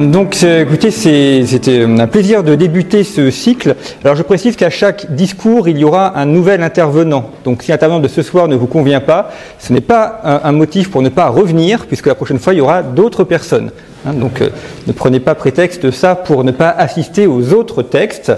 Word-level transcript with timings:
Donc, 0.00 0.38
euh, 0.44 0.62
écoutez, 0.62 0.92
c'était 0.92 1.82
un 1.82 2.06
plaisir 2.06 2.44
de 2.44 2.54
débuter 2.54 3.02
ce 3.02 3.32
cycle. 3.32 3.74
Alors, 4.04 4.14
je 4.14 4.22
précise 4.22 4.54
qu'à 4.54 4.70
chaque 4.70 5.12
discours, 5.12 5.68
il 5.68 5.76
y 5.76 5.84
aura 5.84 6.16
un 6.16 6.24
nouvel 6.24 6.62
intervenant. 6.62 7.30
Donc, 7.44 7.64
si 7.64 7.72
l'intervenant 7.72 7.98
de 7.98 8.06
ce 8.06 8.22
soir 8.22 8.46
ne 8.46 8.54
vous 8.54 8.68
convient 8.68 9.00
pas, 9.00 9.32
ce 9.58 9.72
n'est 9.72 9.80
pas 9.80 10.20
un, 10.22 10.40
un 10.44 10.52
motif 10.52 10.88
pour 10.92 11.02
ne 11.02 11.08
pas 11.08 11.28
revenir, 11.28 11.86
puisque 11.86 12.06
la 12.06 12.14
prochaine 12.14 12.38
fois, 12.38 12.54
il 12.54 12.58
y 12.58 12.60
aura 12.60 12.84
d'autres 12.84 13.24
personnes. 13.24 13.72
Hein, 14.06 14.12
donc, 14.14 14.40
euh, 14.40 14.50
ne 14.86 14.92
prenez 14.92 15.18
pas 15.18 15.34
prétexte 15.34 15.84
de 15.84 15.90
ça 15.90 16.14
pour 16.14 16.44
ne 16.44 16.52
pas 16.52 16.70
assister 16.70 17.26
aux 17.26 17.52
autres 17.52 17.82
textes. 17.82 18.32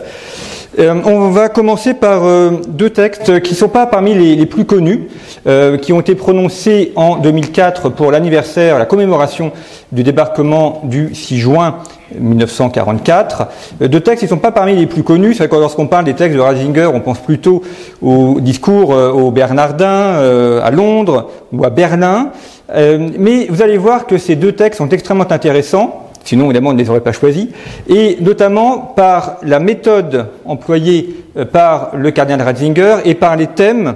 Euh, 0.79 0.95
on 1.05 1.31
va 1.31 1.49
commencer 1.49 1.95
par 1.95 2.25
euh, 2.25 2.53
deux 2.69 2.91
textes 2.91 3.41
qui 3.43 3.53
ne 3.53 3.57
sont 3.57 3.69
pas 3.69 3.87
parmi 3.87 4.15
les, 4.15 4.47
plus 4.47 4.65
connus, 4.65 5.09
euh, 5.47 5.77
qui 5.77 5.93
ont 5.93 6.01
été 6.01 6.15
prononcés 6.15 6.93
en 6.95 7.17
2004 7.17 7.89
pour 7.89 8.13
l'anniversaire, 8.13 8.79
la 8.79 8.87
commémoration 8.87 9.51
du 9.91 10.05
débarquement 10.05 10.83
du 10.85 11.13
6 11.13 11.39
juin 11.39 11.79
1944. 12.17 13.49
Euh, 13.83 13.89
Deux 13.89 14.01
textes 14.01 14.21
qui 14.21 14.27
ne 14.27 14.31
sont 14.31 14.39
pas 14.39 14.53
parmi 14.53 14.77
les 14.77 14.87
plus 14.87 15.03
connus. 15.03 15.35
C'est 15.35 15.39
vrai 15.39 15.49
que 15.49 15.57
lorsqu'on 15.57 15.89
parle 15.89 16.05
des 16.05 16.15
textes 16.15 16.37
de 16.37 16.41
Ratzinger, 16.41 16.89
on 16.95 17.01
pense 17.01 17.19
plutôt 17.19 17.63
au 18.01 18.41
discours 18.41 18.91
au 18.91 19.33
Bernardin 19.33 20.61
à 20.63 20.71
Londres 20.71 21.31
ou 21.53 21.65
à 21.65 21.71
Berlin. 21.71 22.31
Mais 22.73 23.47
vous 23.51 23.63
allez 23.63 23.77
voir 23.77 24.07
que 24.07 24.19
ces 24.19 24.37
deux 24.37 24.53
textes 24.53 24.79
sont 24.79 24.89
extrêmement 24.89 25.31
intéressants. 25.31 26.10
Sinon, 26.25 26.45
évidemment, 26.47 26.71
on 26.71 26.75
ne 26.75 26.79
les 26.79 26.91
aurait 26.91 27.01
pas 27.01 27.13
choisis. 27.13 27.49
Et 27.89 28.19
notamment 28.21 28.79
par 28.79 29.37
la 29.43 29.59
méthode 29.59 30.27
employée 30.45 31.17
euh, 31.37 31.45
par 31.45 31.91
le 31.97 32.11
cardinal 32.11 32.43
Ratzinger 32.43 32.97
et 33.05 33.15
par 33.15 33.37
les 33.37 33.47
thèmes 33.47 33.95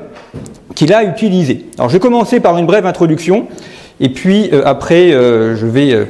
qu'il 0.74 0.92
a 0.92 1.04
utilisés. 1.04 1.66
Alors, 1.78 1.88
je 1.90 1.94
vais 1.94 2.00
commencer 2.00 2.40
par 2.40 2.56
une 2.58 2.66
brève 2.66 2.86
introduction. 2.86 3.46
Et 4.00 4.08
puis, 4.08 4.48
euh, 4.52 4.62
après, 4.64 5.12
euh, 5.12 5.54
je 5.54 5.66
vais 5.66 6.08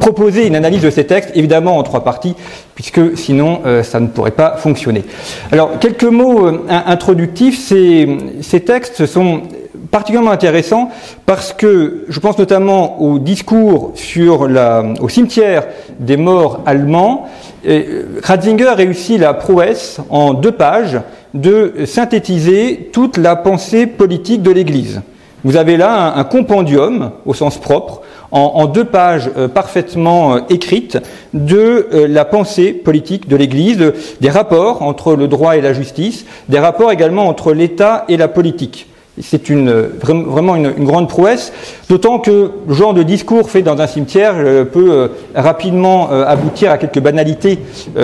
proposer 0.00 0.46
une 0.46 0.56
analyse 0.56 0.82
de 0.82 0.90
ces 0.90 1.06
textes, 1.06 1.30
évidemment 1.34 1.78
en 1.78 1.82
trois 1.82 2.04
parties, 2.04 2.34
puisque 2.74 3.16
sinon, 3.16 3.60
ça 3.82 4.00
ne 4.00 4.08
pourrait 4.08 4.32
pas 4.32 4.56
fonctionner. 4.58 5.02
Alors, 5.50 5.78
quelques 5.78 6.04
mots 6.04 6.46
in- 6.46 6.82
introductifs. 6.86 7.58
Ces, 7.58 8.06
ces 8.42 8.60
textes 8.60 9.06
sont 9.06 9.42
particulièrement 9.90 10.30
intéressant 10.30 10.90
parce 11.26 11.52
que 11.52 12.04
je 12.08 12.20
pense 12.20 12.38
notamment 12.38 13.00
au 13.00 13.18
discours 13.18 13.92
sur 13.94 14.48
la, 14.48 14.84
au 15.00 15.08
cimetière 15.08 15.66
des 15.98 16.16
morts 16.16 16.60
allemands. 16.66 17.26
Et, 17.64 17.86
euh, 17.88 18.20
Ratzinger 18.22 18.70
réussit 18.74 19.18
la 19.18 19.34
prouesse 19.34 20.00
en 20.10 20.34
deux 20.34 20.52
pages 20.52 21.00
de 21.34 21.72
synthétiser 21.84 22.90
toute 22.92 23.16
la 23.16 23.36
pensée 23.36 23.86
politique 23.86 24.42
de 24.42 24.50
l'Église. 24.50 25.02
Vous 25.44 25.56
avez 25.56 25.76
là 25.76 26.14
un, 26.16 26.24
compendium 26.24 27.12
au 27.24 27.32
sens 27.32 27.58
propre 27.58 28.02
en, 28.30 28.66
deux 28.66 28.84
pages 28.84 29.30
euh, 29.36 29.48
parfaitement 29.48 30.34
euh, 30.34 30.40
écrites 30.50 30.98
de 31.32 31.86
la 32.08 32.24
pensée 32.24 32.72
politique 32.72 33.28
de 33.28 33.36
l'Église, 33.36 33.78
de- 33.78 33.94
des 34.20 34.30
rapports 34.30 34.82
entre 34.82 35.14
le 35.14 35.28
droit 35.28 35.56
et 35.56 35.60
la 35.60 35.72
justice, 35.72 36.26
des 36.48 36.58
rapports 36.58 36.92
également 36.92 37.28
entre 37.28 37.52
l'État 37.52 38.04
et 38.08 38.16
la 38.16 38.28
politique. 38.28 38.88
C'est 39.20 39.50
vraiment 39.50 40.56
une, 40.56 40.72
une 40.76 40.84
grande 40.84 41.08
prouesse, 41.08 41.52
d'autant 41.88 42.18
que 42.18 42.50
le 42.66 42.74
genre 42.74 42.94
de 42.94 43.02
discours 43.02 43.50
fait 43.50 43.62
dans 43.62 43.80
un 43.80 43.86
cimetière 43.86 44.34
euh, 44.36 44.64
peut 44.64 44.90
euh, 44.90 45.08
rapidement 45.34 46.10
euh, 46.12 46.24
aboutir 46.26 46.70
à 46.70 46.78
quelques 46.78 47.00
banalités 47.00 47.58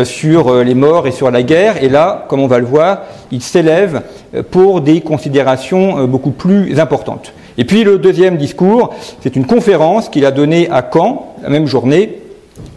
sur 0.04 0.62
les 0.62 0.74
morts 0.74 1.06
et 1.06 1.12
sur 1.12 1.30
la 1.30 1.42
guerre. 1.42 1.82
Et 1.82 1.88
là, 1.88 2.24
comme 2.28 2.40
on 2.40 2.46
va 2.46 2.58
le 2.58 2.66
voir, 2.66 3.02
il 3.30 3.42
s'élève 3.42 4.02
pour 4.50 4.80
des 4.80 5.00
considérations 5.00 6.06
beaucoup 6.06 6.30
plus 6.30 6.78
importantes. 6.80 7.32
Et 7.58 7.64
puis 7.64 7.84
le 7.84 7.98
deuxième 7.98 8.36
discours, 8.36 8.94
c'est 9.22 9.36
une 9.36 9.46
conférence 9.46 10.08
qu'il 10.08 10.26
a 10.26 10.30
donnée 10.30 10.68
à 10.70 10.88
Caen, 10.92 11.34
la 11.42 11.50
même 11.50 11.66
journée, 11.66 12.20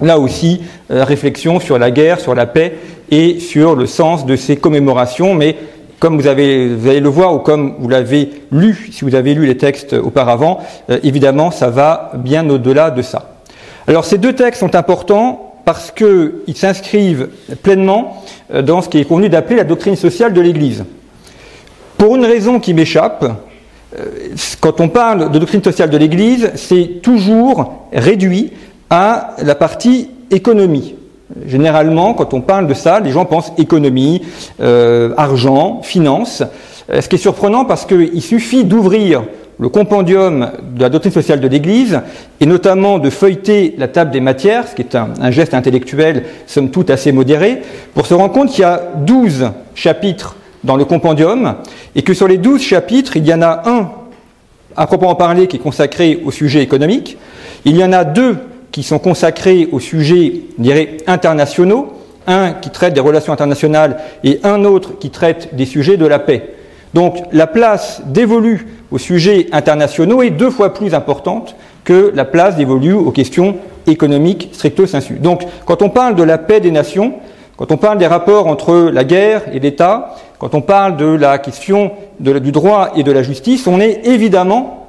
Là 0.02 0.20
aussi, 0.20 0.62
réflexion 0.90 1.60
sur 1.60 1.78
la 1.78 1.92
guerre, 1.92 2.20
sur 2.20 2.34
la 2.34 2.46
paix 2.48 2.78
et 3.12 3.40
sur 3.40 3.76
le 3.76 3.86
sens 3.86 4.26
de 4.26 4.36
ces 4.36 4.58
commémorations, 4.58 5.34
mais 5.34 5.56
comme 6.00 6.20
vous, 6.20 6.28
avez, 6.28 6.68
vous 6.68 6.88
allez 6.88 7.00
le 7.00 7.10
voir 7.10 7.34
ou 7.34 7.40
comme 7.40 7.76
vous 7.80 7.90
l'avez 7.90 8.30
lu, 8.52 8.90
si 8.92 9.04
vous 9.04 9.16
avez 9.16 9.34
lu 9.34 9.46
les 9.46 9.58
textes 9.58 9.94
auparavant, 9.94 10.60
euh, 10.90 11.00
évidemment, 11.04 11.52
ça 11.52 11.70
va 11.70 12.12
bien 12.16 12.48
au-delà 12.50 12.92
de 12.92 13.02
ça. 13.02 13.38
Alors 13.88 14.06
ces 14.06 14.18
deux 14.18 14.34
textes 14.34 14.60
sont 14.60 14.76
importants 14.76 15.56
parce 15.66 15.92
qu'ils 15.92 16.56
s'inscrivent 16.56 17.30
pleinement 17.64 18.24
euh, 18.54 18.62
dans 18.62 18.82
ce 18.82 18.90
qui 18.90 19.00
est 19.00 19.06
convenu 19.06 19.30
d'appeler 19.30 19.58
la 19.58 19.64
doctrine 19.64 19.96
sociale 19.96 20.34
de 20.34 20.42
l'Église. 20.42 20.86
Pour 21.98 22.16
une 22.16 22.26
raison 22.26 22.60
qui 22.60 22.74
m'échappe, 22.74 23.26
euh, 23.98 24.06
quand 24.60 24.80
on 24.82 24.90
parle 24.90 25.32
de 25.32 25.40
doctrine 25.40 25.64
sociale 25.64 25.90
de 25.90 25.98
l'Église, 25.98 26.52
c'est 26.56 27.02
toujours 27.02 27.88
réduit 27.92 28.52
à 28.90 29.36
la 29.42 29.56
partie 29.56 30.12
économie. 30.30 30.97
Généralement, 31.46 32.14
quand 32.14 32.34
on 32.34 32.42
parle 32.42 32.68
de 32.68 32.74
ça, 32.74 33.00
les 33.00 33.12
gens 33.12 33.26
pensent 33.26 33.54
économie, 33.58 34.22
euh, 34.60 35.14
argent, 35.18 35.82
finance. 35.84 36.44
Euh, 36.92 37.02
Ce 37.02 37.10
qui 37.10 37.16
est 37.16 37.20
surprenant 37.20 37.66
parce 37.66 37.86
qu'il 37.86 38.22
suffit 38.22 38.64
d'ouvrir 38.64 39.24
le 39.60 39.70
compendium 39.70 40.52
de 40.76 40.82
la 40.82 40.90
doctrine 40.90 41.12
sociale 41.12 41.40
de 41.40 41.48
l'Église 41.48 42.02
et 42.40 42.46
notamment 42.46 43.00
de 43.00 43.10
feuilleter 43.10 43.76
la 43.78 43.88
table 43.88 44.12
des 44.12 44.20
matières, 44.20 44.68
ce 44.68 44.76
qui 44.76 44.84
est 44.84 44.96
un, 44.96 45.10
un 45.20 45.32
geste 45.32 45.54
intellectuel 45.54 46.24
somme 46.46 46.70
toute 46.70 46.90
assez 46.90 47.12
modéré, 47.12 47.62
pour 47.94 48.06
se 48.06 48.14
rendre 48.14 48.34
compte 48.34 48.50
qu'il 48.50 48.62
y 48.62 48.66
a 48.66 48.82
12 48.98 49.50
chapitres 49.74 50.36
dans 50.64 50.76
le 50.76 50.86
compendium 50.86 51.56
et 51.96 52.04
que 52.04 52.14
sur 52.14 52.28
les 52.28 52.38
12 52.38 52.62
chapitres, 52.62 53.18
il 53.18 53.26
y 53.26 53.34
en 53.34 53.42
a 53.42 53.64
un 53.66 53.90
à 54.76 54.86
proprement 54.86 55.16
parler 55.16 55.48
qui 55.48 55.58
est 55.58 55.60
consacré 55.60 56.22
au 56.24 56.32
sujet 56.32 56.62
économique, 56.62 57.18
il 57.66 57.76
y 57.76 57.84
en 57.84 57.92
a 57.92 58.04
deux 58.04 58.38
qui 58.78 58.84
sont 58.84 59.00
consacrés 59.00 59.68
aux 59.72 59.80
sujets, 59.80 60.34
je 60.56 60.62
dirais, 60.62 60.98
internationaux, 61.08 61.94
un 62.28 62.52
qui 62.52 62.70
traite 62.70 62.94
des 62.94 63.00
relations 63.00 63.34
internationales 63.34 63.98
et 64.24 64.40
un 64.44 64.66
autre 64.66 65.00
qui 65.00 65.10
traite 65.10 65.56
des 65.56 65.66
sujets 65.66 65.98
de 65.98 66.06
la 66.06 66.20
paix. 66.20 66.54
Donc 66.94 67.16
la 67.32 67.48
place 67.48 68.04
dévolue 68.06 68.68
aux 68.92 69.00
sujets 69.00 69.48
internationaux 69.52 70.22
est 70.22 70.30
deux 70.30 70.52
fois 70.52 70.76
plus 70.76 70.94
importante 70.94 71.56
que 71.86 72.12
la 72.14 72.24
place 72.24 72.56
dévolue 72.56 72.94
aux 72.94 73.10
questions 73.10 73.56
économiques 73.88 74.50
stricto 74.52 74.86
sensu. 74.86 75.16
Donc 75.16 75.42
quand 75.66 75.82
on 75.82 75.90
parle 75.90 76.14
de 76.14 76.22
la 76.22 76.38
paix 76.38 76.60
des 76.60 76.70
nations, 76.70 77.14
quand 77.56 77.72
on 77.72 77.78
parle 77.78 77.98
des 77.98 78.06
rapports 78.06 78.46
entre 78.46 78.92
la 78.94 79.04
guerre 79.04 79.42
et 79.54 79.60
l'État, 79.60 80.14
quand 80.38 80.54
on 80.54 80.62
parle 80.62 80.98
de 80.98 81.08
la 81.08 81.40
question 81.40 81.94
du 82.20 82.52
droit 82.52 82.92
et 82.96 83.02
de 83.02 83.12
la 83.12 83.24
justice, 83.24 83.66
on 83.66 83.80
est 83.80 84.06
évidemment 84.06 84.87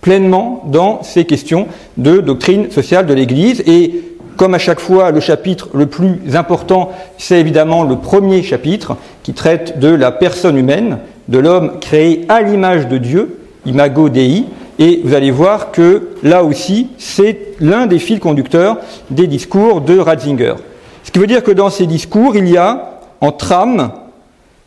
pleinement 0.00 0.62
dans 0.66 1.02
ces 1.02 1.24
questions 1.24 1.66
de 1.96 2.18
doctrine 2.18 2.70
sociale 2.70 3.06
de 3.06 3.14
l'Église. 3.14 3.62
Et 3.66 4.02
comme 4.36 4.54
à 4.54 4.58
chaque 4.58 4.80
fois, 4.80 5.10
le 5.10 5.20
chapitre 5.20 5.68
le 5.74 5.86
plus 5.86 6.36
important, 6.36 6.92
c'est 7.16 7.40
évidemment 7.40 7.82
le 7.82 7.96
premier 7.96 8.42
chapitre 8.42 8.96
qui 9.22 9.32
traite 9.32 9.78
de 9.78 9.88
la 9.88 10.12
personne 10.12 10.56
humaine, 10.56 10.98
de 11.28 11.38
l'homme 11.38 11.80
créé 11.80 12.24
à 12.28 12.42
l'image 12.42 12.88
de 12.88 12.98
Dieu, 12.98 13.40
imago 13.66 14.08
Dei. 14.08 14.44
Et 14.78 15.00
vous 15.02 15.14
allez 15.14 15.32
voir 15.32 15.72
que 15.72 16.10
là 16.22 16.44
aussi, 16.44 16.90
c'est 16.98 17.54
l'un 17.58 17.86
des 17.86 17.98
fils 17.98 18.20
conducteurs 18.20 18.78
des 19.10 19.26
discours 19.26 19.80
de 19.80 19.98
Ratzinger. 19.98 20.54
Ce 21.02 21.10
qui 21.10 21.18
veut 21.18 21.26
dire 21.26 21.42
que 21.42 21.50
dans 21.50 21.70
ces 21.70 21.86
discours, 21.86 22.36
il 22.36 22.48
y 22.48 22.56
a 22.56 23.00
en 23.20 23.32
trame 23.32 23.90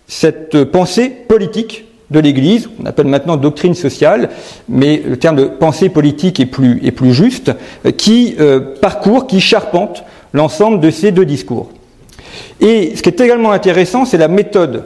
cette 0.07 0.65
pensée 0.65 1.09
politique 1.09 1.85
de 2.11 2.19
l'Église, 2.19 2.67
qu'on 2.67 2.85
appelle 2.85 3.07
maintenant 3.07 3.37
doctrine 3.37 3.73
sociale, 3.73 4.29
mais 4.69 5.01
le 5.07 5.17
terme 5.17 5.37
de 5.37 5.45
pensée 5.45 5.89
politique 5.89 6.39
est 6.39 6.45
plus, 6.45 6.79
est 6.83 6.91
plus 6.91 7.13
juste, 7.13 7.51
euh, 7.85 7.91
qui 7.91 8.35
euh, 8.39 8.59
parcourt, 8.81 9.27
qui 9.27 9.39
charpente 9.39 10.03
l'ensemble 10.33 10.79
de 10.81 10.91
ces 10.91 11.11
deux 11.11 11.25
discours. 11.25 11.71
Et 12.59 12.95
ce 12.95 13.01
qui 13.01 13.09
est 13.09 13.21
également 13.21 13.51
intéressant, 13.51 14.05
c'est 14.05 14.17
la 14.17 14.27
méthode 14.27 14.83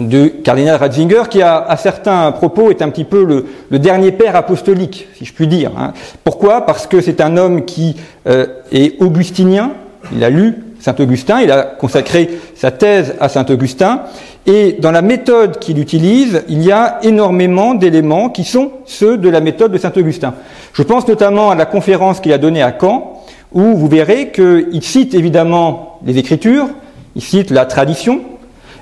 du 0.00 0.30
cardinal 0.44 0.76
Ratzinger, 0.76 1.22
qui 1.30 1.40
a, 1.42 1.58
à 1.58 1.76
certains 1.76 2.32
propos 2.32 2.70
est 2.70 2.82
un 2.82 2.90
petit 2.90 3.04
peu 3.04 3.24
le, 3.24 3.78
dernier 3.78 4.12
père 4.12 4.36
apostolique, 4.36 5.08
si 5.16 5.24
je 5.24 5.32
puis 5.32 5.46
dire. 5.46 5.72
hein. 5.78 5.92
Pourquoi? 6.24 6.66
Parce 6.66 6.86
que 6.86 7.00
c'est 7.00 7.20
un 7.20 7.36
homme 7.36 7.64
qui 7.64 7.96
euh, 8.26 8.46
est 8.72 9.00
augustinien, 9.00 9.72
il 10.12 10.24
a 10.24 10.30
lu 10.30 10.54
Saint-Augustin. 10.86 11.40
Il 11.40 11.50
a 11.50 11.62
consacré 11.62 12.30
sa 12.54 12.70
thèse 12.70 13.14
à 13.20 13.28
Saint-Augustin. 13.28 14.02
Et 14.46 14.76
dans 14.78 14.92
la 14.92 15.02
méthode 15.02 15.58
qu'il 15.58 15.80
utilise, 15.80 16.44
il 16.48 16.62
y 16.62 16.70
a 16.70 16.98
énormément 17.02 17.74
d'éléments 17.74 18.28
qui 18.28 18.44
sont 18.44 18.70
ceux 18.84 19.18
de 19.18 19.28
la 19.28 19.40
méthode 19.40 19.72
de 19.72 19.78
Saint-Augustin. 19.78 20.34
Je 20.72 20.82
pense 20.84 21.08
notamment 21.08 21.50
à 21.50 21.56
la 21.56 21.66
conférence 21.66 22.20
qu'il 22.20 22.32
a 22.32 22.38
donnée 22.38 22.62
à 22.62 22.72
Caen, 22.80 23.24
où 23.52 23.74
vous 23.74 23.88
verrez 23.88 24.30
qu'il 24.30 24.82
cite 24.82 25.14
évidemment 25.14 25.98
les 26.04 26.18
Écritures, 26.18 26.68
il 27.16 27.22
cite 27.22 27.50
la 27.50 27.64
tradition, 27.64 28.20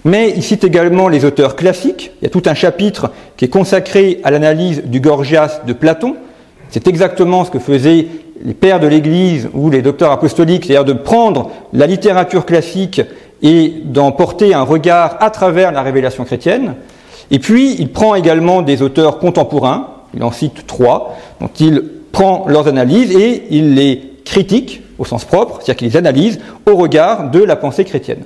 mais 0.04 0.34
il 0.36 0.42
cite 0.42 0.64
également 0.64 1.08
les 1.08 1.24
auteurs 1.24 1.56
classiques. 1.56 2.12
Il 2.20 2.24
y 2.24 2.26
a 2.26 2.30
tout 2.30 2.42
un 2.44 2.54
chapitre 2.54 3.10
qui 3.38 3.46
est 3.46 3.48
consacré 3.48 4.20
à 4.22 4.30
l'analyse 4.30 4.82
du 4.84 5.00
Gorgias 5.00 5.62
de 5.66 5.72
Platon. 5.72 6.16
C'est 6.68 6.88
exactement 6.88 7.44
ce 7.44 7.50
que 7.50 7.58
faisaient 7.58 8.08
les 8.44 8.52
pères 8.52 8.80
de 8.80 8.86
l'Église 8.86 9.48
ou 9.54 9.70
les 9.70 9.80
docteurs 9.80 10.10
apostoliques, 10.10 10.66
c'est-à-dire 10.66 10.84
de 10.84 10.92
prendre 10.92 11.50
la 11.72 11.86
littérature 11.86 12.44
classique 12.44 13.00
et 13.44 13.74
d'en 13.84 14.10
porter 14.10 14.54
un 14.54 14.62
regard 14.62 15.18
à 15.20 15.30
travers 15.30 15.70
la 15.70 15.82
révélation 15.82 16.24
chrétienne. 16.24 16.74
Et 17.30 17.38
puis, 17.38 17.76
il 17.78 17.92
prend 17.92 18.16
également 18.16 18.62
des 18.62 18.82
auteurs 18.82 19.18
contemporains, 19.18 19.88
il 20.14 20.24
en 20.24 20.32
cite 20.32 20.66
trois, 20.66 21.16
dont 21.40 21.50
il 21.60 21.82
prend 22.10 22.46
leurs 22.48 22.66
analyses 22.68 23.14
et 23.14 23.44
il 23.50 23.74
les 23.74 24.14
critique 24.24 24.82
au 24.98 25.04
sens 25.04 25.24
propre, 25.24 25.56
c'est-à-dire 25.56 25.76
qu'il 25.76 25.88
les 25.88 25.96
analyse 25.96 26.40
au 26.66 26.76
regard 26.76 27.30
de 27.30 27.42
la 27.42 27.56
pensée 27.56 27.84
chrétienne. 27.84 28.24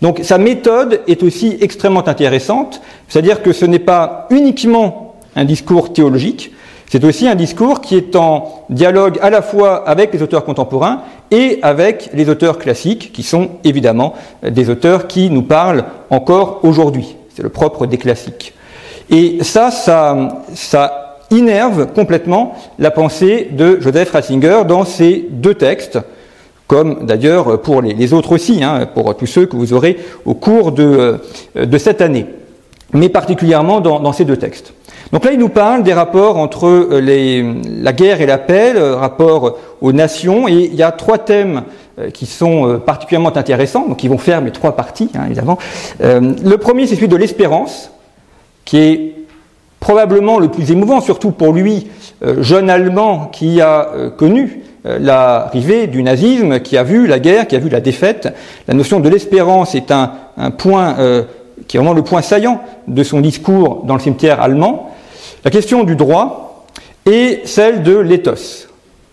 Donc 0.00 0.20
sa 0.22 0.38
méthode 0.38 1.02
est 1.06 1.22
aussi 1.22 1.56
extrêmement 1.60 2.06
intéressante, 2.08 2.80
c'est-à-dire 3.08 3.42
que 3.42 3.52
ce 3.52 3.66
n'est 3.66 3.78
pas 3.78 4.26
uniquement 4.30 5.16
un 5.36 5.44
discours 5.44 5.92
théologique, 5.92 6.52
c'est 6.90 7.04
aussi 7.04 7.26
un 7.26 7.34
discours 7.34 7.80
qui 7.80 7.96
est 7.96 8.14
en 8.14 8.64
dialogue 8.70 9.18
à 9.22 9.30
la 9.30 9.42
fois 9.42 9.88
avec 9.88 10.12
les 10.12 10.22
auteurs 10.22 10.44
contemporains 10.44 11.02
et 11.30 11.58
avec 11.62 12.10
les 12.14 12.28
auteurs 12.28 12.58
classiques, 12.58 13.12
qui 13.12 13.22
sont 13.22 13.50
évidemment 13.64 14.14
des 14.42 14.70
auteurs 14.70 15.06
qui 15.06 15.30
nous 15.30 15.42
parlent 15.42 15.84
encore 16.10 16.60
aujourd'hui. 16.62 17.16
C'est 17.34 17.42
le 17.42 17.48
propre 17.48 17.86
des 17.86 17.98
classiques. 17.98 18.54
Et 19.10 19.38
ça, 19.42 19.70
ça, 19.70 20.42
ça 20.54 21.04
innerve 21.30 21.86
complètement 21.92 22.54
la 22.78 22.90
pensée 22.90 23.48
de 23.50 23.78
Joseph 23.80 24.12
Ratzinger 24.12 24.62
dans 24.66 24.84
ces 24.84 25.26
deux 25.30 25.54
textes, 25.54 25.98
comme 26.66 27.04
d'ailleurs 27.06 27.60
pour 27.60 27.82
les, 27.82 28.12
autres 28.12 28.32
aussi, 28.32 28.62
hein, 28.62 28.88
pour 28.92 29.16
tous 29.16 29.26
ceux 29.26 29.46
que 29.46 29.56
vous 29.56 29.72
aurez 29.72 29.98
au 30.24 30.34
cours 30.34 30.72
de, 30.72 31.20
de 31.54 31.78
cette 31.78 32.00
année, 32.00 32.26
mais 32.92 33.08
particulièrement 33.08 33.80
dans, 33.80 34.12
ces 34.12 34.24
deux 34.24 34.36
textes. 34.36 34.72
Donc 35.14 35.24
là, 35.24 35.30
il 35.30 35.38
nous 35.38 35.48
parle 35.48 35.84
des 35.84 35.92
rapports 35.92 36.38
entre 36.38 36.66
euh, 36.66 37.54
la 37.80 37.92
guerre 37.92 38.20
et 38.20 38.26
la 38.26 38.36
paix, 38.36 38.72
rapport 38.76 39.58
aux 39.80 39.92
nations, 39.92 40.48
et 40.48 40.54
il 40.54 40.74
y 40.74 40.82
a 40.82 40.90
trois 40.90 41.18
thèmes 41.18 41.62
euh, 42.00 42.10
qui 42.10 42.26
sont 42.26 42.68
euh, 42.68 42.78
particulièrement 42.78 43.36
intéressants, 43.36 43.86
donc 43.86 44.02
ils 44.02 44.10
vont 44.10 44.18
faire 44.18 44.42
mes 44.42 44.50
trois 44.50 44.74
parties, 44.74 45.10
hein, 45.14 45.26
évidemment. 45.26 45.56
le 46.00 46.56
premier, 46.56 46.88
c'est 46.88 46.96
celui 46.96 47.06
de 47.06 47.14
l'espérance, 47.14 47.92
qui 48.64 48.78
est 48.78 49.14
probablement 49.78 50.40
le 50.40 50.48
plus 50.48 50.72
émouvant, 50.72 51.00
surtout 51.00 51.30
pour 51.30 51.52
lui, 51.52 51.86
jeune 52.38 52.68
Allemand 52.68 53.26
qui 53.26 53.60
a 53.60 53.86
connu 54.16 54.62
l'arrivée 54.84 55.86
du 55.86 56.02
nazisme, 56.02 56.58
qui 56.58 56.76
a 56.76 56.82
vu 56.82 57.06
la 57.06 57.20
guerre, 57.20 57.46
qui 57.46 57.54
a 57.54 57.60
vu 57.60 57.68
la 57.68 57.80
défaite. 57.80 58.34
La 58.66 58.74
notion 58.74 58.98
de 58.98 59.08
l'espérance 59.08 59.74
est 59.74 59.92
un, 59.92 60.10
point 60.56 60.96
qui 61.68 61.76
est 61.76 61.80
vraiment 61.80 61.92
le 61.92 62.02
point 62.02 62.22
saillant 62.22 62.62
de 62.88 63.02
son 63.02 63.20
discours 63.20 63.82
dans 63.84 63.94
le 63.94 64.00
cimetière 64.00 64.40
allemand. 64.40 64.93
La 65.44 65.50
question 65.50 65.84
du 65.84 65.94
droit 65.94 66.64
et 67.04 67.42
celle 67.44 67.82
de 67.82 67.96
l'éthos. 67.98 68.68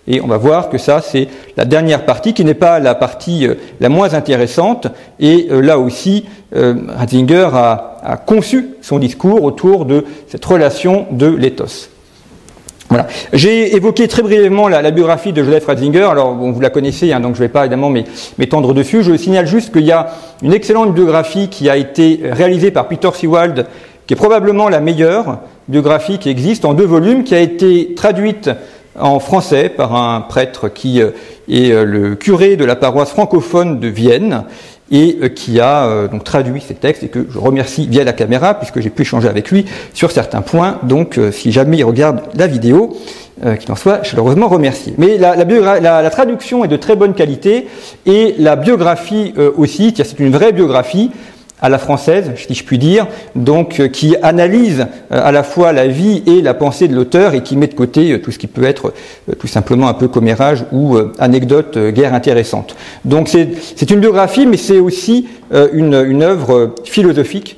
Et 0.07 0.22
on 0.22 0.28
va 0.28 0.38
voir 0.38 0.69
que 0.69 0.78
ça, 0.78 1.01
c'est 1.01 1.28
la 1.57 1.66
dernière 1.66 2.06
partie, 2.06 2.33
qui 2.33 2.44
n'est 2.44 2.54
pas 2.54 2.80
la 2.80 2.95
partie 2.95 3.45
euh, 3.45 3.56
la 3.80 3.89
moins 3.89 4.13
intéressante. 4.13 4.88
Et 5.19 5.48
là 5.50 5.78
aussi, 5.78 6.25
Ratzinger 6.54 7.50
a, 7.54 8.18
conçu 8.25 8.69
son 8.81 9.00
discours 9.00 9.44
autour 9.44 9.86
de 9.86 10.06
cette 10.28 10.44
relation 10.44 11.06
de 11.12 11.28
l'éthos. 11.28 11.89
Voilà. 12.89 13.07
J'ai 13.31 13.75
évoqué 13.75 14.07
très 14.07 14.22
brièvement 14.22 14.68
la, 14.68 14.92
biographie 14.92 15.31
de 15.31 15.44
Joseph 15.44 15.66
Ratzinger. 15.66 16.04
Alors, 16.04 16.34
vous 16.34 16.60
la 16.60 16.69
connaissez, 16.69 17.13
hein, 17.13 17.22
donc 17.22 17.36
je 17.36 17.42
ne 17.42 17.45
vais 17.45 17.51
pas 17.51 17.62
évidemment 17.62 17.94
m'étendre 18.38 18.74
dessus. 18.74 19.04
Je 19.04 19.16
signale 19.16 19.48
juste 19.48 19.72
qu'il 19.72 19.86
y 19.86 19.94
a 19.94 20.12
une 20.42 20.54
excellente 20.54 20.94
biographie 20.94 21.48
qui 21.48 21.69
a 21.69 21.77
été 21.77 22.19
réalisée 22.24 22.72
par 22.72 22.88
Peter 22.88 23.10
Sewald, 23.13 23.66
qui 24.07 24.13
est 24.13 24.18
probablement 24.18 24.68
la 24.68 24.81
meilleure 24.81 25.39
biographie 25.68 26.18
qui 26.19 26.30
existe 26.30 26.66
en 26.66 26.74
deux 26.74 26.86
volumes, 26.86 27.24
qui 27.24 27.36
a 27.36 27.40
été 27.40 27.94
traduite 27.96 28.50
en 29.00 29.19
français 29.19 29.69
par 29.69 29.96
un 29.96 30.22
prêtre 30.22 30.69
qui 30.69 31.02
euh, 31.02 31.12
est 31.50 31.72
euh, 31.72 31.86
le 31.86 32.16
curé 32.16 32.56
de 32.56 32.66
la 32.66 32.75
paroisse 32.75 33.10
francophone 33.10 33.80
de 33.80 33.88
Vienne 33.88 34.44
et 34.92 35.18
euh, 35.22 35.30
qui 35.30 35.60
a 35.62 36.08
donc 36.12 36.24
traduit 36.24 36.62
ces 36.62 36.74
textes 36.74 37.04
et 37.04 37.08
que 37.08 37.25
je 37.30 37.38
remercie 37.38 37.88
via 37.88 38.04
la 38.04 38.13
caméra 38.13 38.54
puisque 38.56 38.81
j'ai 38.81 38.90
pu 38.90 39.04
échanger 39.04 39.30
avec 39.30 39.50
lui 39.50 39.66
sur 39.94 40.12
certains 40.12 40.42
points. 40.42 40.80
Donc, 40.84 41.19
si 41.31 41.52
jamais 41.52 41.78
il 41.78 41.84
regarde 41.84 42.22
la 42.36 42.48
vidéo, 42.48 42.98
qu'il 43.60 43.72
en 43.72 43.75
soit 43.75 44.04
chaleureusement 44.04 44.50
remercié. 44.50 44.94
Mais 44.98 45.18
la, 45.18 46.10
traduction 46.12 46.63
est 46.63 46.68
de 46.68 46.75
très 46.75 46.96
bonne 46.96 47.13
qualité 47.13 47.68
et 48.06 48.36
la 48.38 48.56
biographie 48.56 49.34
aussi, 49.58 49.94
c'est 49.96 50.19
une 50.19 50.31
vraie 50.31 50.52
biographie 50.52 51.10
à 51.62 51.69
la 51.69 51.78
française, 51.78 52.31
si 52.36 52.54
je 52.56 52.63
puis 52.63 52.80
dire, 52.80 53.08
donc 53.36 53.80
euh, 53.80 53.88
qui 53.88 54.16
analyse 54.24 54.88
euh, 55.12 55.22
à 55.24 55.31
la 55.31 55.44
fois 55.44 55.72
la 55.72 55.88
vie 55.88 56.24
et 56.25 56.42
la 56.42 56.56
pensée 56.56 56.88
de 56.88 56.96
l'auteur 56.96 57.36
et 57.36 57.44
qui 57.44 57.56
met 57.56 57.68
de 57.68 57.75
côté 57.75 58.13
euh, 58.13 58.22
tout 58.22 58.31
ce 58.31 58.40
qui 58.40 58.48
peut 58.48 58.63
être 58.63 58.94
tout 59.40 59.48
simplement 59.48 59.88
un 59.88 59.94
peu 59.94 60.08
commérage 60.08 60.66
ou 60.72 60.98
anecdote 61.19 61.78
guerre 61.78 62.13
intéressante. 62.13 62.75
Donc 63.06 63.30
c'est 63.30 63.92
une 63.92 64.00
biographie, 64.00 64.46
mais 64.46 64.58
c'est 64.58 64.80
aussi 64.80 65.28
une, 65.74 65.94
une 65.94 66.24
œuvre 66.24 66.74
philosophique 66.84 67.58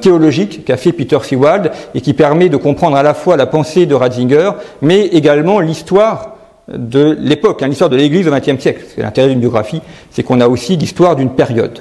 théologique 0.00 0.64
qu'a 0.64 0.76
fait 0.76 0.92
Peter 0.92 1.18
Seward 1.22 1.70
et 1.94 2.00
qui 2.00 2.12
permet 2.12 2.48
de 2.48 2.56
comprendre 2.56 2.96
à 2.96 3.02
la 3.02 3.14
fois 3.14 3.36
la 3.36 3.46
pensée 3.46 3.86
de 3.86 3.94
Ratzinger, 3.94 4.50
mais 4.82 5.06
également 5.06 5.60
l'histoire 5.60 6.36
de 6.68 7.16
l'époque, 7.20 7.62
hein, 7.62 7.68
l'histoire 7.68 7.90
de 7.90 7.96
l'Église 7.96 8.28
au 8.28 8.30
XXe 8.30 8.60
siècle. 8.60 8.84
L'intérêt 8.98 9.28
d'une 9.28 9.40
biographie, 9.40 9.80
c'est 10.10 10.22
qu'on 10.22 10.40
a 10.40 10.48
aussi 10.48 10.76
l'histoire 10.76 11.16
d'une 11.16 11.30
période. 11.30 11.80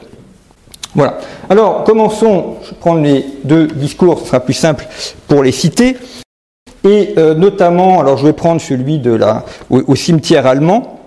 Voilà. 0.95 1.19
Alors, 1.49 1.83
commençons. 1.83 2.55
Je 2.63 2.69
vais 2.71 2.75
prendre 2.79 3.01
les 3.01 3.25
deux 3.43 3.67
discours, 3.67 4.19
ce 4.19 4.27
sera 4.27 4.39
plus 4.39 4.53
simple 4.53 4.87
pour 5.27 5.43
les 5.43 5.51
citer. 5.51 5.97
Et 6.83 7.13
euh, 7.17 7.35
notamment, 7.35 7.99
alors 7.99 8.17
je 8.17 8.25
vais 8.25 8.33
prendre 8.33 8.61
celui 8.61 8.99
de 8.99 9.11
la, 9.11 9.45
au, 9.69 9.95
cimetière 9.95 10.47
allemand. 10.47 10.99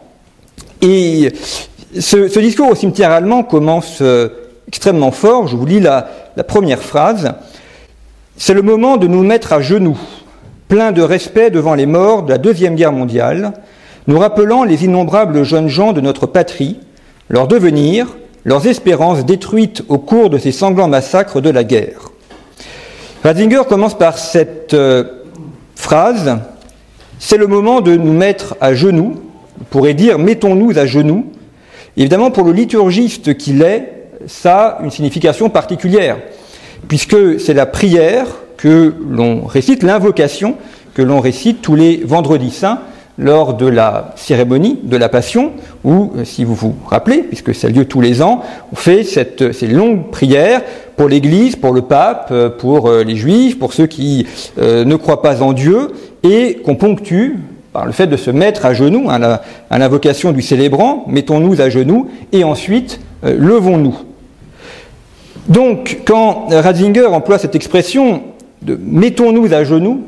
Et 0.82 1.32
ce, 1.99 2.38
discours 2.38 2.70
au 2.70 2.75
cimetière 2.75 3.11
allemand 3.11 3.43
commence 3.43 3.99
euh, 4.02 4.29
extrêmement 4.69 5.11
fort. 5.11 5.49
Je 5.49 5.56
vous 5.56 5.67
lis 5.67 5.81
la, 5.81 6.08
la 6.37 6.44
première 6.44 6.81
phrase. 6.81 7.35
C'est 8.37 8.54
le 8.54 8.62
moment 8.62 8.97
de 8.97 9.06
nous 9.06 9.23
mettre 9.23 9.52
à 9.52 9.61
genoux, 9.61 9.99
plein 10.68 10.92
de 10.92 11.02
respect 11.02 11.50
devant 11.50 11.75
les 11.75 11.87
morts 11.87 12.23
de 12.23 12.30
la 12.30 12.38
Deuxième 12.38 12.75
Guerre 12.75 12.92
mondiale, 12.92 13.52
nous 14.06 14.18
rappelant 14.18 14.64
les 14.64 14.85
innombrables 14.85 15.45
jeunes 15.45 15.68
gens 15.68 15.92
de 15.92 16.00
notre 16.00 16.26
patrie, 16.26 16.80
leur 17.28 17.47
devenir, 17.47 18.09
leurs 18.44 18.66
espérances 18.66 19.25
détruites 19.25 19.82
au 19.88 19.99
cours 19.99 20.30
de 20.30 20.38
ces 20.38 20.52
sanglants 20.52 20.88
massacres 20.88 21.40
de 21.40 21.50
la 21.50 21.64
guerre. 21.64 22.11
Ratzinger 23.22 23.62
commence 23.68 23.96
par 23.96 24.18
cette 24.18 24.75
euh, 24.75 25.04
phrase 25.76 26.38
C'est 27.18 27.37
le 27.37 27.46
moment 27.46 27.80
de 27.80 27.94
nous 27.96 28.12
mettre 28.12 28.56
à 28.61 28.75
genoux, 28.75 29.20
on 29.61 29.64
pourrait 29.64 29.94
dire 29.94 30.18
mettons-nous 30.18 30.76
à 30.78 30.87
genoux. 30.87 31.26
Évidemment, 31.96 32.30
pour 32.30 32.44
le 32.44 32.52
liturgiste 32.52 33.37
qu'il 33.37 33.62
est, 33.62 34.08
ça 34.26 34.78
a 34.78 34.82
une 34.82 34.90
signification 34.90 35.50
particulière, 35.50 36.16
puisque 36.88 37.38
c'est 37.38 37.54
la 37.54 37.66
prière 37.66 38.26
que 38.56 38.94
l'on 39.08 39.44
récite, 39.44 39.82
l'invocation 39.82 40.56
que 40.94 41.02
l'on 41.02 41.20
récite 41.20 41.62
tous 41.62 41.75
les 41.75 42.02
vendredis 42.04 42.50
saints 42.50 42.80
lors 43.19 43.54
de 43.54 43.66
la 43.66 44.12
cérémonie 44.16 44.78
de 44.83 44.97
la 44.97 45.09
Passion, 45.09 45.52
où, 45.85 46.12
euh, 46.16 46.25
si 46.25 46.45
vous 46.45 46.54
vous 46.54 46.75
rappelez, 46.87 47.19
puisque 47.19 47.54
ça 47.54 47.69
a 47.69 47.71
lieu 47.71 47.85
tous 47.85 48.00
les 48.00 48.23
ans, 48.23 48.42
on 48.73 48.76
fait 48.76 49.04
cette, 49.04 49.52
ces 49.52 49.66
longues 49.66 50.11
prières 50.11 50.62
pour 50.97 51.09
l'Église, 51.09 51.57
pour 51.57 51.73
le 51.73 51.83
pape, 51.83 52.28
euh, 52.31 52.49
pour 52.49 52.88
euh, 52.88 53.04
les 53.04 53.16
Juifs, 53.16 53.59
pour 53.59 53.75
ceux 53.75 53.87
qui 53.87 54.26
ne 54.59 54.97
croient 54.97 55.23
pas 55.23 55.42
en 55.42 55.52
Dieu, 55.52 55.88
et 56.23 56.61
qu'on 56.64 56.76
ponctue 56.76 57.38
par 57.73 57.87
le 57.87 57.92
fait 57.92 58.07
de 58.07 58.16
se 58.16 58.31
mettre 58.31 58.66
à 58.66 58.75
genoux, 58.75 59.09
à 59.11 59.78
l'invocation 59.78 60.33
du 60.33 60.42
célébrant, 60.42 61.04
mettons-nous 61.09 61.61
à 61.61 61.71
genoux, 61.71 62.11
et 62.33 62.45
ensuite 62.45 63.00
levons-nous. 63.23 63.97
Donc, 65.49 66.02
quand 66.04 66.49
Ratzinger 66.50 67.07
emploie 67.07 67.38
cette 67.38 67.54
expression 67.54 68.23
de 68.61 68.78
mettons-nous 68.81 69.54
à 69.54 69.64
genoux, 69.64 70.02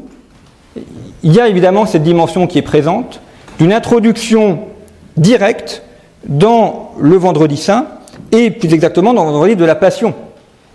il 1.25 1.33
y 1.33 1.41
a 1.41 1.49
évidemment 1.49 1.87
cette 1.87 2.03
dimension 2.03 2.47
qui 2.47 2.59
est 2.59 2.63
présente 2.63 3.21
d'une 3.59 3.73
introduction 3.73 4.61
directe 5.17 5.83
dans 6.29 6.93
le 7.01 7.17
vendredi 7.17 7.57
saint 7.57 7.87
et 8.31 8.51
plus 8.51 8.73
exactement 8.75 9.15
dans 9.15 9.25
le 9.25 9.31
vendredi 9.33 9.57
de 9.57 9.65
la 9.65 9.75
passion, 9.75 10.15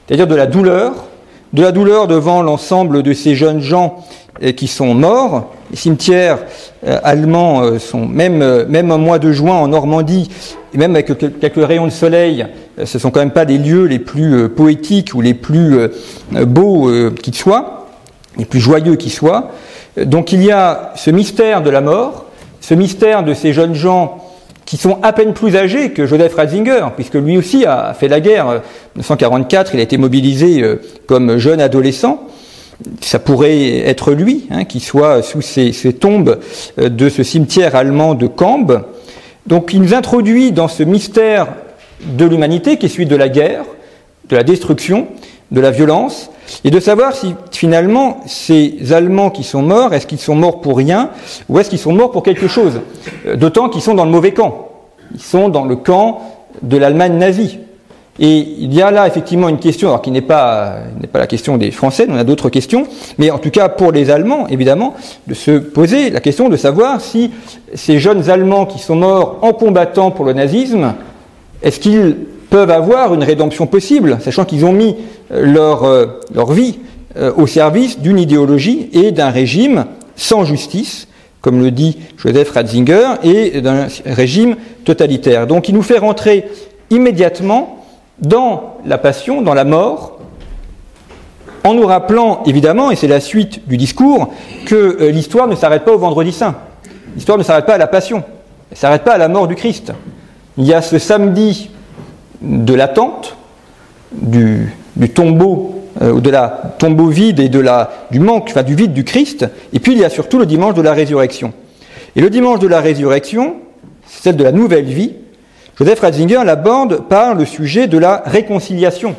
c'est-à-dire 0.08 0.28
de 0.28 0.36
la 0.36 0.48
douleur, 0.48 1.06
de 1.54 1.62
la 1.62 1.72
douleur 1.72 2.08
devant 2.08 2.42
l'ensemble 2.42 3.04
de 3.04 3.14
ces 3.14 3.36
jeunes 3.36 3.62
gens 3.62 4.04
euh, 4.44 4.52
qui 4.52 4.68
sont 4.68 4.96
morts. 4.96 5.54
Les 5.70 5.78
cimetières 5.78 6.40
euh, 6.86 7.00
allemands 7.04 7.62
euh, 7.62 7.78
sont, 7.78 8.08
même, 8.08 8.66
même 8.66 8.92
un 8.92 8.98
mois 8.98 9.20
de 9.20 9.32
juin 9.32 9.56
en 9.56 9.68
Normandie, 9.68 10.32
et 10.74 10.78
même 10.80 10.96
avec 10.96 11.16
quelques 11.40 11.66
rayons 11.66 11.86
de 11.86 11.92
soleil, 11.92 12.48
ce 12.84 12.98
sont 12.98 13.12
quand 13.12 13.20
même 13.20 13.32
pas 13.32 13.46
des 13.46 13.60
lieux 13.60 13.86
les 13.86 14.00
plus 14.00 14.50
poétiques 14.50 15.14
ou 15.14 15.22
les 15.22 15.34
plus 15.34 15.90
beaux 16.32 16.92
qui 17.24 17.34
soient, 17.34 17.88
les 18.38 18.46
plus 18.46 18.60
joyeux 18.60 18.96
qui 18.96 19.10
soient. 19.10 19.52
Donc 19.98 20.32
il 20.32 20.44
y 20.44 20.52
a 20.52 20.94
ce 20.96 21.12
mystère 21.12 21.62
de 21.62 21.70
la 21.70 21.82
mort, 21.82 22.26
ce 22.62 22.74
mystère 22.74 23.24
de 23.24 23.34
ces 23.34 23.54
jeunes 23.54 23.76
gens 23.76 24.26
qui 24.70 24.78
sont 24.78 25.00
à 25.02 25.14
peine 25.14 25.34
plus 25.34 25.56
âgés 25.56 25.94
que 25.94 26.06
Joseph 26.06 26.36
Ratzinger, 26.36 26.90
puisque 26.96 27.16
lui 27.16 27.40
aussi 27.40 27.66
a 27.66 27.96
fait 27.96 28.08
la 28.08 28.20
guerre. 28.20 28.46
En 28.46 28.52
1944, 28.52 29.74
il 29.74 29.80
a 29.80 29.84
été 29.84 29.98
mobilisé 29.98 30.62
euh, 30.62 30.80
comme 31.08 31.40
jeune 31.40 31.60
adolescent. 31.60 32.22
Ça 33.02 33.18
pourrait 33.18 33.80
être 33.80 34.12
lui 34.12 34.46
hein, 34.52 34.66
qui 34.66 34.80
soit 34.80 35.24
sous 35.24 35.42
ces, 35.42 35.74
tombes 36.00 36.38
euh, 36.78 36.90
de 36.90 37.10
ce 37.10 37.24
cimetière 37.24 37.76
allemand 37.76 38.14
de 38.14 38.28
Cambre. 38.28 38.86
Donc 39.48 39.74
il 39.74 39.82
nous 39.82 39.96
introduit 39.96 40.52
dans 40.52 40.68
ce 40.68 40.84
mystère 40.84 41.48
de 42.02 42.26
l'humanité 42.26 42.78
qui 42.78 42.86
est 42.86 42.90
celui 42.90 43.08
de 43.08 43.16
la 43.16 43.28
guerre, 43.28 43.64
de 44.30 44.36
la 44.36 44.44
destruction, 44.44 45.08
de 45.52 45.62
la 45.62 45.72
violence, 45.72 46.30
et 46.64 46.72
de 46.72 46.80
savoir 46.80 47.16
si 47.16 47.36
finalement 47.52 48.22
ces 48.26 48.94
Allemands 48.94 49.30
qui 49.30 49.44
sont 49.44 49.62
morts, 49.62 49.94
est-ce 49.94 50.08
qu'ils 50.08 50.20
sont 50.20 50.36
morts 50.36 50.62
pour 50.62 50.78
rien 50.78 51.10
ou 51.48 51.60
est-ce 51.60 51.70
qu'ils 51.70 51.80
sont 51.80 51.94
morts 51.94 52.12
pour 52.12 52.24
quelque 52.24 52.48
chose 52.48 52.82
euh, 53.26 53.36
D'autant 53.36 53.70
qu'ils 53.70 53.82
sont 53.82 53.94
dans 53.94 54.06
le 54.06 54.12
mauvais 54.12 54.34
camp. 54.34 54.70
Ils 55.14 55.22
sont 55.22 55.50
dans 55.50 55.66
le 55.66 55.76
camp 55.76 56.22
de 56.62 56.78
l'Allemagne 56.78 57.18
nazie. 57.18 57.60
Et 58.22 58.38
il 58.38 58.74
y 58.74 58.82
a 58.82 58.92
là 58.92 59.08
effectivement 59.08 59.48
une 59.48 59.60
question, 59.60 59.88
alors 59.88 60.02
qui 60.02 60.12
n'est 60.12 60.22
pas, 60.22 60.80
n'est 61.00 61.08
pas 61.08 61.20
la 61.20 61.28
question 61.28 61.58
des 61.58 61.72
Français, 61.72 62.06
on 62.10 62.18
a 62.18 62.26
d'autres 62.26 62.50
questions, 62.50 62.86
mais 63.18 63.32
en 63.32 63.38
tout 63.38 63.50
cas 63.50 63.70
pour 63.70 63.94
les 63.94 64.10
Allemands, 64.10 64.46
évidemment, 64.50 64.94
de 65.28 65.34
se 65.34 65.52
poser 65.52 66.10
la 66.10 66.20
question 66.20 66.50
de 66.50 66.58
savoir 66.58 67.00
si 67.00 67.32
ces 67.76 67.98
jeunes 67.98 68.30
Allemands 68.30 68.66
qui 68.66 68.80
sont 68.80 68.98
morts 68.98 69.40
en 69.42 69.54
combattant 69.54 70.12
pour 70.12 70.26
le 70.26 70.34
nazisme, 70.34 70.96
est-ce 71.64 71.80
qu'ils 71.80 72.18
peuvent 72.50 72.72
avoir 72.72 73.14
une 73.14 73.24
rédemption 73.24 73.68
possible, 73.68 74.18
sachant 74.22 74.46
qu'ils 74.46 74.66
ont 74.66 74.72
mis 74.72 74.96
euh, 75.32 75.46
leur, 75.46 75.84
euh, 75.84 76.06
leur 76.34 76.52
vie 76.52 76.80
euh, 77.18 77.32
au 77.36 77.48
service 77.48 78.00
d'une 78.00 78.20
idéologie 78.20 78.90
et 78.94 79.12
d'un 79.12 79.30
régime 79.30 79.86
sans 80.16 80.44
justice, 80.46 81.08
comme 81.42 81.62
le 81.62 81.72
dit 81.72 81.98
Joseph 82.18 82.52
Ratzinger, 82.52 83.16
et 83.24 83.62
d'un 83.62 83.88
régime 84.06 84.56
totalitaire. 84.84 85.48
Donc 85.48 85.70
il 85.70 85.76
nous 85.76 85.84
fait 85.84 85.98
rentrer 85.98 86.46
immédiatement 86.90 87.86
dans 88.20 88.78
la 88.86 88.98
passion, 88.98 89.42
dans 89.42 89.54
la 89.54 89.64
mort, 89.64 90.20
en 91.64 91.74
nous 91.74 91.86
rappelant 91.86 92.42
évidemment, 92.46 92.92
et 92.92 92.96
c'est 92.96 93.08
la 93.08 93.20
suite 93.20 93.68
du 93.68 93.78
discours, 93.78 94.34
que 94.66 95.08
l'histoire 95.10 95.48
ne 95.48 95.56
s'arrête 95.56 95.86
pas 95.86 95.94
au 95.94 95.98
vendredi 95.98 96.32
saint. 96.32 96.56
L'histoire 97.16 97.38
ne 97.38 97.44
s'arrête 97.44 97.66
pas 97.66 97.76
à 97.76 97.78
la 97.78 97.88
passion, 97.88 98.24
elle 98.72 98.76
ne 98.76 98.78
s'arrête 98.78 99.04
pas 99.04 99.14
à 99.14 99.18
la 99.18 99.28
mort 99.28 99.48
du 99.48 99.56
Christ. 99.56 99.94
Il 100.58 100.66
y 100.66 100.74
a 100.74 100.82
ce 100.82 101.00
samedi 101.00 101.70
de 102.42 102.74
l'attente, 102.74 103.36
du, 104.12 104.74
tombeau, 105.14 105.84
euh, 106.02 106.20
de 106.20 106.30
la 106.30 106.74
tombeau 106.78 107.08
vide 107.08 107.40
et 107.40 107.50
de 107.50 107.60
la, 107.60 107.92
du 108.12 108.20
manque, 108.20 108.48
enfin 108.50 108.64
du 108.64 108.76
vide 108.76 108.94
du 108.94 109.04
Christ, 109.04 109.46
et 109.74 109.80
puis 109.80 109.94
il 109.94 110.00
y 110.00 110.06
a 110.06 110.10
surtout 110.10 110.40
le 110.40 110.46
dimanche 110.46 110.74
de 110.74 110.82
la 110.82 110.94
résurrection. 110.94 111.54
Et 112.16 112.22
le 112.22 112.30
dimanche 112.30 112.60
de 112.60 112.68
la 112.68 112.82
résurrection, 112.82 113.56
celle 114.08 114.36
de 114.36 114.44
la 114.44 114.52
nouvelle 114.52 114.86
vie, 114.86 115.14
Joseph 115.78 116.00
Ratzinger 116.00 116.44
l'aborde 116.44 117.08
par 117.08 117.36
le 117.36 117.46
sujet 117.46 117.88
de 117.88 117.98
la 117.98 118.24
réconciliation, 118.26 119.16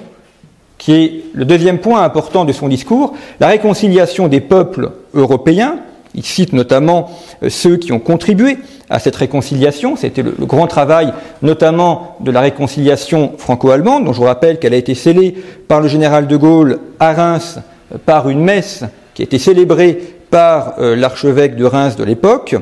qui 0.77 0.93
est 0.93 1.25
le 1.33 1.45
deuxième 1.45 1.79
point 1.79 2.03
important 2.03 2.45
de 2.45 2.53
son 2.53 2.69
discours, 2.69 3.15
la 3.39 3.49
réconciliation 3.49 4.29
des 4.29 4.41
peuples 4.41 4.93
européens, 5.15 5.79
il 6.15 6.25
cite 6.25 6.53
notamment 6.53 7.11
euh, 7.43 7.49
ceux 7.49 7.77
qui 7.77 7.93
ont 7.93 7.99
contribué 7.99 8.59
à 8.89 8.99
cette 8.99 9.17
réconciliation. 9.17 9.97
C'était 9.97 10.23
le, 10.23 10.33
grand 10.41 10.67
travail 10.67 11.13
notamment 11.43 12.17
de 12.21 12.31
la 12.31 12.41
réconciliation 12.41 13.33
franco-allemande, 13.39 14.05
dont 14.05 14.13
je 14.13 14.19
vous 14.19 14.25
rappelle 14.25 14.59
qu'elle 14.59 14.75
a 14.75 14.79
été 14.79 14.95
scellée 14.95 15.35
par 15.69 15.81
le 15.81 15.89
général 15.89 16.27
de 16.27 16.37
Gaulle 16.37 16.79
à 16.99 17.13
Reims 17.13 17.59
euh, 17.95 17.99
par 18.05 18.29
une 18.29 18.43
messe 18.43 18.85
qui 19.15 19.23
a 19.23 19.25
été 19.25 19.39
célébrée 19.39 19.99
par 20.31 20.75
euh, 20.79 20.97
l'archevêque 20.97 21.57
de 21.57 21.65
Reims 21.65 21.97
de 21.97 22.05
l'époque, 22.05 22.57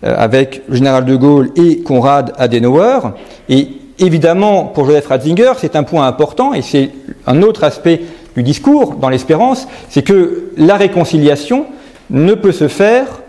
avec 0.00 0.62
le 0.68 0.76
général 0.76 1.04
de 1.04 1.16
Gaulle 1.16 1.50
et 1.56 1.78
Konrad 1.78 2.32
Adenauer. 2.38 3.00
Et 3.48 3.66
évidemment, 3.98 4.66
pour 4.66 4.86
Joseph 4.86 5.08
Ratzinger, 5.08 5.54
c'est 5.58 5.74
un 5.74 5.82
point 5.82 6.06
important, 6.06 6.54
et 6.54 6.62
c'est 6.62 6.90
un 7.26 7.42
autre 7.42 7.64
aspect 7.64 8.02
du 8.36 8.44
discours 8.44 8.94
dans 8.94 9.08
l'espérance, 9.08 9.66
c'est 9.88 10.02
que 10.02 10.52
la 10.56 10.76
réconciliation, 10.76 11.66
ne 12.10 12.34
peut 12.34 12.52
se 12.52 12.68
faire 12.68 13.22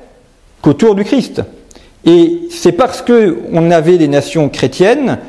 qu'autour 0.62 0.96
du 0.96 1.04
Christ. 1.04 1.42
Et 2.06 2.42
c'est 2.50 2.72
parce 2.72 3.02
qu'on 3.02 3.72
avait 3.72 3.98
des 3.98 4.08
nations 4.08 4.50
chrétiennes 4.50 5.20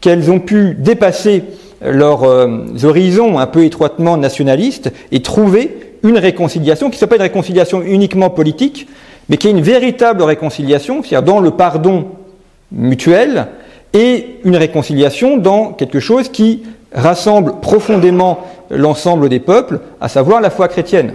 qu'elles 0.00 0.30
ont 0.30 0.40
pu 0.40 0.74
dépasser 0.78 1.44
leurs 1.80 2.24
euh, 2.24 2.66
horizons 2.84 3.38
un 3.38 3.46
peu 3.46 3.64
étroitement 3.64 4.16
nationalistes 4.16 4.92
et 5.12 5.22
trouver 5.22 5.94
une 6.02 6.18
réconciliation 6.18 6.88
qui 6.88 6.94
ne 6.94 6.98
soit 6.98 7.08
pas 7.08 7.16
une 7.16 7.22
réconciliation 7.22 7.82
uniquement 7.82 8.30
politique, 8.30 8.88
mais 9.28 9.36
qui 9.36 9.48
est 9.48 9.52
une 9.52 9.62
véritable 9.62 10.22
réconciliation, 10.22 11.02
c'est-à-dire 11.02 11.22
dans 11.22 11.40
le 11.40 11.50
pardon 11.52 12.06
mutuel 12.72 13.48
et 13.94 14.38
une 14.44 14.56
réconciliation 14.56 15.38
dans 15.38 15.72
quelque 15.72 16.00
chose 16.00 16.28
qui 16.28 16.62
rassemble 16.92 17.54
profondément 17.60 18.40
l'ensemble 18.70 19.28
des 19.28 19.40
peuples, 19.40 19.80
à 20.00 20.08
savoir 20.08 20.40
la 20.40 20.50
foi 20.50 20.68
chrétienne. 20.68 21.14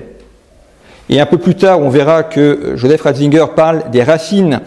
Et 1.10 1.20
un 1.20 1.26
peu 1.26 1.38
plus 1.38 1.56
tard, 1.56 1.80
on 1.82 1.90
verra 1.90 2.24
que 2.24 2.74
Joseph 2.76 3.02
Ratzinger 3.02 3.46
parle 3.56 3.90
des 3.92 4.04
racines 4.04 4.62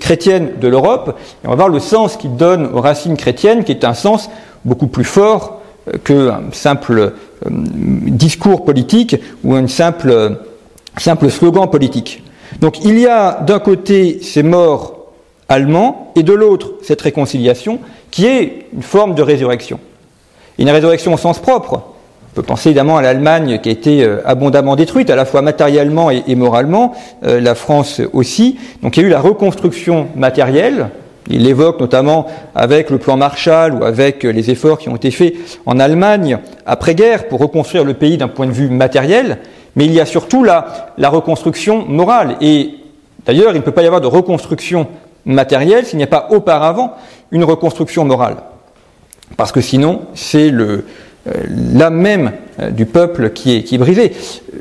chrétiennes 0.00 0.52
de 0.60 0.68
l'Europe. 0.68 1.18
Et 1.42 1.46
on 1.46 1.50
va 1.50 1.56
voir 1.56 1.68
le 1.68 1.80
sens 1.80 2.16
qu'il 2.16 2.36
donne 2.36 2.66
aux 2.72 2.80
racines 2.80 3.16
chrétiennes, 3.16 3.64
qui 3.64 3.72
est 3.72 3.84
un 3.84 3.94
sens 3.94 4.30
beaucoup 4.64 4.86
plus 4.86 5.04
fort 5.04 5.60
euh, 5.88 5.98
qu'un 6.02 6.44
simple 6.52 6.98
euh, 6.98 7.10
discours 7.50 8.64
politique 8.64 9.16
ou 9.42 9.54
un 9.54 9.66
simple, 9.68 10.10
euh, 10.10 10.30
simple 10.96 11.30
slogan 11.30 11.68
politique. 11.68 12.22
Donc 12.60 12.84
il 12.84 12.98
y 12.98 13.06
a 13.06 13.40
d'un 13.40 13.58
côté 13.58 14.20
ces 14.22 14.42
morts 14.42 15.12
allemands 15.48 16.12
et 16.16 16.22
de 16.22 16.32
l'autre 16.32 16.74
cette 16.82 17.02
réconciliation 17.02 17.80
qui 18.10 18.26
est 18.26 18.66
une 18.72 18.82
forme 18.82 19.14
de 19.14 19.22
résurrection. 19.22 19.80
Une 20.58 20.70
résurrection 20.70 21.12
au 21.12 21.16
sens 21.16 21.40
propre, 21.40 21.82
on 22.34 22.42
peut 22.42 22.42
penser 22.42 22.70
évidemment 22.70 22.96
à 22.96 23.02
l'Allemagne 23.02 23.60
qui 23.62 23.68
a 23.68 23.72
été 23.72 24.02
euh, 24.02 24.20
abondamment 24.24 24.74
détruite, 24.74 25.08
à 25.08 25.14
la 25.14 25.24
fois 25.24 25.40
matériellement 25.40 26.10
et, 26.10 26.34
moralement, 26.34 26.92
euh, 27.22 27.38
la 27.38 27.54
France 27.54 28.00
aussi. 28.12 28.58
Donc 28.82 28.96
il 28.96 29.02
y 29.02 29.04
a 29.04 29.06
eu 29.06 29.10
la 29.10 29.20
reconstruction 29.20 30.08
matérielle. 30.16 30.88
Il 31.30 31.44
l'évoque 31.44 31.78
notamment 31.78 32.26
avec 32.56 32.90
le 32.90 32.98
plan 32.98 33.16
Marshall 33.16 33.74
ou 33.74 33.84
avec 33.84 34.24
les 34.24 34.50
efforts 34.50 34.78
qui 34.78 34.88
ont 34.88 34.96
été 34.96 35.12
faits 35.12 35.34
en 35.64 35.78
Allemagne 35.78 36.38
après-guerre 36.66 37.28
pour 37.28 37.38
reconstruire 37.38 37.84
le 37.84 37.94
pays 37.94 38.18
d'un 38.18 38.26
point 38.26 38.46
de 38.46 38.52
vue 38.52 38.68
matériel. 38.68 39.38
Mais 39.76 39.84
il 39.84 39.92
y 39.92 40.00
a 40.00 40.04
surtout 40.04 40.42
la, 40.42 40.92
la 40.98 41.10
reconstruction 41.10 41.86
morale. 41.86 42.34
Et 42.40 42.74
d'ailleurs, 43.26 43.52
il 43.52 43.58
ne 43.58 43.62
peut 43.62 43.70
pas 43.70 43.84
y 43.84 43.86
avoir 43.86 44.00
de 44.00 44.08
reconstruction 44.08 44.88
matérielle 45.24 45.86
s'il 45.86 45.98
n'y 45.98 46.04
a 46.04 46.08
pas 46.08 46.26
auparavant 46.30 46.94
une 47.30 47.44
reconstruction 47.44 48.04
morale. 48.04 48.38
Parce 49.36 49.52
que 49.52 49.60
sinon, 49.60 50.02
c'est 50.14 50.50
le, 50.50 50.64
euh, 50.64 50.84
l'âme 51.74 51.96
même 51.96 52.32
euh, 52.60 52.70
du 52.70 52.86
peuple 52.86 53.30
qui 53.30 53.56
est, 53.56 53.62
qui 53.62 53.78
brisée. 53.78 54.12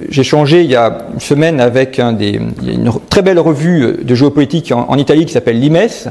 J'ai 0.10 0.24
changé 0.24 0.62
il 0.62 0.72
y 0.72 0.76
a 0.76 1.00
une 1.14 1.20
semaine 1.20 1.60
avec 1.60 2.00
un 2.00 2.14
des, 2.14 2.40
une 2.66 2.92
très 3.10 3.22
belle 3.22 3.40
revue 3.40 3.84
euh, 3.84 3.98
de 4.02 4.16
géopolitique 4.16 4.72
en, 4.72 4.98
Italie 4.98 5.26
qui 5.26 5.34
s'appelle 5.34 5.60
l'IMES, 5.60 6.10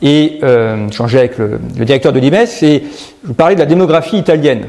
et 0.00 0.40
euh, 0.42 0.90
changé 0.90 1.18
avec 1.18 1.38
le, 1.38 1.60
directeur 1.76 2.12
de 2.12 2.18
l'IMES, 2.18 2.48
et 2.62 2.82
je 3.22 3.28
vous 3.28 3.34
parlais 3.34 3.54
de 3.54 3.60
la 3.60 3.66
démographie 3.66 4.18
italienne, 4.18 4.64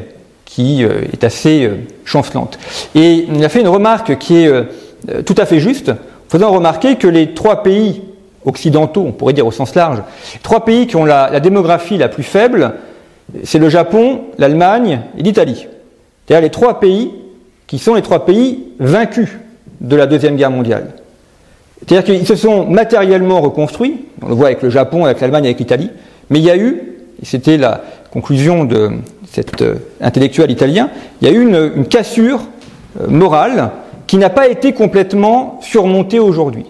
qui 0.45 0.83
est 0.83 1.23
assez 1.23 1.67
chancelante. 2.05 2.59
Et 2.93 3.25
il 3.33 3.43
a 3.43 3.49
fait 3.49 3.61
une 3.61 3.67
remarque 3.67 4.19
qui 4.19 4.43
est 4.43 4.51
tout 5.25 5.33
à 5.39 5.47
fait 5.47 5.59
juste, 5.59 5.91
faisant 6.29 6.51
remarquer 6.51 6.97
que 6.97 7.07
les 7.07 7.33
trois 7.33 7.63
pays 7.63 8.03
occidentaux, 8.45 9.03
on 9.07 9.11
pourrait 9.13 9.33
dire 9.33 9.47
au 9.47 9.51
sens 9.51 9.73
large, 9.73 10.03
trois 10.43 10.63
pays 10.63 10.85
qui 10.85 10.95
ont 10.95 11.05
la 11.05 11.39
démographie 11.39 11.97
la 11.97 12.07
plus 12.07 12.21
faible, 12.21 12.73
c'est 13.43 13.59
le 13.59 13.69
Japon, 13.69 14.21
l'Allemagne 14.37 15.01
et 15.17 15.23
l'Italie. 15.23 15.67
C'est-à-dire 16.25 16.43
les 16.43 16.51
trois 16.51 16.79
pays 16.79 17.11
qui 17.67 17.79
sont 17.79 17.95
les 17.95 18.01
trois 18.01 18.25
pays 18.25 18.65
vaincus 18.79 19.29
de 19.81 19.95
la 19.95 20.05
Deuxième 20.05 20.35
Guerre 20.35 20.51
mondiale. 20.51 20.91
C'est-à-dire 21.79 22.03
qu'ils 22.03 22.27
se 22.27 22.35
sont 22.35 22.65
matériellement 22.65 23.41
reconstruits, 23.41 24.05
on 24.21 24.29
le 24.29 24.35
voit 24.35 24.47
avec 24.47 24.61
le 24.61 24.69
Japon, 24.69 25.05
avec 25.05 25.19
l'Allemagne, 25.19 25.45
avec 25.45 25.59
l'Italie, 25.59 25.89
mais 26.29 26.39
il 26.39 26.45
y 26.45 26.51
a 26.51 26.57
eu, 26.57 26.81
et 27.21 27.25
c'était 27.25 27.57
la 27.57 27.81
conclusion 28.11 28.63
de 28.63 28.91
cet 29.29 29.61
euh, 29.61 29.75
intellectuel 29.99 30.51
italien, 30.51 30.89
il 31.21 31.27
y 31.27 31.31
a 31.31 31.33
eu 31.33 31.41
une, 31.41 31.85
cassure 31.85 32.41
euh, 33.01 33.07
morale 33.07 33.71
qui 34.07 34.17
n'a 34.17 34.29
pas 34.29 34.47
été 34.47 34.73
complètement 34.73 35.59
surmontée 35.61 36.19
aujourd'hui, 36.19 36.65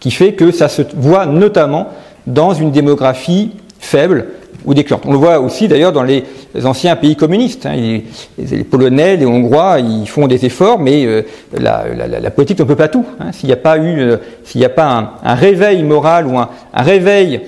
qui 0.00 0.10
fait 0.10 0.32
que 0.32 0.50
ça 0.50 0.68
se 0.68 0.82
voit 0.96 1.26
notamment 1.26 1.88
dans 2.26 2.54
une 2.54 2.70
démographie 2.70 3.50
faible, 3.80 4.28
On 4.66 5.12
le 5.12 5.18
voit 5.18 5.38
aussi 5.38 5.68
d'ailleurs 5.68 5.92
dans 5.92 6.02
les 6.02 6.24
anciens 6.64 6.96
pays 6.96 7.16
communistes. 7.16 7.66
Hein. 7.66 8.00
Les, 8.38 8.64
Polonais, 8.64 9.16
les 9.16 9.26
Hongrois, 9.26 9.78
ils 9.80 10.08
font 10.08 10.26
des 10.26 10.44
efforts, 10.44 10.78
mais 10.78 11.04
euh, 11.06 11.22
la, 11.58 12.30
politique 12.30 12.58
ne 12.58 12.64
peut 12.64 12.76
pas 12.76 12.88
tout. 12.88 13.04
Hein. 13.20 13.32
S'il 13.32 13.46
n'y 13.46 13.52
a 13.52 13.56
pas 13.56 13.78
eu, 13.78 14.00
euh, 14.00 14.16
s'il 14.44 14.64
a 14.64 14.68
pas 14.68 15.12
un, 15.22 15.34
réveil 15.34 15.82
moral 15.82 16.26
ou 16.26 16.38
un, 16.38 16.48
réveil 16.74 17.42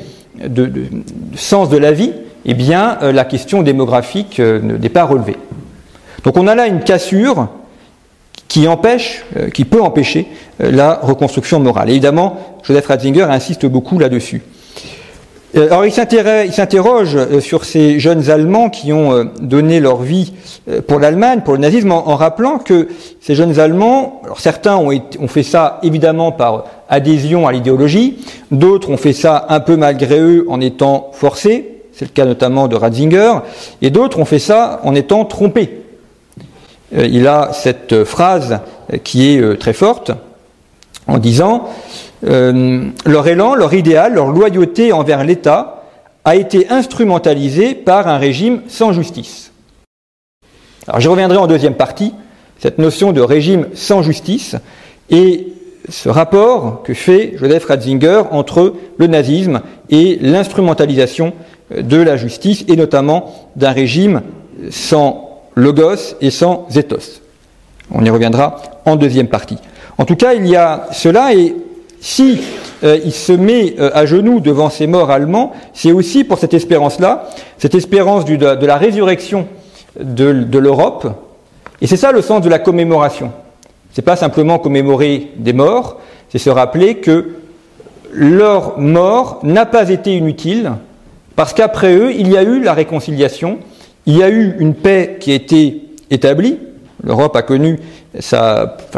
de, 0.47 0.71
sens 1.35 1.69
de 1.69 1.77
la 1.77 1.93
vie, 1.93 2.13
eh 2.47 2.55
bien, 2.55 2.99
la 3.03 3.25
question 3.25 3.63
démographique 3.63 4.39
n'est 4.41 4.89
pas 4.89 5.05
relevée. 5.05 5.37
Donc 6.25 6.39
on 6.39 6.47
a 6.47 6.55
là 6.55 6.67
une 6.67 6.81
cassure 6.81 7.49
qui 8.49 8.67
empêche, 8.67 9.25
qui 9.53 9.67
peut 9.67 9.83
empêcher 9.83 10.27
la 10.59 10.95
reconstruction 11.03 11.61
morale. 11.61 11.91
évidemment, 11.91 12.57
Joseph 12.63 12.87
Ratzinger 12.87 13.25
insiste 13.25 13.67
beaucoup 13.67 13.99
là-dessus. 13.99 14.43
Euh, 15.57 15.67
alors 15.67 15.85
il 15.85 15.93
s'interroge 15.93 17.17
euh, 17.17 17.41
sur 17.41 17.65
ces 17.65 17.99
jeunes 17.99 18.31
Allemands 18.31 18.71
qui 18.71 18.93
ont 18.93 19.13
euh, 19.13 19.25
donné 19.41 19.81
leur 19.81 20.01
vie 20.03 20.33
pour 20.87 21.01
l'Allemagne, 21.01 21.41
pour 21.45 21.55
le 21.55 21.61
nazisme, 21.61 21.91
en, 21.91 22.15
rappelant 22.15 22.59
que 22.59 22.89
ces 23.21 23.35
jeunes 23.35 23.59
Allemands, 23.59 24.23
certains 24.39 24.77
ont 24.77 25.29
fait 25.29 25.43
ça 25.43 25.81
évidemment 25.83 26.31
par 26.31 26.65
adhésion 26.89 27.49
à 27.49 27.53
l'idéologie, 27.53 28.19
d'autres 28.53 28.91
ont 28.91 28.97
fait 28.97 29.13
ça 29.13 29.47
un 29.49 29.59
peu 29.59 29.77
malgré 29.77 30.21
eux 30.21 30.47
en 30.49 30.61
étant 30.61 31.11
forcés, 31.13 31.83
c'est 31.93 32.05
le 32.05 32.11
cas 32.13 32.25
notamment 32.25 32.69
de 32.69 32.77
Ratzinger, 32.77 33.41
et 33.83 33.91
d'autres 33.91 34.21
ont 34.21 34.25
fait 34.25 34.39
ça 34.39 34.81
en 34.85 34.95
étant 34.95 35.25
trompés. 35.25 35.83
Il 36.93 37.27
a 37.27 37.51
cette 37.53 38.05
phrase 38.05 38.61
qui 39.03 39.35
est 39.35 39.59
très 39.59 39.73
forte 39.73 40.13
en 41.09 41.19
disant 41.19 41.69
euh, 42.27 42.89
leur 43.07 43.27
élan, 43.29 43.55
leur 43.55 43.73
idéal, 43.73 44.15
leur 44.15 44.29
loyauté 44.29 44.93
envers 44.93 45.25
l'État 45.25 45.85
a 46.25 46.37
été 46.37 46.69
instrumentalisé 46.69 47.75
par 47.75 48.09
un 48.09 48.19
régime 48.19 48.63
sans 48.69 48.93
justice. 48.93 49.53
Alors 50.87 51.01
je 51.01 51.09
reviendrai 51.09 51.39
en 51.39 51.47
deuxième 51.47 51.75
partie, 51.75 52.15
cette 52.59 52.79
notion 52.79 53.13
de 53.13 53.21
régime 53.21 53.69
sans 53.75 54.03
justice 54.03 54.57
et 55.09 55.49
ce 55.89 56.09
rapport 56.09 56.83
que 56.83 56.93
fait 56.95 57.35
Joseph 57.37 57.65
Ratzinger 57.65 58.23
entre 58.31 58.75
le 58.99 59.07
nazisme 59.07 59.63
et 59.89 60.19
l'instrumentalisation 60.21 61.33
de 61.75 61.97
la 61.97 62.17
justice 62.17 62.65
et 62.69 62.77
notamment 62.77 63.51
d'un 63.57 63.73
régime 63.73 64.23
sans 64.71 65.43
logos 65.55 66.17
et 66.21 66.31
sans 66.31 66.67
ethos. 66.77 67.23
On 67.93 68.05
y 68.05 68.11
reviendra 68.11 68.61
en 68.85 68.97
deuxième 68.97 69.29
partie. 69.29 69.59
En 69.99 70.05
tout 70.05 70.17
cas, 70.17 70.35
il 70.35 70.47
y 70.47 70.57
a 70.57 70.89
cela 70.93 71.35
et 71.35 71.55
si 72.01 72.41
euh, 72.83 72.99
il 73.05 73.13
se 73.13 73.33
met 73.33 73.77
euh, 73.79 73.91
à 73.93 74.07
genoux 74.07 74.41
devant 74.41 74.71
ces 74.71 74.87
morts 74.87 75.11
allemands, 75.11 75.53
c'est 75.75 75.93
aussi 75.93 76.25
pour 76.25 76.39
cette 76.39 76.55
espérance-là, 76.55 77.29
cette 77.59 77.75
espérance 77.75 78.25
de, 78.25 78.37
la 78.67 78.77
résurrection 78.77 79.47
de, 80.01 80.59
l'Europe. 80.59 81.07
Et 81.83 81.87
c'est 81.87 81.99
ça 81.99 82.11
le 82.11 82.23
sens 82.23 82.41
de 82.41 82.49
la 82.49 82.59
commémoration. 82.59 83.33
C'est 83.93 84.03
pas 84.03 84.17
simplement 84.17 84.59
commémorer 84.59 85.31
des 85.37 85.53
morts, 85.53 86.01
c'est 86.31 86.39
se 86.39 86.51
rappeler 86.51 86.97
que 86.97 87.37
leur 88.13 88.79
mort 88.79 89.41
n'a 89.43 89.67
pas 89.67 89.91
été 89.91 90.17
inutile, 90.17 90.73
parce 91.37 91.53
qu'après 91.53 91.95
eux, 91.95 92.13
il 92.13 92.31
y 92.31 92.37
a 92.37 92.43
eu 92.43 92.63
la 92.63 92.73
réconciliation, 92.73 93.59
il 94.07 94.17
y 94.17 94.23
a 94.23 94.31
eu 94.31 94.57
une 94.59 94.75
paix 94.75 95.19
qui 95.21 95.33
a 95.33 95.35
été 95.35 95.83
établie. 96.11 96.59
L'Europe 97.03 97.37
a 97.37 97.43
connu 97.43 97.79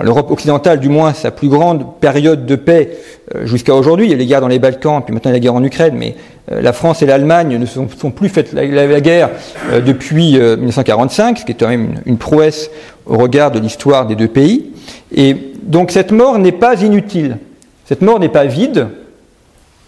l'Europe 0.03 0.31
occidentale 0.31 0.81
du 0.81 0.89
moins, 0.89 1.13
sa 1.13 1.31
plus 1.31 1.49
grande 1.49 1.99
période 2.01 2.47
de 2.47 2.57
paix 2.57 2.97
euh, 3.35 3.47
jusqu'à 3.47 3.75
aujourd'hui. 3.75 4.07
Il 4.07 4.11
y 4.11 4.15
a 4.15 4.17
les 4.17 4.27
guerres 4.27 4.41
dans 4.41 4.49
les 4.49 4.59
Balkans, 4.59 5.03
puis 5.05 5.13
maintenant 5.13 5.31
il 5.31 5.35
y 5.35 5.37
a 5.37 5.39
la 5.39 5.41
guerre 5.41 5.55
en 5.55 5.63
Ukraine, 5.63 5.95
mais 5.97 6.15
euh, 6.51 6.63
la 6.63 6.73
France 6.73 7.03
et 7.03 7.07
l'Allemagne 7.07 7.59
ne 7.59 7.67
sont, 7.67 7.89
sont, 7.89 8.11
plus 8.11 8.31
faites 8.31 8.53
la, 8.53 9.01
guerre 9.01 9.31
euh, 9.71 9.81
depuis 9.81 10.39
1945, 10.39 11.39
ce 11.39 11.45
qui 11.45 11.53
est 11.53 11.55
quand 11.55 11.69
même 11.69 11.97
une 12.07 12.17
prouesse 12.17 12.71
au 13.05 13.19
regard 13.19 13.51
de 13.51 13.59
l'histoire 13.59 14.07
des 14.07 14.17
deux 14.17 14.29
pays. 14.29 14.71
Et 15.15 15.37
donc 15.63 15.91
cette 15.91 16.11
mort 16.11 16.39
n'est 16.39 16.53
pas 16.53 16.81
inutile, 16.83 17.37
cette 17.85 18.01
mort 18.01 18.19
n'est 18.19 18.31
pas 18.31 18.47
vide, 18.47 18.89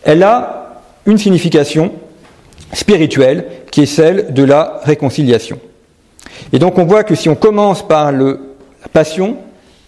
elle 0.03 0.23
a 0.23 0.83
une 1.07 1.19
signification 1.19 1.93
spirituelle 2.75 3.47
qui 3.71 3.83
est 3.83 3.87
celle 3.87 4.35
de 4.35 4.45
la 4.45 4.81
réconciliation. 4.85 5.59
Et 6.53 6.59
donc 6.59 6.79
on 6.79 6.85
voit 6.85 7.05
que 7.05 7.15
si 7.15 7.29
on 7.29 7.35
commence 7.35 7.87
par 7.87 8.13
le 8.13 8.54
passion, 8.89 9.37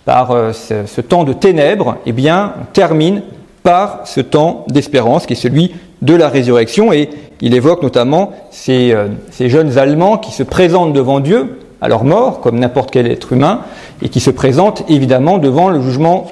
par 0.04 0.30
euh, 0.30 0.52
ce, 0.52 1.00
temps 1.00 1.24
de 1.24 1.32
ténèbres, 1.32 1.96
eh 2.06 2.12
bien, 2.12 2.54
on 2.60 2.64
termine 2.72 3.22
par 3.62 4.00
ce 4.04 4.20
temps 4.20 4.64
d'espérance 4.68 5.26
qui 5.26 5.32
est 5.32 5.36
celui 5.36 5.74
de 6.02 6.14
la 6.14 6.28
résurrection. 6.28 6.92
Et 6.92 7.10
il 7.40 7.54
évoque 7.54 7.82
notamment 7.82 8.32
ces, 8.50 8.92
euh, 8.92 9.08
ces, 9.30 9.48
jeunes 9.48 9.78
Allemands 9.78 10.16
qui 10.16 10.30
se 10.32 10.44
présentent 10.44 10.92
devant 10.92 11.20
Dieu 11.20 11.58
à 11.80 11.88
leur 11.88 12.04
mort, 12.04 12.40
comme 12.40 12.58
n'importe 12.58 12.90
quel 12.90 13.10
être 13.10 13.32
humain, 13.32 13.60
et 14.00 14.08
qui 14.08 14.20
se 14.20 14.30
présentent 14.30 14.84
évidemment 14.88 15.38
devant 15.38 15.68
le 15.68 15.80
jugement 15.82 16.26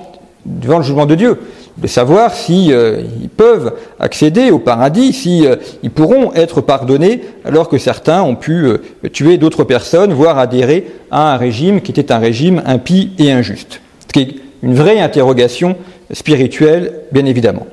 de 0.46 1.14
Dieu 1.14 1.38
de 1.76 1.86
savoir 1.86 2.34
si 2.34 2.72
euh, 2.72 3.02
peuvent 3.36 3.72
accéder 3.98 4.50
au 4.50 4.58
paradis, 4.58 5.12
si 5.12 5.46
euh, 5.46 5.56
pourront 5.94 6.32
être 6.34 6.60
pardonnés, 6.60 7.22
alors 7.44 7.68
que 7.68 7.78
certains 7.78 8.22
ont 8.22 8.36
pu 8.36 8.66
euh, 8.66 8.78
tuer 9.12 9.38
d'autres 9.38 9.64
personnes, 9.64 10.12
voire 10.12 10.38
adhérer 10.38 10.86
à 11.10 11.34
un 11.34 11.36
régime 11.36 11.80
qui 11.80 11.90
était 11.90 12.12
un 12.12 12.18
régime 12.18 12.62
impie 12.64 13.12
et 13.18 13.32
injuste. 13.32 13.80
Ce 14.06 14.12
qui 14.12 14.20
est 14.20 14.34
une 14.62 14.74
vraie 14.74 15.00
interrogation 15.00 15.76
spirituelle, 16.12 17.00
bien 17.12 17.26
évidemment. 17.26 17.66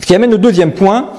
Ce 0.00 0.06
qui 0.06 0.14
amène 0.14 0.34
au 0.34 0.38
deuxième 0.38 0.72
point, 0.72 1.10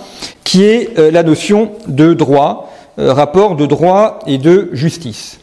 qui 0.44 0.63
est 0.63 0.98
la 1.12 1.24
notion 1.24 1.72
de 1.88 2.13
droit, 2.13 2.74
rapport 2.98 3.56
de 3.56 3.65
droit 3.65 4.20
et 4.28 4.38
de 4.38 4.70
justice. 4.74 5.39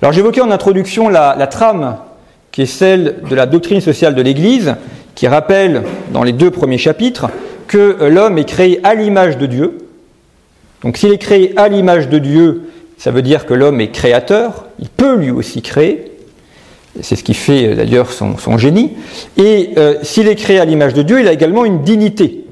Alors 0.00 0.12
j'évoquais 0.12 0.40
en 0.40 0.50
introduction 0.50 1.08
la 1.08 1.46
trame 1.48 1.96
qui 2.58 2.62
est 2.62 2.66
celle 2.66 3.16
de 3.28 3.34
la 3.34 3.46
doctrine 3.46 3.80
sociale 3.80 4.14
de 4.14 4.22
l'Église, 4.22 4.74
qui 5.18 5.26
rappelle 5.26 5.82
dans 6.12 6.22
les 6.22 6.30
deux 6.30 6.52
premiers 6.52 6.78
chapitres 6.78 7.26
que 7.66 7.96
euh, 8.00 8.08
l'homme 8.08 8.38
est 8.38 8.44
créé 8.44 8.78
à 8.84 8.94
l'image 8.94 9.36
de 9.36 9.46
Dieu. 9.46 9.78
Donc 10.84 10.96
s'il 10.96 11.12
est 11.12 11.18
créé 11.18 11.54
à 11.56 11.66
l'image 11.66 12.08
de 12.08 12.20
Dieu, 12.20 12.70
ça 12.98 13.10
veut 13.10 13.20
dire 13.20 13.44
que 13.44 13.52
l'homme 13.52 13.80
est 13.80 13.88
créateur, 13.88 14.66
il 14.78 14.88
peut 14.88 15.16
lui 15.16 15.32
aussi 15.32 15.60
créer, 15.60 16.12
c'est 17.00 17.16
ce 17.16 17.24
qui 17.24 17.34
fait 17.34 17.66
euh, 17.66 17.74
d'ailleurs 17.74 18.12
son, 18.12 18.58
génie, 18.58 18.92
et 19.36 19.70
euh, 19.76 19.96
s'il 20.02 20.28
est 20.28 20.36
créé 20.36 20.60
à 20.60 20.64
l'image 20.64 20.94
de 20.94 21.02
Dieu, 21.02 21.18
il 21.18 21.26
a 21.26 21.32
également 21.32 21.64
une 21.64 21.82
dignité, 21.82 22.44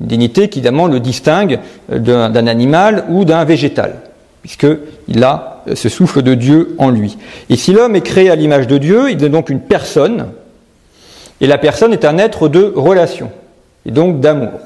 une 0.00 0.06
dignité 0.06 0.48
qui 0.48 0.60
évidemment 0.60 0.86
le 0.86 1.00
distingue 1.00 1.58
d'un 1.88 2.46
animal 2.46 3.06
ou 3.08 3.24
d'un 3.24 3.44
végétal, 3.44 4.02
puisqu'il 4.42 5.24
a 5.24 5.64
ce 5.74 5.88
souffle 5.88 6.22
de 6.22 6.34
Dieu 6.34 6.76
en 6.78 6.90
lui. 6.90 7.18
Et 7.50 7.56
si 7.56 7.72
l'homme 7.72 7.96
est 7.96 8.02
créé 8.02 8.30
à 8.30 8.36
l'image 8.36 8.68
de 8.68 8.78
Dieu, 8.78 9.10
il 9.10 9.24
est 9.24 9.28
donc 9.28 9.50
une 9.50 9.58
personne, 9.58 10.26
et 11.40 11.46
la 11.46 11.58
personne 11.58 11.92
est 11.92 12.04
un 12.04 12.18
être 12.18 12.48
de 12.48 12.72
relation, 12.74 13.30
et 13.86 13.90
donc 13.90 14.20
d'amour. 14.20 14.60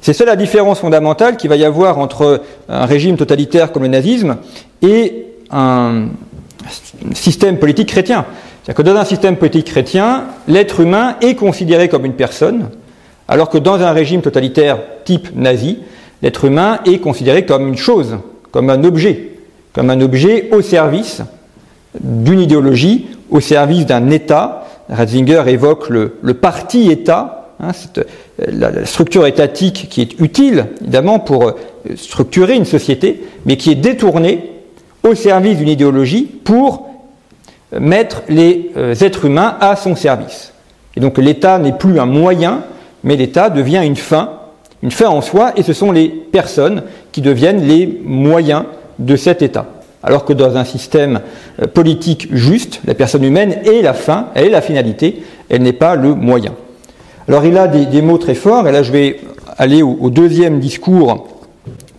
C'est 0.00 0.12
ça 0.12 0.24
la 0.24 0.36
différence 0.36 0.80
fondamentale 0.80 1.36
qu'il 1.36 1.50
va 1.50 1.56
y 1.56 1.64
avoir 1.64 1.98
entre 1.98 2.42
un 2.68 2.86
régime 2.86 3.16
totalitaire 3.16 3.70
comme 3.70 3.82
le 3.82 3.88
nazisme 3.88 4.36
et 4.82 5.26
un 5.50 6.06
système 7.14 7.58
politique 7.58 7.88
chrétien. 7.88 8.24
C'est-à-dire 8.62 8.74
que 8.74 8.90
dans 8.90 8.96
un 8.96 9.04
système 9.04 9.36
politique 9.36 9.66
chrétien, 9.66 10.24
l'être 10.48 10.80
humain 10.80 11.16
est 11.20 11.34
considéré 11.34 11.88
comme 11.88 12.06
une 12.06 12.14
personne, 12.14 12.70
alors 13.28 13.50
que 13.50 13.58
dans 13.58 13.80
un 13.82 13.92
régime 13.92 14.22
totalitaire 14.22 14.78
type 15.04 15.28
nazi, 15.34 15.80
l'être 16.22 16.44
humain 16.44 16.80
est 16.86 16.98
considéré 16.98 17.44
comme 17.44 17.68
une 17.68 17.76
chose, 17.76 18.18
comme 18.50 18.70
un 18.70 18.84
objet, 18.84 19.32
comme 19.72 19.90
un 19.90 20.00
objet 20.00 20.48
au 20.52 20.62
service 20.62 21.22
d'une 21.98 22.40
idéologie, 22.40 23.08
au 23.30 23.40
service 23.40 23.86
d'un 23.86 24.10
État, 24.10 24.66
Ratzinger 24.90 25.44
évoque 25.46 25.88
le, 25.88 26.34
parti-État, 26.34 27.48
hein, 27.60 27.70
la, 28.38 28.84
structure 28.84 29.26
étatique 29.26 29.88
qui 29.88 30.00
est 30.00 30.20
utile, 30.20 30.66
évidemment, 30.82 31.18
pour 31.18 31.48
euh, 31.48 31.52
structurer 31.96 32.56
une 32.56 32.64
société, 32.64 33.22
mais 33.46 33.56
qui 33.56 33.70
est 33.70 33.76
détournée 33.76 34.50
au 35.08 35.14
service 35.14 35.56
d'une 35.56 35.68
idéologie 35.68 36.24
pour 36.24 36.88
mettre 37.78 38.22
les 38.28 38.70
euh, 38.76 38.94
êtres 38.94 39.26
humains 39.26 39.56
à 39.60 39.76
son 39.76 39.94
service. 39.94 40.52
Et 40.96 41.00
donc 41.00 41.18
l'État 41.18 41.58
n'est 41.58 41.72
plus 41.72 42.00
un 42.00 42.06
moyen, 42.06 42.64
mais 43.04 43.16
l'État 43.16 43.48
devient 43.48 43.82
une 43.84 43.96
fin, 43.96 44.32
une 44.82 44.90
fin 44.90 45.08
en 45.08 45.20
soi, 45.20 45.52
et 45.56 45.62
ce 45.62 45.72
sont 45.72 45.92
les 45.92 46.08
personnes 46.08 46.82
qui 47.12 47.20
deviennent 47.20 47.66
les 47.66 48.00
moyens 48.04 48.64
de 48.98 49.16
cet 49.16 49.42
État. 49.42 49.66
Alors 50.02 50.24
que 50.24 50.32
dans 50.32 50.56
un 50.56 50.64
système 50.64 51.20
euh, 51.60 51.66
politique 51.66 52.28
juste, 52.32 52.80
la 52.86 52.94
personne 52.94 53.24
humaine 53.24 53.60
est 53.64 53.82
la 53.82 53.92
fin, 53.92 54.28
elle 54.34 54.46
est 54.46 54.50
la 54.50 54.62
finalité, 54.62 55.22
elle 55.48 55.62
n'est 55.62 55.72
pas 55.72 55.94
le 55.94 56.14
moyen. 56.14 56.54
Alors 57.28 57.44
il 57.44 57.56
a 57.58 57.68
des, 57.68 58.02
mots 58.02 58.18
très 58.18 58.34
forts, 58.34 58.66
et 58.66 58.72
là 58.72 58.82
je 58.82 58.92
vais 58.92 59.20
aller 59.58 59.82
au, 59.82 60.10
deuxième 60.10 60.58
discours, 60.58 61.28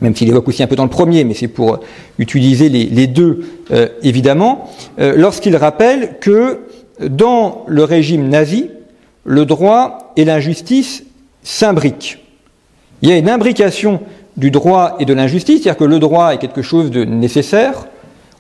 même 0.02 0.16
s'il 0.16 0.28
évoque 0.28 0.48
aussi 0.48 0.64
un 0.64 0.68
peu 0.68 0.76
dans 0.76 0.84
le 0.84 0.90
premier, 0.90 1.24
mais 1.24 1.36
c'est 1.36 1.48
pour 1.48 1.80
utiliser 2.18 2.70
les, 2.70 3.08
deux 3.08 3.46
euh, 3.72 3.88
évidemment, 4.02 4.70
euh, 5.00 5.14
lorsqu'il 5.16 5.56
rappelle 5.56 6.18
que 6.20 6.62
dans 7.00 7.64
le 7.68 7.84
régime 7.84 8.28
nazi, 8.30 8.70
le 9.24 9.46
droit 9.46 10.12
et 10.18 10.26
l'injustice 10.26 11.04
s'imbriquent. 11.44 12.20
Il 13.02 13.10
y 13.10 13.12
a 13.12 13.18
une 13.18 13.30
imbrication 13.30 14.02
du 14.38 14.52
droit 14.52 14.96
et 15.00 15.06
de 15.06 15.14
l'injustice, 15.14 15.64
c'est-à-dire 15.64 15.78
que 15.78 15.84
le 15.84 16.00
droit 16.00 16.34
est 16.34 16.38
quelque 16.38 16.62
chose 16.62 16.92
de 16.92 17.04
nécessaire, 17.04 17.88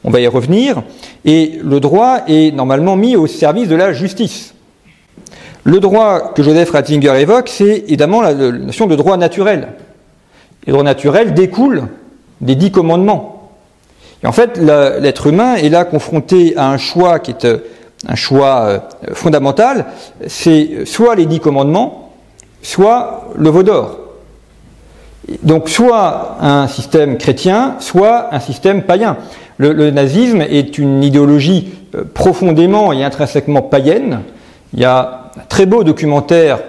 on 0.03 0.09
va 0.09 0.19
y 0.19 0.27
revenir, 0.27 0.83
et 1.25 1.59
le 1.63 1.79
droit 1.79 2.21
est 2.27 2.53
normalement 2.53 2.95
mis 2.95 3.15
au 3.15 3.27
service 3.27 3.67
de 3.67 3.75
la 3.75 3.93
justice. 3.93 4.53
Le 5.63 5.79
droit 5.79 6.33
que 6.33 6.41
Joseph 6.41 6.71
Ratzinger 6.71 7.19
évoque, 7.19 7.49
c'est 7.49 7.83
évidemment 7.87 8.21
la, 8.21 8.33
notion 8.33 8.87
de 8.87 8.95
droit 8.95 9.17
naturel, 9.17 9.69
le 10.65 10.73
droit 10.73 10.83
naturel 10.83 11.33
découlent 11.33 11.83
des 12.39 12.55
dix 12.55 12.71
commandements. 12.71 13.51
Et 14.23 14.27
en 14.27 14.31
fait, 14.31 14.57
l'être 14.57 15.27
humain 15.27 15.55
est 15.55 15.69
là 15.69 15.85
confronté 15.85 16.55
à 16.57 16.69
un 16.69 16.77
choix 16.77 17.19
qui 17.19 17.31
est 17.31 17.47
un 18.07 18.15
choix 18.15 18.89
fondamental, 19.13 19.85
c'est 20.27 20.85
soit 20.85 21.15
les 21.15 21.25
dix 21.25 21.39
commandements, 21.39 22.13
soit 22.61 23.29
le 23.35 23.49
veau 23.49 23.63
d'or. 23.63 23.97
Donc 25.43 25.69
soit 25.69 26.37
un 26.41 26.67
système 26.67 27.17
chrétien, 27.17 27.75
soit 27.79 28.33
un 28.33 28.39
système 28.39 28.83
païen. 28.83 29.17
Le, 29.61 29.91
nazisme 29.91 30.41
est 30.41 30.79
une 30.79 31.03
idéologie 31.03 31.69
euh, 31.93 32.03
profondément 32.11 32.91
et 32.91 33.03
intrinsèquement 33.03 33.61
païenne. 33.61 34.21
Il 34.73 34.79
y 34.79 34.85
a 34.85 35.29
un 35.37 35.43
très 35.49 35.67
beau 35.67 35.83
documentaire, 35.83 36.59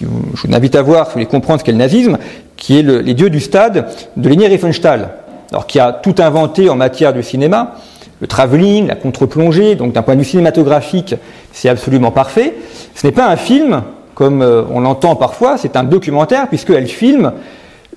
je 0.00 0.06
vous 0.06 0.52
invite 0.52 0.74
à 0.74 0.82
voir 0.82 1.04
si 1.04 1.10
vous 1.10 1.12
voulez 1.14 1.26
comprendre 1.26 1.60
ce 1.60 1.64
qu'est 1.64 1.70
le 1.70 1.78
nazisme, 1.78 2.18
qui 2.56 2.80
est 2.80 2.82
Les 2.82 3.14
dieux 3.14 3.30
du 3.30 3.38
stade 3.38 3.86
de 4.16 4.28
Leni 4.28 4.44
Riefenstahl, 4.48 5.10
alors 5.52 5.68
qui 5.68 5.78
a 5.78 5.92
tout 5.92 6.16
inventé 6.18 6.68
en 6.68 6.74
matière 6.74 7.12
de 7.14 7.22
cinéma, 7.22 7.76
le 8.20 8.26
travelling, 8.26 8.88
la 8.88 8.96
contre-plongée, 8.96 9.76
donc 9.76 9.92
d'un 9.92 10.02
point 10.02 10.14
de 10.14 10.20
vue 10.20 10.26
cinématographique, 10.26 11.14
c'est 11.52 11.68
absolument 11.68 12.10
parfait. 12.10 12.54
Ce 12.96 13.06
n'est 13.06 13.12
pas 13.12 13.28
un 13.28 13.36
film, 13.36 13.82
comme 14.16 14.42
euh, 14.42 14.64
on 14.72 14.80
l'entend 14.80 15.14
parfois, 15.14 15.58
c'est 15.58 15.76
un 15.76 15.84
documentaire, 15.84 16.48
puisqu'elle 16.48 16.88
filme 16.88 17.32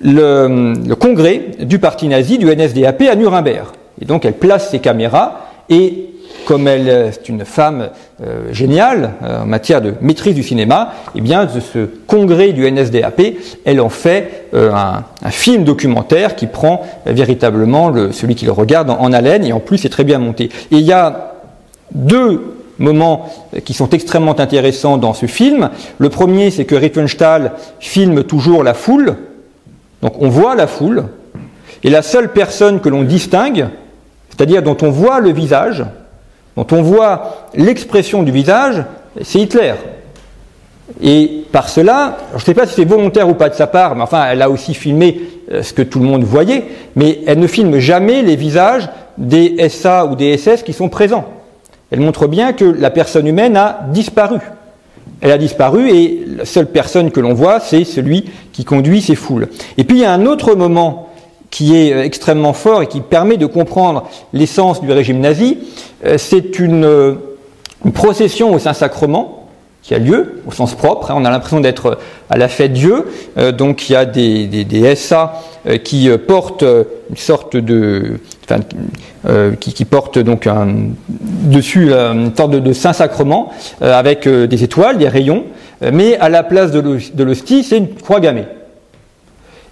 le, 0.00 0.94
congrès 0.94 1.46
du 1.58 1.80
parti 1.80 2.06
nazi 2.06 2.38
du 2.38 2.46
NSDAP 2.46 3.02
à 3.10 3.16
Nuremberg. 3.16 3.66
Et 4.00 4.04
donc 4.04 4.24
elle 4.24 4.34
place 4.34 4.70
ses 4.70 4.80
caméras 4.80 5.48
et 5.68 6.10
comme 6.44 6.68
elle 6.68 6.88
est 6.88 7.28
une 7.28 7.44
femme 7.44 7.90
euh, 8.22 8.52
géniale 8.52 9.12
euh, 9.22 9.42
en 9.42 9.46
matière 9.46 9.80
de 9.80 9.94
maîtrise 10.00 10.34
du 10.34 10.42
cinéma, 10.42 10.92
eh 11.14 11.20
bien 11.20 11.46
de 11.46 11.60
ce 11.60 11.86
congrès 12.06 12.52
du 12.52 12.70
NSDAP, 12.70 13.22
elle 13.64 13.80
en 13.80 13.88
fait 13.88 14.48
euh, 14.54 14.70
un, 14.72 15.30
film 15.30 15.64
documentaire 15.64 16.36
qui 16.36 16.46
prend 16.46 16.82
véritablement 17.06 17.88
le, 17.88 18.12
celui 18.12 18.34
qui 18.34 18.44
le 18.44 18.52
regarde 18.52 18.90
en, 18.90 19.12
haleine 19.12 19.44
et 19.44 19.52
en 19.52 19.60
plus 19.60 19.78
c'est 19.78 19.88
très 19.88 20.04
bien 20.04 20.18
monté. 20.18 20.44
Et 20.70 20.76
il 20.76 20.82
y 20.82 20.92
a 20.92 21.34
deux 21.92 22.56
moments 22.78 23.32
qui 23.64 23.72
sont 23.72 23.88
extrêmement 23.90 24.38
intéressants 24.38 24.98
dans 24.98 25.14
ce 25.14 25.26
film. 25.26 25.70
Le 25.98 26.08
premier, 26.08 26.50
c'est 26.50 26.64
que 26.64 26.74
Riefenstahl 26.74 27.52
filme 27.78 28.24
toujours 28.24 28.62
la 28.62 28.74
foule, 28.74 29.16
donc 30.02 30.20
on 30.20 30.28
voit 30.28 30.54
la 30.54 30.66
foule, 30.66 31.04
et 31.84 31.90
la 31.90 32.02
seule 32.02 32.32
personne 32.32 32.80
que 32.80 32.88
l'on 32.88 33.02
distingue, 33.02 33.68
c'est-à-dire 34.36 34.62
dont 34.62 34.76
on 34.82 34.90
voit 34.90 35.20
le 35.20 35.32
visage, 35.32 35.84
dont 36.56 36.66
on 36.72 36.82
voit 36.82 37.48
l'expression 37.54 38.22
du 38.22 38.32
visage, 38.32 38.82
c'est 39.22 39.40
Hitler. 39.40 39.74
Et 41.02 41.44
par 41.50 41.68
cela, 41.68 42.18
je 42.32 42.36
ne 42.36 42.40
sais 42.42 42.54
pas 42.54 42.66
si 42.66 42.74
c'est 42.74 42.84
volontaire 42.84 43.28
ou 43.28 43.34
pas 43.34 43.48
de 43.48 43.54
sa 43.54 43.66
part, 43.66 43.96
mais 43.96 44.02
enfin, 44.02 44.26
elle 44.30 44.42
a 44.42 44.50
aussi 44.50 44.74
filmé 44.74 45.20
euh, 45.52 45.62
ce 45.62 45.72
que 45.72 45.82
tout 45.82 45.98
le 45.98 46.04
monde 46.04 46.24
voyait, 46.24 46.64
mais 46.94 47.20
elle 47.26 47.38
ne 47.38 47.46
filme 47.46 47.78
jamais 47.78 48.22
les 48.22 48.36
visages 48.36 48.88
des 49.16 49.68
SA 49.68 50.06
ou 50.06 50.16
des 50.16 50.36
SS 50.36 50.62
qui 50.62 50.72
sont 50.72 50.88
présents. 50.88 51.24
Elle 51.90 52.00
montre 52.00 52.26
bien 52.26 52.52
que 52.52 52.64
la 52.64 52.90
personne 52.90 53.26
humaine 53.26 53.56
a 53.56 53.86
disparu. 53.90 54.38
Elle 55.20 55.30
a 55.30 55.38
disparu 55.38 55.90
et 55.90 56.24
la 56.36 56.44
seule 56.44 56.66
personne 56.66 57.10
que 57.10 57.20
l'on 57.20 57.34
voit, 57.34 57.60
c'est 57.60 57.84
celui 57.84 58.24
qui 58.52 58.64
conduit 58.64 59.00
ces 59.00 59.14
foules. 59.14 59.48
Et 59.78 59.84
puis 59.84 59.98
il 59.98 60.00
y 60.00 60.04
a 60.04 60.12
un 60.12 60.26
autre 60.26 60.54
moment 60.54 61.10
qui 61.54 61.76
est 61.76 61.92
euh, 61.92 62.02
extrêmement 62.02 62.52
fort 62.52 62.82
et 62.82 62.88
qui 62.88 63.00
permet 63.00 63.36
de 63.36 63.46
comprendre 63.46 64.08
l'essence 64.32 64.80
du 64.80 64.90
régime 64.90 65.20
nazi, 65.20 65.58
euh, 66.04 66.18
c'est 66.18 66.58
une, 66.58 67.16
procession 67.92 68.52
au 68.52 68.58
Saint-Sacrement 68.58 69.46
qui 69.82 69.94
a 69.94 69.98
lieu 69.98 70.42
au 70.46 70.52
sens 70.52 70.74
propre. 70.74 71.10
Hein. 71.10 71.14
on 71.18 71.24
a 71.24 71.30
l'impression 71.30 71.60
d'être 71.60 71.98
à 72.30 72.38
la 72.38 72.48
fête 72.48 72.72
Dieu. 72.72 73.06
Euh, 73.36 73.52
donc 73.52 73.88
il 73.88 73.92
y 73.92 73.96
a 73.96 74.04
des, 74.04 74.96
SA 74.96 75.34
qui 75.84 76.10
portent 76.26 76.64
une 76.64 77.16
sorte 77.16 77.56
de, 77.56 78.18
enfin, 78.48 78.60
qui, 79.60 79.86
donc 80.24 80.46
un, 80.46 80.74
dessus 81.08 81.92
une 81.92 82.34
sorte 82.34 82.50
de, 82.50 82.72
Saint-Sacrement 82.72 83.52
avec 83.80 84.26
des 84.26 84.64
étoiles, 84.64 84.98
des 84.98 85.08
rayons. 85.08 85.44
mais 85.92 86.16
à 86.16 86.28
la 86.28 86.42
place 86.42 86.70
de 86.70 87.22
l'hostie, 87.22 87.62
c'est 87.62 87.78
une 87.78 87.94
croix 87.94 88.20
gammée. 88.20 88.46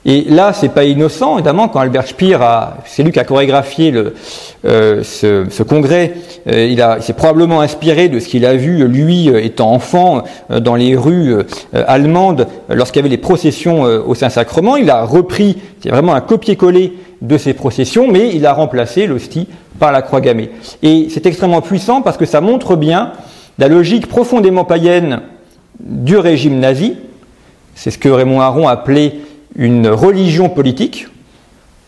Et 0.05 0.25
là, 0.29 0.53
c'est 0.53 0.71
pas 0.71 0.85
innocent, 0.85 1.35
évidemment, 1.35 1.69
quand 1.69 1.79
Albert 1.79 2.09
Speer 2.09 2.35
a, 2.41 2.79
c'est 2.87 3.05
lui 3.05 3.13
qui 3.13 3.21
a 3.21 3.25
chorégraphié 3.25 3.93
le, 3.93 4.15
euh, 4.65 5.05
ce, 5.05 5.47
ce, 5.49 5.63
congrès, 5.63 6.15
euh, 6.49 6.67
il, 6.67 6.83
a, 6.83 6.97
il 6.97 7.05
s'est 7.05 7.13
probablement 7.13 7.61
inspiré 7.61 8.09
de 8.09 8.19
ce 8.19 8.27
qu'il 8.27 8.45
a 8.45 8.57
vu, 8.57 8.85
lui, 8.89 9.31
euh, 9.31 9.41
étant 9.41 9.71
enfant, 9.73 10.25
euh, 10.51 10.59
dans 10.59 10.75
les 10.75 10.97
rues 10.97 11.37
allemandes, 11.73 12.49
lorsqu'il 12.69 12.99
y 12.99 13.05
avait 13.05 13.11
les 13.11 13.17
processions 13.17 13.83
au 13.83 14.15
Saint-Sacrement. 14.15 14.77
Il 14.77 14.91
a 14.91 15.05
repris, 15.05 15.59
c'est 15.81 15.91
vraiment 15.91 16.15
un 16.15 16.21
copier-coller 16.21 16.95
de 17.21 17.39
ces 17.39 17.55
processions, 17.55 18.09
mais 18.11 18.35
il 18.35 18.45
a 18.45 18.55
remplacé 18.55 19.07
l'hostie 19.07 19.47
par 19.79 19.93
la 19.93 20.03
croix 20.03 20.21
gammée. 20.21 20.51
Et 20.83 21.07
c'est 21.11 21.27
extrêmement 21.27 21.61
puissant 21.61 22.03
parce 22.03 22.17
que 22.17 22.27
ça 22.27 22.41
montre 22.41 22.75
bien 22.75 23.13
la 23.59 23.69
logique 23.69 24.09
profondément 24.09 24.65
païenne 24.65 25.21
du 25.79 26.17
régime 26.17 26.59
nazi. 26.59 26.97
C'est 27.75 27.91
ce 27.91 27.99
que 27.99 28.09
Raymond 28.09 28.41
Aron 28.41 28.69
appelait 28.69 29.15
une 29.57 29.89
religion 29.89 30.49
politique. 30.49 31.09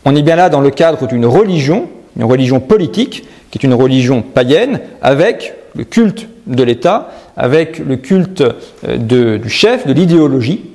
On 0.04 0.14
est 0.16 0.22
bien 0.22 0.36
là 0.36 0.48
dans 0.48 0.60
le 0.60 0.70
cadre 0.70 1.06
d'une 1.06 1.26
religion, 1.26 1.88
une 2.16 2.24
religion 2.24 2.60
politique, 2.60 3.24
qui 3.50 3.58
est 3.58 3.64
une 3.64 3.74
religion 3.74 4.22
païenne, 4.22 4.80
avec 5.02 5.54
le 5.74 5.84
culte 5.84 6.28
de 6.46 6.62
l'État, 6.62 7.10
avec 7.36 7.78
le 7.78 7.96
culte 7.96 8.44
euh, 8.86 9.38
du 9.38 9.48
chef, 9.48 9.86
de 9.86 9.92
l'idéologie, 9.92 10.70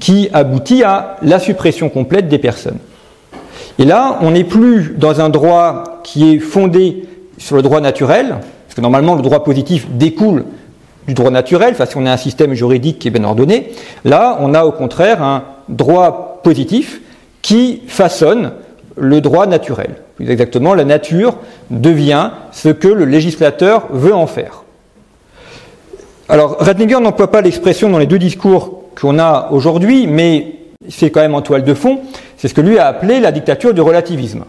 qui 0.00 0.28
aboutit 0.32 0.82
à 0.82 1.16
la 1.22 1.38
suppression 1.38 1.88
complète 1.88 2.28
des 2.28 2.38
personnes. 2.38 2.78
Et 3.78 3.84
là, 3.84 4.18
on 4.22 4.32
n'est 4.32 4.44
plus 4.44 4.94
dans 4.96 5.20
un 5.20 5.28
droit 5.28 6.00
qui 6.02 6.32
est 6.32 6.38
fondé 6.38 7.04
sur 7.38 7.56
le 7.56 7.62
droit 7.62 7.80
naturel, 7.80 8.28
parce 8.66 8.74
que 8.74 8.80
normalement 8.80 9.14
le 9.14 9.22
droit 9.22 9.44
positif 9.44 9.86
découle 9.90 10.44
du 11.06 11.14
droit 11.14 11.30
naturel, 11.30 11.70
enfin 11.72 11.86
si 11.86 11.96
on 11.96 12.06
a 12.06 12.12
un 12.12 12.16
système 12.16 12.54
juridique 12.54 12.98
qui 12.98 13.08
est 13.08 13.10
bien 13.10 13.24
ordonné, 13.24 13.72
là 14.04 14.38
on 14.40 14.54
a 14.54 14.64
au 14.64 14.72
contraire 14.72 15.22
un 15.22 15.44
droit 15.68 16.40
positif 16.42 17.00
qui 17.42 17.82
façonne 17.86 18.52
le 18.96 19.20
droit 19.20 19.46
naturel. 19.46 19.96
Plus 20.16 20.30
exactement, 20.30 20.74
la 20.74 20.84
nature 20.84 21.36
devient 21.70 22.30
ce 22.52 22.70
que 22.70 22.88
le 22.88 23.04
législateur 23.04 23.86
veut 23.90 24.14
en 24.14 24.26
faire. 24.26 24.62
Alors, 26.28 26.56
Ratzinger 26.58 27.00
n'emploie 27.00 27.30
pas 27.30 27.40
l'expression 27.40 27.88
dans 27.88 27.98
les 27.98 28.06
deux 28.06 28.18
discours 28.18 28.82
qu'on 29.00 29.18
a 29.18 29.48
aujourd'hui, 29.52 30.06
mais 30.06 30.56
c'est 30.88 31.10
quand 31.10 31.20
même 31.20 31.34
en 31.34 31.42
toile 31.42 31.64
de 31.64 31.74
fond, 31.74 32.00
c'est 32.36 32.48
ce 32.48 32.54
que 32.54 32.60
lui 32.60 32.78
a 32.78 32.86
appelé 32.86 33.20
la 33.20 33.30
dictature 33.30 33.74
du 33.74 33.80
relativisme. 33.80 34.44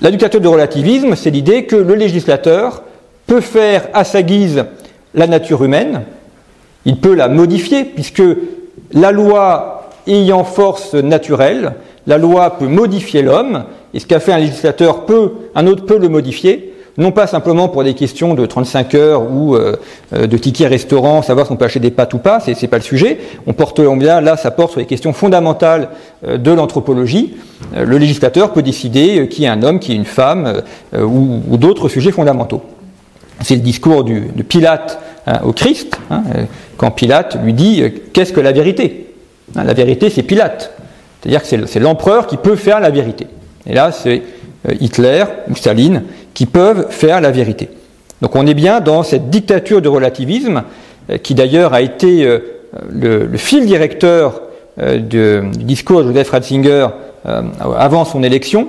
La 0.00 0.10
dictature 0.10 0.40
du 0.40 0.48
relativisme, 0.48 1.16
c'est 1.16 1.30
l'idée 1.30 1.64
que 1.66 1.76
le 1.76 1.94
législateur 1.94 2.82
peut 3.26 3.40
faire 3.40 3.88
à 3.92 4.04
sa 4.04 4.22
guise 4.22 4.64
la 5.14 5.26
nature 5.26 5.64
humaine, 5.64 6.02
il 6.84 6.98
peut 6.98 7.14
la 7.14 7.28
modifier, 7.28 7.84
puisque 7.84 8.22
la 8.92 9.12
loi 9.12 9.73
ayant 10.06 10.44
force 10.44 10.94
naturelle, 10.94 11.74
la 12.06 12.18
loi 12.18 12.58
peut 12.58 12.66
modifier 12.66 13.22
l'homme, 13.22 13.64
et 13.94 14.00
ce 14.00 14.06
qu'a 14.06 14.20
fait 14.20 14.32
un 14.32 14.38
législateur 14.38 15.06
peut, 15.06 15.32
un 15.54 15.66
autre 15.66 15.86
peut 15.86 15.98
le 15.98 16.08
modifier, 16.08 16.74
non 16.96 17.10
pas 17.10 17.26
simplement 17.26 17.68
pour 17.68 17.82
des 17.82 17.94
questions 17.94 18.34
de 18.34 18.46
35 18.46 18.94
heures 18.94 19.30
ou 19.30 19.54
euh, 19.54 19.76
euh, 20.12 20.26
de 20.26 20.36
tickets 20.36 20.68
restaurant, 20.68 21.22
savoir 21.22 21.46
si 21.46 21.52
on 21.52 21.56
peut 21.56 21.64
acheter 21.64 21.80
des 21.80 21.90
pâtes 21.90 22.14
ou 22.14 22.18
pas, 22.18 22.40
c'est, 22.40 22.60
n'est 22.60 22.68
pas 22.68 22.76
le 22.76 22.82
sujet. 22.82 23.18
On 23.46 23.52
porte 23.52 23.80
bien, 23.80 24.20
là, 24.20 24.36
ça 24.36 24.50
porte 24.50 24.72
sur 24.72 24.80
les 24.80 24.86
questions 24.86 25.12
fondamentales 25.12 25.88
euh, 26.26 26.38
de 26.38 26.52
l'anthropologie. 26.52 27.34
le 27.76 27.98
législateur 27.98 28.52
peut 28.52 28.62
décider 28.62 29.28
qui 29.28 29.44
est 29.44 29.48
un 29.48 29.62
homme, 29.62 29.80
qui 29.80 29.92
est 29.92 29.96
une 29.96 30.04
femme, 30.04 30.62
ou, 30.96 31.56
d'autres 31.56 31.88
sujets 31.88 32.12
fondamentaux. 32.12 32.62
C'est 33.40 33.56
le 33.56 33.62
discours 33.62 34.04
de 34.04 34.42
Pilate 34.42 35.00
hein, 35.26 35.40
au 35.44 35.52
Christ, 35.52 35.98
hein, 36.10 36.22
quand 36.76 36.90
Pilate 36.90 37.38
lui 37.42 37.52
dit 37.52 37.82
qu'est-ce 38.12 38.32
que 38.32 38.40
la 38.40 38.52
vérité? 38.52 39.13
La 39.54 39.74
vérité, 39.74 40.10
c'est 40.10 40.22
Pilate. 40.22 40.72
C'est-à-dire 41.24 41.42
que 41.42 41.66
c'est 41.66 41.80
l'empereur 41.80 42.26
qui 42.26 42.36
peut 42.36 42.56
faire 42.56 42.80
la 42.80 42.90
vérité. 42.90 43.26
Et 43.66 43.74
là, 43.74 43.92
c'est 43.92 44.22
euh, 44.68 44.74
Hitler 44.80 45.24
ou 45.50 45.56
Staline 45.56 46.02
qui 46.34 46.46
peuvent 46.46 46.88
faire 46.90 47.20
la 47.20 47.30
vérité. 47.30 47.70
Donc 48.20 48.36
on 48.36 48.46
est 48.46 48.54
bien 48.54 48.80
dans 48.80 49.02
cette 49.02 49.30
dictature 49.30 49.80
de 49.80 49.88
relativisme, 49.88 50.64
euh, 51.10 51.18
qui 51.18 51.34
d'ailleurs 51.34 51.72
a 51.72 51.80
été 51.80 52.26
euh, 52.26 52.40
le, 52.90 53.36
fil 53.36 53.66
directeur 53.66 54.42
du 54.76 55.40
discours 55.52 56.02
de 56.02 56.08
Joseph 56.08 56.30
Ratzinger 56.30 56.88
avant 57.24 58.04
son 58.04 58.24
élection, 58.24 58.68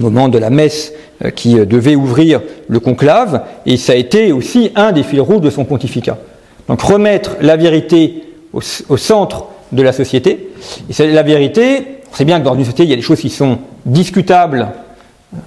au 0.00 0.02
moment 0.02 0.28
de 0.28 0.36
la 0.36 0.50
messe 0.50 0.92
qui 1.36 1.54
devait 1.54 1.94
ouvrir 1.94 2.40
le 2.66 2.80
conclave, 2.80 3.42
et 3.66 3.76
ça 3.76 3.92
a 3.92 3.94
été 3.94 4.32
aussi 4.32 4.72
un 4.74 4.90
des 4.90 5.04
fils 5.04 5.20
rouges 5.20 5.42
de 5.42 5.50
son 5.50 5.64
pontificat. 5.64 6.18
Donc 6.66 6.82
remettre 6.82 7.36
la 7.40 7.54
vérité 7.54 8.24
au 8.52 8.96
centre 8.96 9.46
de 9.72 9.82
la 9.82 9.92
société. 9.92 10.50
Et 10.88 10.92
c'est 10.92 11.10
la 11.10 11.22
vérité. 11.22 12.00
C'est 12.12 12.24
bien 12.24 12.40
que 12.40 12.44
dans 12.44 12.54
une 12.54 12.64
société, 12.64 12.84
il 12.84 12.90
y 12.90 12.92
a 12.92 12.96
des 12.96 13.02
choses 13.02 13.20
qui 13.20 13.30
sont 13.30 13.58
discutables 13.84 14.68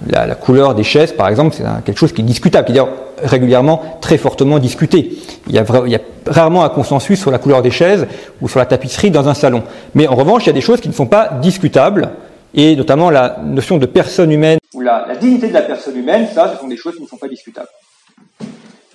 La, 0.08 0.36
couleur 0.36 0.76
des 0.76 0.84
chaises, 0.84 1.14
par 1.14 1.30
exemple, 1.30 1.56
c'est 1.56 1.64
quelque 1.86 1.98
chose 1.98 2.14
qui 2.14 2.22
est 2.22 2.26
discutable, 2.26 2.66
qui 2.66 2.74
est 2.74 2.76
d'ailleurs 2.76 2.94
régulièrement 3.24 3.82
très 4.02 4.18
fortement 4.18 4.60
discuté. 4.60 5.18
Il 5.48 5.56
y, 5.56 5.60
a, 5.60 5.66
il 5.86 5.92
y, 5.92 5.96
a, 5.96 6.02
rarement 6.28 6.64
un 6.64 6.70
consensus 6.70 7.20
sur 7.20 7.32
la 7.32 7.40
couleur 7.40 7.62
des 7.62 7.72
chaises 7.72 8.06
ou 8.42 8.48
sur 8.48 8.60
la 8.60 8.66
tapisserie 8.66 9.10
dans 9.10 9.28
un 9.28 9.34
salon. 9.34 9.64
Mais 9.96 10.08
en 10.08 10.16
revanche, 10.16 10.44
il 10.44 10.48
y 10.48 10.50
a 10.52 10.54
des 10.54 10.62
choses 10.62 10.82
qui 10.82 10.90
ne 10.90 10.94
sont 10.94 11.08
pas 11.08 11.40
discutables, 11.42 12.10
et 12.54 12.76
notamment 12.76 13.10
la 13.10 13.38
notion 13.44 13.78
de 13.78 13.86
personne 13.86 14.32
humaine 14.32 14.60
ou 14.74 14.82
la, 14.82 15.06
la 15.08 15.16
dignité 15.16 15.48
de 15.48 15.54
la 15.54 15.62
personne 15.62 15.98
humaine, 15.98 16.28
ça, 16.34 16.54
ce 16.54 16.60
sont 16.60 16.68
des 16.68 16.78
choses 16.78 16.96
qui 16.96 17.02
ne 17.02 17.08
sont 17.08 17.18
pas 17.18 17.28
discutables. 17.28 17.70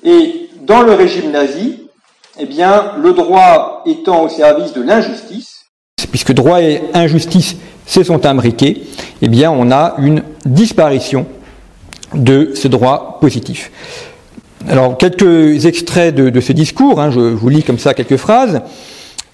Et 0.04 0.50
dans 0.62 0.82
le 0.82 0.92
régime 0.92 1.30
nazi, 1.30 1.83
eh 2.38 2.46
bien, 2.46 2.92
le 3.00 3.12
droit 3.12 3.82
étant 3.86 4.24
au 4.24 4.28
service 4.28 4.72
de 4.72 4.82
l'injustice, 4.82 5.66
puisque 6.10 6.32
droit 6.32 6.60
et 6.60 6.80
injustice 6.94 7.56
se 7.86 8.02
sont 8.02 8.26
imbriqués, 8.26 8.82
eh 9.22 9.28
bien, 9.28 9.50
on 9.50 9.70
a 9.70 9.94
une 9.98 10.22
disparition 10.44 11.26
de 12.14 12.52
ce 12.54 12.68
droit 12.68 13.18
positif. 13.20 13.70
Alors, 14.68 14.96
quelques 14.96 15.66
extraits 15.66 16.14
de, 16.14 16.40
ce 16.40 16.52
discours, 16.52 17.00
hein, 17.00 17.10
je 17.10 17.20
vous 17.20 17.48
lis 17.48 17.62
comme 17.62 17.78
ça 17.78 17.94
quelques 17.94 18.16
phrases. 18.16 18.62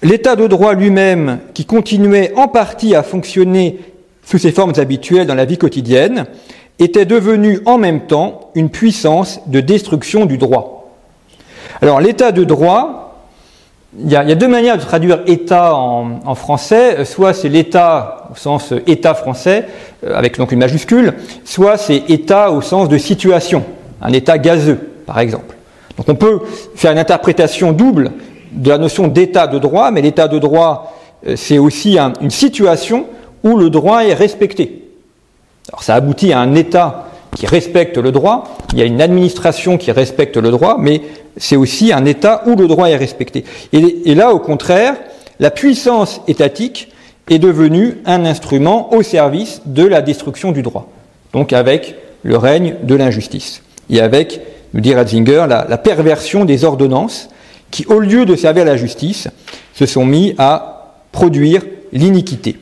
L'état 0.03 0.35
de 0.35 0.47
droit 0.47 0.73
lui-même, 0.73 1.39
qui 1.53 1.65
continuait 1.65 2.33
en 2.35 2.47
partie 2.47 2.95
à 2.95 3.03
fonctionner 3.03 3.79
sous 4.25 4.37
ses 4.37 4.51
formes 4.51 4.73
habituelles 4.77 5.27
dans 5.27 5.35
la 5.35 5.45
vie 5.45 5.57
quotidienne, 5.57 6.25
était 6.79 7.05
devenu 7.05 7.59
en 7.65 7.77
même 7.77 8.07
temps 8.07 8.51
une 8.55 8.69
puissance 8.69 9.39
de 9.47 9.61
destruction 9.61 10.25
du 10.25 10.37
droit. 10.37 10.80
Alors 11.81 11.99
l'état 11.99 12.31
de 12.31 12.43
droit, 12.43 13.01
il 13.99 14.09
y, 14.09 14.15
a, 14.15 14.35
deux 14.35 14.47
manières 14.47 14.77
de 14.77 14.83
traduire 14.83 15.21
état 15.25 15.75
en, 15.75 16.35
français. 16.35 17.03
Soit 17.03 17.33
c'est 17.33 17.49
l'état 17.49 18.29
au 18.31 18.35
sens 18.35 18.73
état 18.87 19.13
français, 19.13 19.67
avec 20.05 20.37
donc 20.37 20.51
une 20.51 20.59
majuscule, 20.59 21.15
soit 21.43 21.77
c'est 21.77 22.09
état 22.09 22.51
au 22.51 22.61
sens 22.61 22.87
de 22.87 22.97
situation, 22.97 23.65
un 24.01 24.13
état 24.13 24.37
gazeux, 24.37 24.79
par 25.05 25.19
exemple. 25.19 25.57
Donc 25.97 26.07
on 26.07 26.15
peut 26.15 26.39
faire 26.75 26.93
une 26.93 26.99
interprétation 26.99 27.73
double 27.73 28.11
de 28.53 28.69
la 28.69 28.77
notion 28.77 29.07
d'état 29.07 29.47
de 29.47 29.59
droit, 29.59 29.91
mais 29.91 30.01
l'état 30.01 30.29
de 30.29 30.39
droit, 30.39 30.95
c'est 31.35 31.57
aussi 31.57 31.99
un, 31.99 32.13
une 32.21 32.31
situation 32.31 33.07
où 33.43 33.57
le 33.57 33.69
droit 33.69 34.05
est 34.05 34.13
respecté. 34.13 34.87
Alors 35.69 35.83
ça 35.83 35.95
aboutit 35.95 36.31
à 36.31 36.39
un 36.39 36.55
État 36.55 37.07
qui 37.35 37.47
respecte 37.47 37.97
le 37.97 38.11
droit, 38.11 38.43
il 38.73 38.79
y 38.79 38.81
a 38.81 38.85
une 38.85 39.01
administration 39.01 39.77
qui 39.77 39.91
respecte 39.91 40.37
le 40.37 40.51
droit, 40.51 40.75
mais 40.77 41.01
c'est 41.37 41.55
aussi 41.55 41.93
un 41.93 42.05
État 42.05 42.43
où 42.45 42.55
le 42.55 42.67
droit 42.67 42.89
est 42.89 42.95
respecté. 42.95 43.43
Et, 43.73 44.15
là, 44.15 44.33
au 44.33 44.39
contraire, 44.39 44.95
la 45.39 45.51
puissance 45.51 46.21
étatique 46.27 46.89
est 47.29 47.39
devenue 47.39 47.97
un 48.05 48.25
instrument 48.25 48.93
au 48.93 49.03
service 49.03 49.61
de 49.65 49.85
la 49.85 50.01
destruction 50.01 50.51
du 50.51 50.61
droit, 50.61 50.89
donc 51.33 51.53
avec 51.53 51.95
le 52.23 52.37
règne 52.37 52.75
de 52.83 52.95
l'injustice, 52.95 53.61
et 53.89 54.01
avec, 54.01 54.41
nous 54.73 54.81
dit 54.81 54.93
Ratzinger, 54.93 55.45
la, 55.47 55.65
la 55.67 55.77
perversion 55.77 56.45
des 56.45 56.65
ordonnances 56.65 57.29
qui, 57.71 57.85
au 57.87 57.99
lieu 57.99 58.25
de 58.25 58.35
servir 58.35 58.65
la 58.65 58.77
justice, 58.77 59.27
se 59.73 59.85
sont 59.85 60.05
mis 60.05 60.35
à 60.37 60.95
produire 61.11 61.63
l'iniquité. 61.93 62.57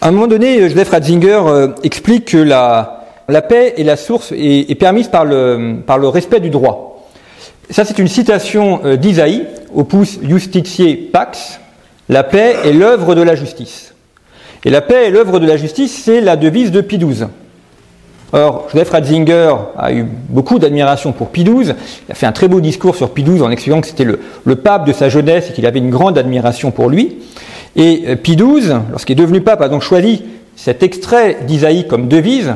À 0.00 0.08
un 0.08 0.12
moment 0.12 0.26
donné, 0.26 0.68
Joseph 0.68 0.90
Ratzinger 0.90 1.40
euh, 1.46 1.68
explique 1.82 2.26
que 2.26 2.36
la, 2.36 2.95
la, 3.28 3.42
paix 3.42 3.74
est 3.76 3.84
la 3.84 3.96
source 3.96 4.32
est, 4.32 4.70
est 4.70 4.74
permise 4.74 5.08
par 5.08 5.24
le, 5.24 6.08
respect 6.08 6.40
du 6.40 6.50
droit. 6.50 7.10
Ça, 7.70 7.84
c'est 7.84 7.98
une 7.98 8.08
citation 8.08 8.80
euh, 8.84 8.96
d'Isaïe, 8.96 9.44
Opus 9.74 10.20
Justitiae 10.22 11.10
Pax. 11.12 11.60
La 12.08 12.22
paix 12.22 12.54
est 12.64 12.72
l'œuvre 12.72 13.16
de 13.16 13.22
la 13.22 13.34
justice. 13.34 13.94
Et 14.64 14.70
la 14.70 14.80
paix 14.80 15.06
est 15.06 15.10
l'œuvre 15.10 15.38
de 15.40 15.46
la 15.46 15.56
justice, 15.56 16.02
c'est 16.04 16.20
la 16.20 16.36
devise 16.36 16.70
de 16.70 16.80
Pie 16.80 16.98
XII. 16.98 17.26
Or, 18.32 18.66
Joseph 18.72 18.90
Ratzinger 18.90 19.54
a 19.78 19.92
eu 19.92 20.04
beaucoup 20.04 20.58
d'admiration 20.58 21.12
pour 21.12 21.28
Pie 21.28 21.44
XII. 21.44 21.74
Il 22.08 22.12
a 22.12 22.14
fait 22.14 22.26
un 22.26 22.32
très 22.32 22.48
beau 22.48 22.60
discours 22.60 22.96
sur 22.96 23.10
Pie 23.10 23.22
XII 23.22 23.42
en 23.42 23.50
expliquant 23.50 23.80
que 23.80 23.86
c'était 23.86 24.04
le, 24.04 24.56
pape 24.56 24.86
de 24.86 24.92
sa 24.92 25.08
jeunesse 25.08 25.50
et 25.50 25.52
qu'il 25.52 25.66
avait 25.66 25.78
une 25.78 25.90
grande 25.90 26.18
admiration 26.18 26.72
pour 26.72 26.88
lui. 26.88 27.18
Et 27.76 28.16
Pie 28.16 28.36
XII, 28.36 28.74
lorsqu'il 28.90 29.18
est 29.18 29.22
devenu 29.22 29.40
pape, 29.40 29.60
a 29.60 29.68
donc 29.68 29.82
choisi 29.82 30.24
cet 30.56 30.82
extrait 30.82 31.38
d'Isaïe 31.46 31.86
comme 31.86 32.08
devise, 32.08 32.54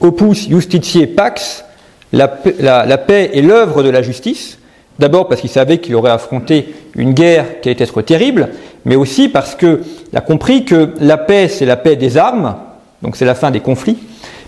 Opus 0.00 0.48
Justitiae 0.48 1.06
Pax, 1.06 1.64
la, 2.12 2.38
la, 2.60 2.98
paix 2.98 3.30
est 3.34 3.42
l'œuvre 3.42 3.82
de 3.82 3.90
la 3.90 4.02
justice, 4.02 4.58
d'abord 4.98 5.28
parce 5.28 5.40
qu'il 5.40 5.50
savait 5.50 5.78
qu'il 5.78 5.94
aurait 5.94 6.10
affronté 6.10 6.74
une 6.96 7.12
guerre 7.12 7.60
qui 7.60 7.68
allait 7.68 7.82
être 7.82 8.02
terrible, 8.02 8.48
mais 8.84 8.96
aussi 8.96 9.28
parce 9.28 9.54
qu'il 9.54 9.78
a 10.14 10.20
compris 10.20 10.64
que 10.64 10.94
la 11.00 11.18
paix, 11.18 11.48
c'est 11.48 11.66
la 11.66 11.76
paix 11.76 11.96
des 11.96 12.16
armes, 12.16 12.56
donc 13.02 13.16
c'est 13.16 13.24
la 13.24 13.34
fin 13.34 13.50
des 13.50 13.60
conflits, 13.60 13.98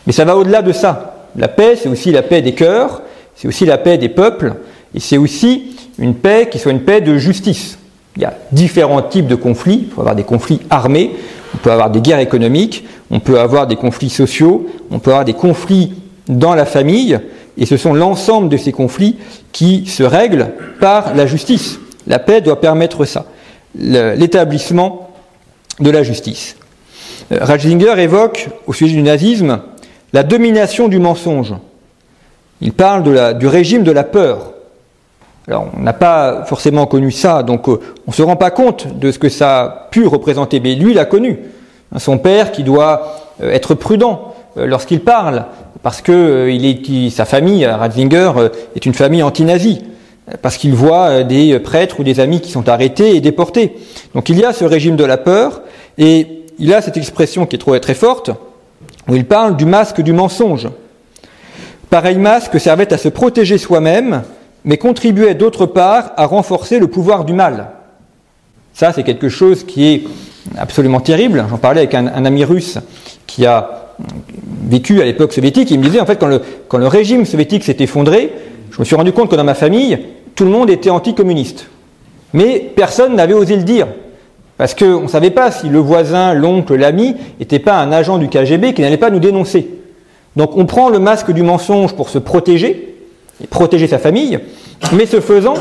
mais 0.06 0.12
ça 0.12 0.24
va 0.24 0.36
au-delà 0.36 0.62
de 0.62 0.72
ça. 0.72 1.28
La 1.36 1.48
paix, 1.48 1.76
c'est 1.76 1.88
aussi 1.88 2.10
la 2.10 2.22
paix 2.22 2.42
des 2.42 2.54
cœurs, 2.54 3.02
c'est 3.36 3.48
aussi 3.48 3.64
la 3.64 3.78
paix 3.78 3.98
des 3.98 4.08
peuples, 4.08 4.54
et 4.94 5.00
c'est 5.00 5.18
aussi 5.18 5.76
une 5.98 6.14
paix 6.14 6.48
qui 6.50 6.58
soit 6.58 6.72
une 6.72 6.82
paix 6.82 7.00
de 7.00 7.16
justice. 7.16 7.78
Il 8.16 8.22
y 8.22 8.24
a 8.24 8.34
différents 8.50 9.02
types 9.02 9.26
de 9.26 9.34
conflits. 9.34 9.80
Il 9.82 9.88
peut 9.88 10.00
avoir 10.00 10.14
des 10.14 10.24
conflits 10.24 10.60
armés, 10.68 11.12
on 11.54 11.58
peut 11.58 11.70
avoir 11.70 11.90
des 11.90 12.00
guerres 12.00 12.18
économiques, 12.18 12.84
on 13.12 13.20
peut 13.20 13.38
avoir 13.38 13.66
des 13.66 13.76
conflits 13.76 14.10
sociaux, 14.10 14.66
on 14.90 14.98
peut 14.98 15.10
avoir 15.10 15.24
des 15.24 15.34
conflits 15.34 15.92
dans 16.28 16.54
la 16.54 16.64
famille, 16.64 17.20
et 17.58 17.66
ce 17.66 17.76
sont 17.76 17.92
l'ensemble 17.92 18.48
de 18.48 18.56
ces 18.56 18.72
conflits 18.72 19.18
qui 19.52 19.86
se 19.86 20.02
règlent 20.02 20.48
par 20.80 21.14
la 21.14 21.26
justice. 21.26 21.78
La 22.06 22.18
paix 22.18 22.40
doit 22.40 22.60
permettre 22.60 23.04
ça, 23.04 23.26
l'établissement 23.74 25.10
de 25.78 25.90
la 25.90 26.02
justice. 26.02 26.56
Ratzinger 27.30 27.94
évoque 27.98 28.48
au 28.66 28.72
sujet 28.72 28.94
du 28.94 29.02
nazisme 29.02 29.60
la 30.12 30.22
domination 30.22 30.88
du 30.88 30.98
mensonge. 30.98 31.54
Il 32.60 32.72
parle 32.72 33.38
du 33.38 33.46
régime 33.46 33.82
de 33.82 33.92
la 33.92 34.04
peur. 34.04 34.52
Alors, 35.48 35.68
on 35.76 35.80
n'a 35.80 35.92
pas 35.92 36.44
forcément 36.46 36.86
connu 36.86 37.10
ça, 37.10 37.42
donc 37.42 37.68
euh, 37.68 37.80
on 38.06 38.12
ne 38.12 38.14
se 38.14 38.22
rend 38.22 38.36
pas 38.36 38.52
compte 38.52 38.96
de 38.96 39.10
ce 39.10 39.18
que 39.18 39.28
ça 39.28 39.60
a 39.60 39.88
pu 39.90 40.06
représenter, 40.06 40.60
mais 40.60 40.76
lui 40.76 40.94
l'a 40.94 41.04
connu. 41.04 41.40
Son 41.98 42.18
père 42.18 42.52
qui 42.52 42.62
doit 42.62 43.16
euh, 43.42 43.50
être 43.50 43.74
prudent 43.74 44.34
euh, 44.56 44.66
lorsqu'il 44.66 45.00
parle, 45.00 45.46
parce 45.82 46.00
que 46.00 46.48
il 46.50 46.64
est, 46.64 47.10
sa 47.10 47.24
famille, 47.24 47.66
Ratzinger, 47.66 48.32
est 48.76 48.86
une 48.86 48.94
famille 48.94 49.22
anti-nazie, 49.22 49.82
parce 50.40 50.56
qu'il 50.56 50.74
voit 50.74 51.24
des 51.24 51.58
prêtres 51.58 51.98
ou 51.98 52.04
des 52.04 52.20
amis 52.20 52.40
qui 52.40 52.52
sont 52.52 52.68
arrêtés 52.68 53.16
et 53.16 53.20
déportés. 53.20 53.76
Donc 54.14 54.28
il 54.28 54.38
y 54.38 54.44
a 54.44 54.52
ce 54.52 54.64
régime 54.64 54.94
de 54.94 55.04
la 55.04 55.16
peur, 55.16 55.62
et 55.98 56.44
il 56.58 56.72
a 56.72 56.80
cette 56.80 56.96
expression 56.96 57.46
qui 57.46 57.56
est 57.56 57.58
trop, 57.58 57.76
très 57.80 57.94
forte, 57.94 58.30
où 59.08 59.16
il 59.16 59.24
parle 59.24 59.56
du 59.56 59.64
masque 59.64 60.00
du 60.00 60.12
mensonge. 60.12 60.68
Pareil 61.90 62.16
masque 62.16 62.60
servait 62.60 62.92
à 62.92 62.98
se 62.98 63.08
protéger 63.08 63.58
soi-même, 63.58 64.22
mais 64.64 64.78
contribuait 64.78 65.34
d'autre 65.34 65.66
part 65.66 66.12
à 66.16 66.26
renforcer 66.26 66.78
le 66.78 66.86
pouvoir 66.86 67.24
du 67.24 67.32
mal. 67.32 67.70
Ça, 68.74 68.92
c'est 68.92 69.02
quelque 69.02 69.28
chose 69.28 69.64
qui 69.64 69.92
est 69.92 70.04
absolument 70.56 71.00
terrible. 71.00 71.44
J'en 71.48 71.58
parlais 71.58 71.80
avec 71.80 71.94
un, 71.94 72.06
ami 72.06 72.44
russe 72.44 72.78
qui 73.26 73.46
a 73.46 73.94
vécu 74.64 75.00
à 75.00 75.04
l'époque 75.04 75.32
soviétique. 75.32 75.70
Il 75.70 75.78
me 75.78 75.84
disait, 75.84 76.00
en 76.00 76.06
fait, 76.06 76.16
quand 76.16 76.26
le, 76.26 76.42
quand 76.68 76.78
le 76.78 76.86
régime 76.86 77.24
soviétique 77.24 77.64
s'est 77.64 77.76
effondré, 77.80 78.32
je 78.70 78.78
me 78.78 78.84
suis 78.84 78.96
rendu 78.96 79.12
compte 79.12 79.30
que 79.30 79.36
dans 79.36 79.44
ma 79.44 79.54
famille, 79.54 79.98
tout 80.34 80.44
le 80.44 80.50
monde 80.50 80.70
était 80.70 80.90
anticommuniste. 80.90 81.66
Mais 82.32 82.72
personne 82.74 83.14
n'avait 83.14 83.34
osé 83.34 83.56
le 83.56 83.62
dire. 83.64 83.86
Parce 84.56 84.74
qu'on 84.74 85.02
ne 85.02 85.08
savait 85.08 85.30
pas 85.30 85.50
si 85.50 85.68
le 85.68 85.78
voisin, 85.78 86.34
l'oncle, 86.34 86.74
l'ami 86.76 87.16
n'était 87.40 87.58
pas 87.58 87.80
un 87.80 87.92
agent 87.92 88.18
du 88.18 88.28
KGB 88.28 88.74
qui 88.74 88.82
n'allait 88.82 88.96
pas 88.96 89.10
nous 89.10 89.18
dénoncer. 89.18 89.68
Donc 90.36 90.56
on 90.56 90.66
prend 90.66 90.88
le 90.88 90.98
masque 90.98 91.32
du 91.32 91.42
mensonge 91.42 91.94
pour 91.94 92.08
se 92.08 92.18
protéger, 92.18 92.94
et 93.42 93.46
protéger 93.46 93.88
sa 93.88 93.98
famille, 93.98 94.38
mais 94.92 95.06
ce 95.06 95.20
faisant, 95.20 95.54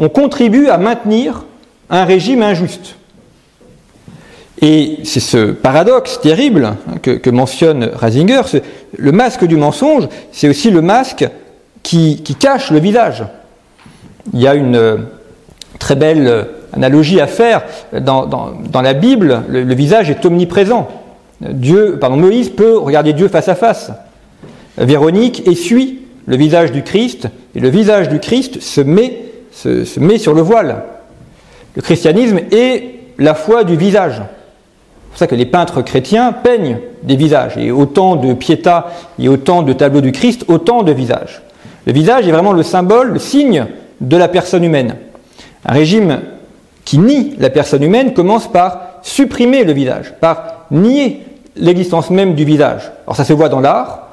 on 0.00 0.08
contribue 0.08 0.68
à 0.68 0.78
maintenir 0.78 1.44
un 1.90 2.04
régime 2.04 2.42
injuste. 2.42 2.96
Et 4.62 4.98
c'est 5.02 5.20
ce 5.20 5.50
paradoxe 5.50 6.20
terrible 6.20 6.76
que, 7.02 7.10
que 7.10 7.30
mentionne 7.30 7.90
Rasinger, 7.92 8.42
le 8.96 9.12
masque 9.12 9.44
du 9.44 9.56
mensonge, 9.56 10.08
c'est 10.30 10.48
aussi 10.48 10.70
le 10.70 10.80
masque 10.80 11.28
qui, 11.82 12.22
cache 12.38 12.70
le 12.70 12.78
visage. 12.78 13.24
Il 14.32 14.40
y 14.40 14.46
a 14.46 14.54
une 14.54 14.76
euh, 14.76 14.96
très 15.80 15.96
belle 15.96 16.28
euh, 16.28 16.44
analogie 16.72 17.20
à 17.20 17.26
faire. 17.26 17.64
Dans, 17.92 18.52
la 18.72 18.94
Bible, 18.94 19.42
le, 19.48 19.74
visage 19.74 20.10
est 20.10 20.24
omniprésent. 20.24 20.88
Dieu, 21.40 21.98
pardon, 22.00 22.16
Moïse 22.16 22.50
peut 22.50 22.78
regarder 22.78 23.12
Dieu 23.14 23.26
face 23.26 23.48
à 23.48 23.56
face. 23.56 23.90
Véronique 24.78 25.46
essuie 25.48 26.02
le 26.26 26.36
visage 26.36 26.70
du 26.70 26.84
Christ, 26.84 27.26
et 27.56 27.60
le 27.60 27.68
visage 27.68 28.08
du 28.08 28.20
Christ 28.20 28.62
se 28.62 28.80
met 28.80 30.18
sur 30.18 30.34
le 30.34 30.40
voile. 30.40 30.84
Le 31.74 31.82
christianisme 31.82 32.38
est 32.52 33.00
la 33.18 33.34
foi 33.34 33.64
du 33.64 33.76
visage. 33.76 34.22
C'est 35.12 35.18
pour 35.18 35.18
ça 35.18 35.26
que 35.26 35.34
les 35.34 35.44
peintres 35.46 35.82
chrétiens 35.82 36.32
peignent 36.32 36.78
des 37.02 37.16
visages. 37.16 37.58
Et 37.58 37.70
autant 37.70 38.16
de 38.16 38.32
piétas 38.32 38.86
et 39.18 39.28
autant 39.28 39.62
de 39.62 39.74
tableaux 39.74 40.00
du 40.00 40.10
Christ, 40.10 40.46
autant 40.48 40.82
de 40.82 40.92
visages. 40.92 41.42
Le 41.86 41.92
visage 41.92 42.26
est 42.26 42.32
vraiment 42.32 42.52
le 42.52 42.62
symbole, 42.62 43.12
le 43.12 43.18
signe 43.18 43.66
de 44.00 44.16
la 44.16 44.28
personne 44.28 44.64
humaine. 44.64 44.96
Un 45.66 45.72
régime 45.74 46.20
qui 46.86 46.96
nie 46.96 47.34
la 47.38 47.50
personne 47.50 47.82
humaine 47.82 48.14
commence 48.14 48.50
par 48.50 49.00
supprimer 49.02 49.64
le 49.64 49.74
visage, 49.74 50.14
par 50.18 50.64
nier 50.70 51.20
l'existence 51.56 52.08
même 52.08 52.34
du 52.34 52.46
visage. 52.46 52.90
Alors 53.06 53.16
ça 53.16 53.24
se 53.24 53.34
voit 53.34 53.50
dans 53.50 53.60
l'art. 53.60 54.08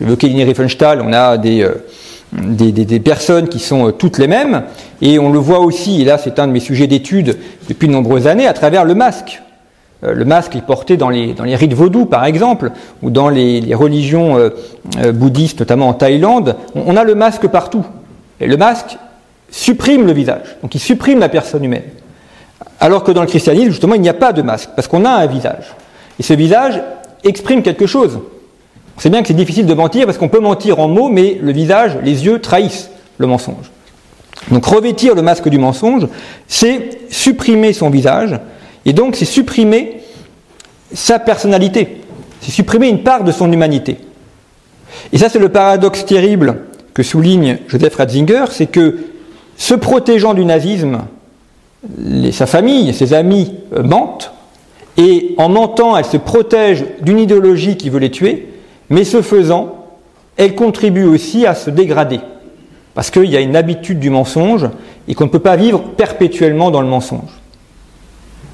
Évoqué 0.00 0.26
Lini 0.26 0.42
Riefenstahl, 0.42 1.00
on 1.00 1.12
a 1.12 1.38
des, 1.38 1.62
euh, 1.62 2.98
personnes 2.98 3.48
qui 3.48 3.60
sont 3.60 3.88
euh, 3.88 3.92
toutes 3.92 4.18
les 4.18 4.26
mêmes, 4.26 4.64
et 5.00 5.20
on 5.20 5.30
le 5.30 5.38
voit 5.38 5.60
aussi, 5.60 6.02
et 6.02 6.04
là 6.04 6.18
c'est 6.18 6.40
un 6.40 6.48
de 6.48 6.52
mes 6.52 6.60
sujets 6.60 6.88
d'étude 6.88 7.38
depuis 7.68 7.86
de 7.86 7.92
nombreuses 7.92 8.26
années, 8.26 8.48
à 8.48 8.52
travers 8.52 8.84
le 8.84 8.94
masque. 8.94 9.40
Euh, 10.04 10.14
le 10.14 10.24
masque 10.24 10.56
est 10.56 10.62
porté 10.62 10.96
dans 10.96 11.10
les, 11.10 11.34
rites 11.56 11.74
vaudous, 11.74 12.06
par 12.06 12.24
exemple, 12.24 12.72
ou 13.02 13.10
dans 13.10 13.28
les, 13.28 13.60
les 13.60 13.74
religions 13.74 14.36
euh, 14.36 14.50
euh, 14.98 15.12
bouddhistes, 15.12 15.60
notamment 15.60 15.88
en 15.88 15.94
Thaïlande. 15.94 16.56
On, 16.74 16.82
on, 16.88 16.96
a 16.96 17.04
le 17.04 17.14
masque 17.14 17.46
partout. 17.48 17.84
Et 18.40 18.46
le 18.46 18.56
masque 18.56 18.98
supprime 19.50 20.06
le 20.06 20.12
visage, 20.12 20.56
donc 20.62 20.74
il 20.74 20.80
supprime 20.80 21.18
la 21.18 21.28
personne 21.28 21.62
humaine. 21.62 21.84
Alors 22.80 23.04
que 23.04 23.12
dans 23.12 23.20
le 23.20 23.26
christianisme, 23.26 23.70
justement, 23.70 23.94
il 23.94 24.00
n'y 24.00 24.08
a 24.08 24.14
pas 24.14 24.32
de 24.32 24.42
masque, 24.42 24.70
parce 24.74 24.88
qu'on 24.88 25.04
a 25.04 25.10
un 25.10 25.26
visage. 25.26 25.74
Et 26.18 26.22
ce 26.22 26.32
visage 26.32 26.80
exprime 27.22 27.62
quelque 27.62 27.86
chose. 27.86 28.18
On 28.96 29.00
sait 29.00 29.10
bien 29.10 29.22
que 29.22 29.28
c'est 29.28 29.34
difficile 29.34 29.66
de 29.66 29.74
mentir, 29.74 30.06
parce 30.06 30.18
qu'on 30.18 30.28
peut 30.28 30.40
mentir 30.40 30.80
en 30.80 30.88
mots, 30.88 31.08
mais 31.08 31.38
le 31.40 31.52
visage, 31.52 31.98
les 32.02 32.24
yeux 32.24 32.40
trahissent 32.40 32.90
le 33.18 33.26
mensonge. 33.26 33.70
Donc 34.50 34.64
revêtir 34.64 35.14
le 35.14 35.22
masque 35.22 35.48
du 35.48 35.58
mensonge, 35.58 36.08
c'est 36.48 36.90
supprimer 37.10 37.72
son 37.72 37.90
visage, 37.90 38.40
et 38.84 38.92
donc, 38.92 39.16
c'est 39.16 39.24
supprimer 39.24 40.00
sa 40.92 41.18
personnalité, 41.18 42.00
c'est 42.40 42.50
supprimer 42.50 42.88
une 42.88 43.02
part 43.02 43.24
de 43.24 43.32
son 43.32 43.50
humanité. 43.52 43.98
Et 45.12 45.18
ça, 45.18 45.28
c'est 45.28 45.38
le 45.38 45.48
paradoxe 45.48 46.04
terrible 46.04 46.62
que 46.94 47.02
souligne 47.02 47.58
Joseph 47.68 47.96
Ratzinger, 47.96 48.44
c'est 48.50 48.66
que 48.66 48.98
se 49.56 49.74
protégeant 49.74 50.34
du 50.34 50.44
nazisme, 50.44 51.02
sa 52.32 52.46
famille, 52.46 52.92
ses 52.94 53.14
amis 53.14 53.54
euh, 53.74 53.82
mentent, 53.82 54.32
et 54.96 55.34
en 55.38 55.48
mentant, 55.48 55.96
elle 55.96 56.04
se 56.04 56.16
protège 56.16 56.84
d'une 57.00 57.18
idéologie 57.18 57.76
qui 57.76 57.88
veut 57.88 57.98
les 57.98 58.10
tuer, 58.10 58.48
mais 58.90 59.04
ce 59.04 59.22
faisant, 59.22 59.86
elle 60.36 60.54
contribue 60.54 61.04
aussi 61.04 61.46
à 61.46 61.54
se 61.54 61.70
dégrader. 61.70 62.20
Parce 62.94 63.10
qu'il 63.10 63.30
y 63.30 63.36
a 63.36 63.40
une 63.40 63.56
habitude 63.56 63.98
du 63.98 64.10
mensonge 64.10 64.68
et 65.08 65.14
qu'on 65.14 65.24
ne 65.24 65.30
peut 65.30 65.38
pas 65.38 65.56
vivre 65.56 65.80
perpétuellement 65.96 66.70
dans 66.70 66.82
le 66.82 66.88
mensonge. 66.88 67.41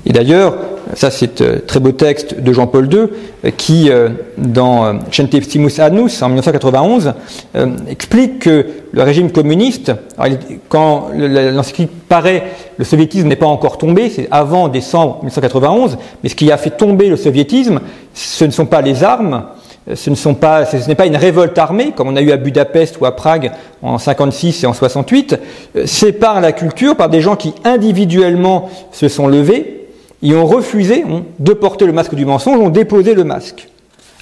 Et 0.09 0.13
d'ailleurs, 0.13 0.55
ça 0.95 1.11
c'est 1.11 1.43
un 1.43 1.45
euh, 1.45 1.59
très 1.67 1.81
beau 1.81 1.93
texte 1.93 2.41
de 2.41 2.53
Jean-Paul 2.53 2.93
II, 2.93 2.99
euh, 3.45 3.51
qui, 3.55 3.91
euh, 3.91 4.09
dans 4.39 4.99
Centesimus 5.13 5.79
Annus, 5.79 6.23
en 6.23 6.29
1991, 6.29 7.13
explique 7.89 8.39
que 8.41 8.67
le 8.93 9.03
régime 9.03 9.31
communiste, 9.31 9.93
quand 10.71 11.09
l'encyclique 11.15 11.91
paraît, 12.09 12.45
le 12.79 12.85
soviétisme 12.85 13.29
n'est 13.29 13.37
pas 13.37 13.47
encore 13.47 13.77
tombé, 13.77 14.09
c'est 14.09 14.29
avant 14.31 14.69
décembre 14.69 15.19
1991, 15.19 15.99
mais 16.23 16.31
ce 16.31 16.35
qui 16.35 16.51
a 16.51 16.57
fait 16.57 16.71
tomber 16.71 17.09
le 17.09 17.17
soviétisme, 17.17 17.81
ce 18.15 18.45
ne 18.47 18.51
sont 18.51 18.65
pas 18.65 18.81
les 18.81 19.05
armes, 19.05 19.45
ce, 19.95 20.09
ne 20.09 20.15
sont 20.15 20.35
pas, 20.35 20.65
ce 20.65 20.89
n'est 20.89 20.95
pas 20.95 21.07
une 21.07 21.17
révolte 21.17 21.59
armée, 21.59 21.93
comme 21.95 22.09
on 22.09 22.17
a 22.17 22.23
eu 22.23 22.33
à 22.33 22.39
Budapest 22.39 22.99
ou 23.01 23.05
à 23.05 23.15
Prague 23.15 23.53
en 23.83 23.99
56 23.99 24.65
et 24.65 24.67
en 24.67 24.73
68, 24.73 25.39
c'est 25.85 26.13
par 26.13 26.41
la 26.41 26.53
culture, 26.53 26.97
par 26.97 27.11
des 27.11 27.21
gens 27.21 27.37
qui 27.37 27.53
individuellement 27.65 28.71
se 28.93 29.09
sont 29.09 29.27
levés, 29.27 29.78
et 30.23 30.35
ont 30.35 30.47
refusé 30.47 31.05
de 31.39 31.53
porter 31.53 31.87
le 31.87 31.93
masque 31.93 32.15
du 32.15 32.25
mensonge, 32.25 32.59
ont 32.59 32.71
déposé 32.71 33.15
le 33.15 33.25
masque. 33.25 33.69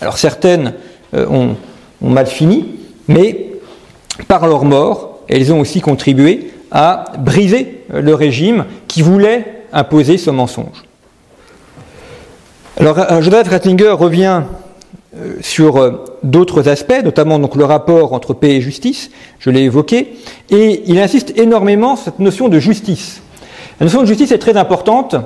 Alors 0.01 0.19
certaines 0.19 0.75
euh, 1.15 1.27
ont, 1.29 1.57
mal 2.01 2.27
fini, 2.27 2.67
mais 3.09 3.47
par 4.29 4.47
leur 4.47 4.65
mort, 4.65 5.21
elles 5.29 5.53
ont 5.53 5.61
aussi 5.61 5.81
contribué 5.81 6.53
à 6.71 7.05
briser 7.19 7.85
euh, 7.95 8.03
le 8.03 8.15
régime 8.15 8.67
qui 8.89 9.03
voulait 9.03 9.63
imposer 9.73 10.19
ce 10.19 10.31
mensonge. 10.31 10.85
Alors 12.79 12.99
euh, 12.99 13.23
Joseph 13.23 13.49
Ratzinger 13.49 13.91
revient 13.91 14.43
sur 15.41 15.99
d'autres 16.23 16.69
aspects, 16.69 17.01
notamment 17.03 17.39
donc 17.39 17.57
le 17.57 17.65
rapport 17.65 18.13
entre 18.13 18.35
paix 18.35 18.57
et 18.57 18.61
justice, 18.61 19.11
je 19.39 19.49
l'ai 19.49 19.63
évoqué, 19.63 20.13
et 20.51 20.83
il 20.85 20.99
insiste 20.99 21.39
énormément 21.39 21.97
sur 21.97 22.05
cette 22.05 22.19
notion 22.19 22.51
de 22.51 22.59
justice. 22.59 23.23
La 23.81 23.87
notion 23.87 24.03
de 24.03 24.07
justice 24.07 24.31
est 24.31 24.39
très 24.39 24.59
importante 24.59 25.17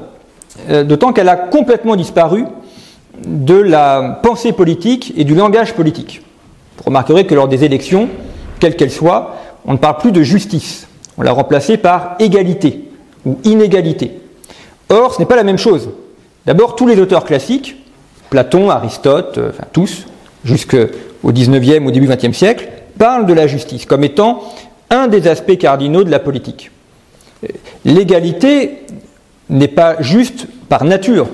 d'autant 0.68 1.12
qu'elle 1.12 1.28
a 1.28 1.36
complètement 1.36 1.96
disparu 1.96 2.44
de 3.26 3.54
la 3.54 4.20
pensée 4.22 4.52
politique 4.52 5.12
et 5.16 5.24
du 5.24 5.34
langage 5.34 5.74
politique. 5.74 6.22
Vous 6.78 6.84
remarquerez 6.86 7.26
que 7.26 7.34
lors 7.34 7.48
des 7.48 7.64
élections, 7.64 8.08
quelles 8.58 8.76
qu'elles 8.76 8.90
soient, 8.90 9.36
on 9.66 9.72
ne 9.72 9.78
parle 9.78 9.98
plus 9.98 10.12
de 10.12 10.22
justice. 10.22 10.86
On 11.18 11.22
l'a 11.22 11.32
remplacé 11.32 11.76
par 11.76 12.16
égalité 12.18 12.84
ou 13.26 13.38
inégalité. 13.44 14.20
Or, 14.88 15.14
ce 15.14 15.20
n'est 15.20 15.26
pas 15.26 15.36
la 15.36 15.44
même 15.44 15.58
chose. 15.58 15.90
D'abord, 16.46 16.76
tous 16.76 16.86
les 16.86 16.98
auteurs 16.98 17.24
classiques, 17.24 17.76
Platon, 18.30 18.70
Aristote, 18.70 19.38
euh, 19.38 19.50
enfin 19.50 19.64
tous, 19.72 20.06
jusqu'au 20.44 21.32
19e, 21.32 21.86
au 21.86 21.90
début 21.90 22.06
du 22.06 22.12
20e 22.12 22.32
siècle, 22.32 22.68
parlent 22.98 23.26
de 23.26 23.34
la 23.34 23.46
justice 23.46 23.86
comme 23.86 24.04
étant 24.04 24.42
un 24.88 25.06
des 25.06 25.28
aspects 25.28 25.58
cardinaux 25.58 26.04
de 26.04 26.10
la 26.10 26.18
politique. 26.18 26.70
L'égalité 27.84 28.84
n'est 29.50 29.68
pas 29.68 30.00
juste 30.00 30.46
par 30.68 30.84
nature. 30.84 31.28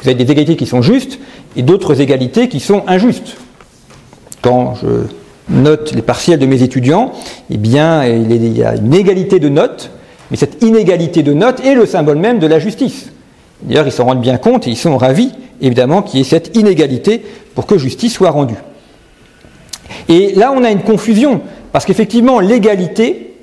Vous 0.00 0.08
avez 0.08 0.22
des 0.22 0.30
égalités 0.30 0.56
qui 0.56 0.66
sont 0.66 0.82
justes 0.82 1.18
et 1.56 1.62
d'autres 1.62 2.00
égalités 2.00 2.48
qui 2.48 2.60
sont 2.60 2.84
injustes. 2.86 3.36
Quand 4.42 4.74
je 4.74 4.88
note 5.48 5.92
les 5.92 6.02
partiels 6.02 6.38
de 6.38 6.46
mes 6.46 6.62
étudiants, 6.62 7.12
eh 7.50 7.56
bien, 7.56 8.04
il 8.04 8.56
y 8.56 8.62
a 8.62 8.76
une 8.76 8.94
égalité 8.94 9.40
de 9.40 9.48
notes, 9.48 9.90
mais 10.30 10.36
cette 10.36 10.62
inégalité 10.62 11.22
de 11.22 11.32
notes 11.32 11.64
est 11.64 11.74
le 11.74 11.86
symbole 11.86 12.18
même 12.18 12.38
de 12.38 12.46
la 12.46 12.58
justice. 12.58 13.10
D'ailleurs, 13.62 13.86
ils 13.86 13.92
s'en 13.92 14.04
rendent 14.04 14.20
bien 14.20 14.36
compte 14.36 14.66
et 14.66 14.70
ils 14.70 14.76
sont 14.76 14.96
ravis, 14.98 15.32
évidemment, 15.60 16.02
qu'il 16.02 16.18
y 16.18 16.20
ait 16.20 16.24
cette 16.24 16.56
inégalité 16.56 17.24
pour 17.54 17.66
que 17.66 17.78
justice 17.78 18.12
soit 18.12 18.30
rendue. 18.30 18.56
Et 20.08 20.34
là, 20.34 20.52
on 20.54 20.64
a 20.64 20.70
une 20.70 20.82
confusion, 20.82 21.40
parce 21.72 21.84
qu'effectivement, 21.84 22.40
l'égalité, 22.40 23.33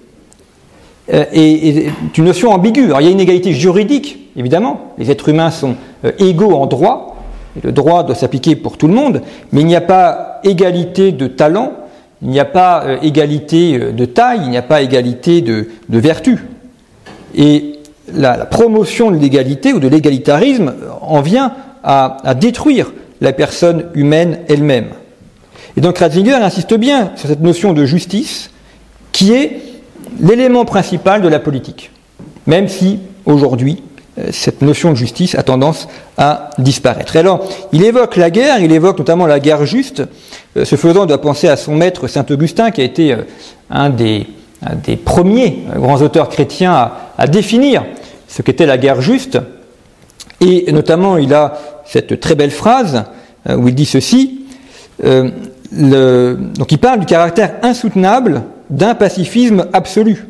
est, 1.07 1.91
une 2.17 2.25
notion 2.25 2.51
ambiguë. 2.51 2.85
Alors 2.85 3.01
il 3.01 3.05
y 3.05 3.09
a 3.09 3.11
une 3.11 3.19
égalité 3.19 3.53
juridique, 3.53 4.19
évidemment, 4.35 4.93
les 4.97 5.11
êtres 5.11 5.29
humains 5.29 5.51
sont 5.51 5.75
euh, 6.05 6.11
égaux 6.19 6.53
en 6.53 6.65
droit, 6.67 7.17
et 7.57 7.65
le 7.65 7.71
droit 7.71 8.03
doit 8.03 8.15
s'appliquer 8.15 8.55
pour 8.55 8.77
tout 8.77 8.87
le 8.87 8.93
monde, 8.93 9.21
mais 9.51 9.61
il 9.61 9.67
n'y 9.67 9.75
a 9.75 9.81
pas 9.81 10.39
égalité 10.43 11.11
de 11.11 11.27
talent, 11.27 11.73
il 12.21 12.29
n'y 12.29 12.39
a 12.39 12.45
pas 12.45 12.83
euh, 12.85 12.97
égalité 13.01 13.77
de 13.79 14.05
taille, 14.05 14.41
il 14.43 14.49
n'y 14.49 14.57
a 14.57 14.61
pas 14.61 14.81
égalité 14.81 15.41
de, 15.41 15.67
vertu. 15.89 16.45
Et 17.35 17.79
la, 18.13 18.45
promotion 18.45 19.11
de 19.11 19.17
l'égalité 19.17 19.73
ou 19.73 19.79
de 19.79 19.87
l'égalitarisme 19.87 20.73
en 21.01 21.21
vient 21.21 21.53
à, 21.83 22.17
à, 22.23 22.35
détruire 22.35 22.91
la 23.21 23.33
personne 23.33 23.85
humaine 23.95 24.39
elle-même. 24.47 24.89
Et 25.77 25.81
donc 25.81 25.97
Ratzinger 25.97 26.33
insiste 26.33 26.73
bien 26.73 27.11
sur 27.15 27.29
cette 27.29 27.41
notion 27.41 27.73
de 27.73 27.85
justice 27.85 28.51
qui 29.11 29.33
est 29.33 29.70
l'élément 30.19 30.65
principal 30.65 31.21
de 31.21 31.27
la 31.27 31.39
politique, 31.39 31.91
même 32.47 32.67
si 32.67 32.99
aujourd'hui 33.25 33.83
euh, 34.19 34.27
cette 34.31 34.61
notion 34.61 34.91
de 34.91 34.95
justice 34.95 35.35
a 35.35 35.43
tendance 35.43 35.87
à 36.17 36.49
disparaître. 36.57 37.15
alors, 37.15 37.47
il 37.71 37.81
évoque 37.83 38.17
la 38.17 38.29
guerre, 38.29 38.59
il 38.59 38.73
évoque 38.73 38.99
notamment 38.99 39.25
la 39.25 39.39
guerre 39.39 39.65
juste. 39.65 40.03
Euh, 40.57 40.65
ce 40.65 40.75
faisant, 40.75 41.05
doit 41.05 41.21
penser 41.21 41.47
à 41.47 41.55
son 41.55 41.75
maître 41.75 42.07
Saint 42.07 42.25
Augustin, 42.29 42.71
qui 42.71 42.81
a 42.81 42.83
été 42.83 43.13
euh, 43.13 43.23
un 43.69 43.89
des, 43.89 44.27
premiers 45.05 45.63
grands 45.77 46.01
auteurs 46.01 46.27
chrétiens 46.27 46.91
à, 47.17 47.27
définir 47.27 47.85
ce 48.27 48.41
qu'était 48.41 48.65
la 48.65 48.77
guerre 48.77 49.01
juste. 49.01 49.39
Et 50.41 50.69
notamment, 50.73 51.17
il 51.17 51.33
a 51.33 51.53
cette 51.85 52.19
très 52.19 52.35
belle 52.35 52.51
phrase 52.51 53.05
où 53.49 53.67
il 53.67 53.75
dit 53.75 53.85
ceci. 53.85 54.45
Donc, 55.01 56.71
il 56.71 56.77
parle 56.79 56.99
du 56.99 57.05
caractère 57.05 57.55
insoutenable 57.61 58.41
d'un 58.71 58.95
pacifisme 58.95 59.67
absolu. 59.73 60.25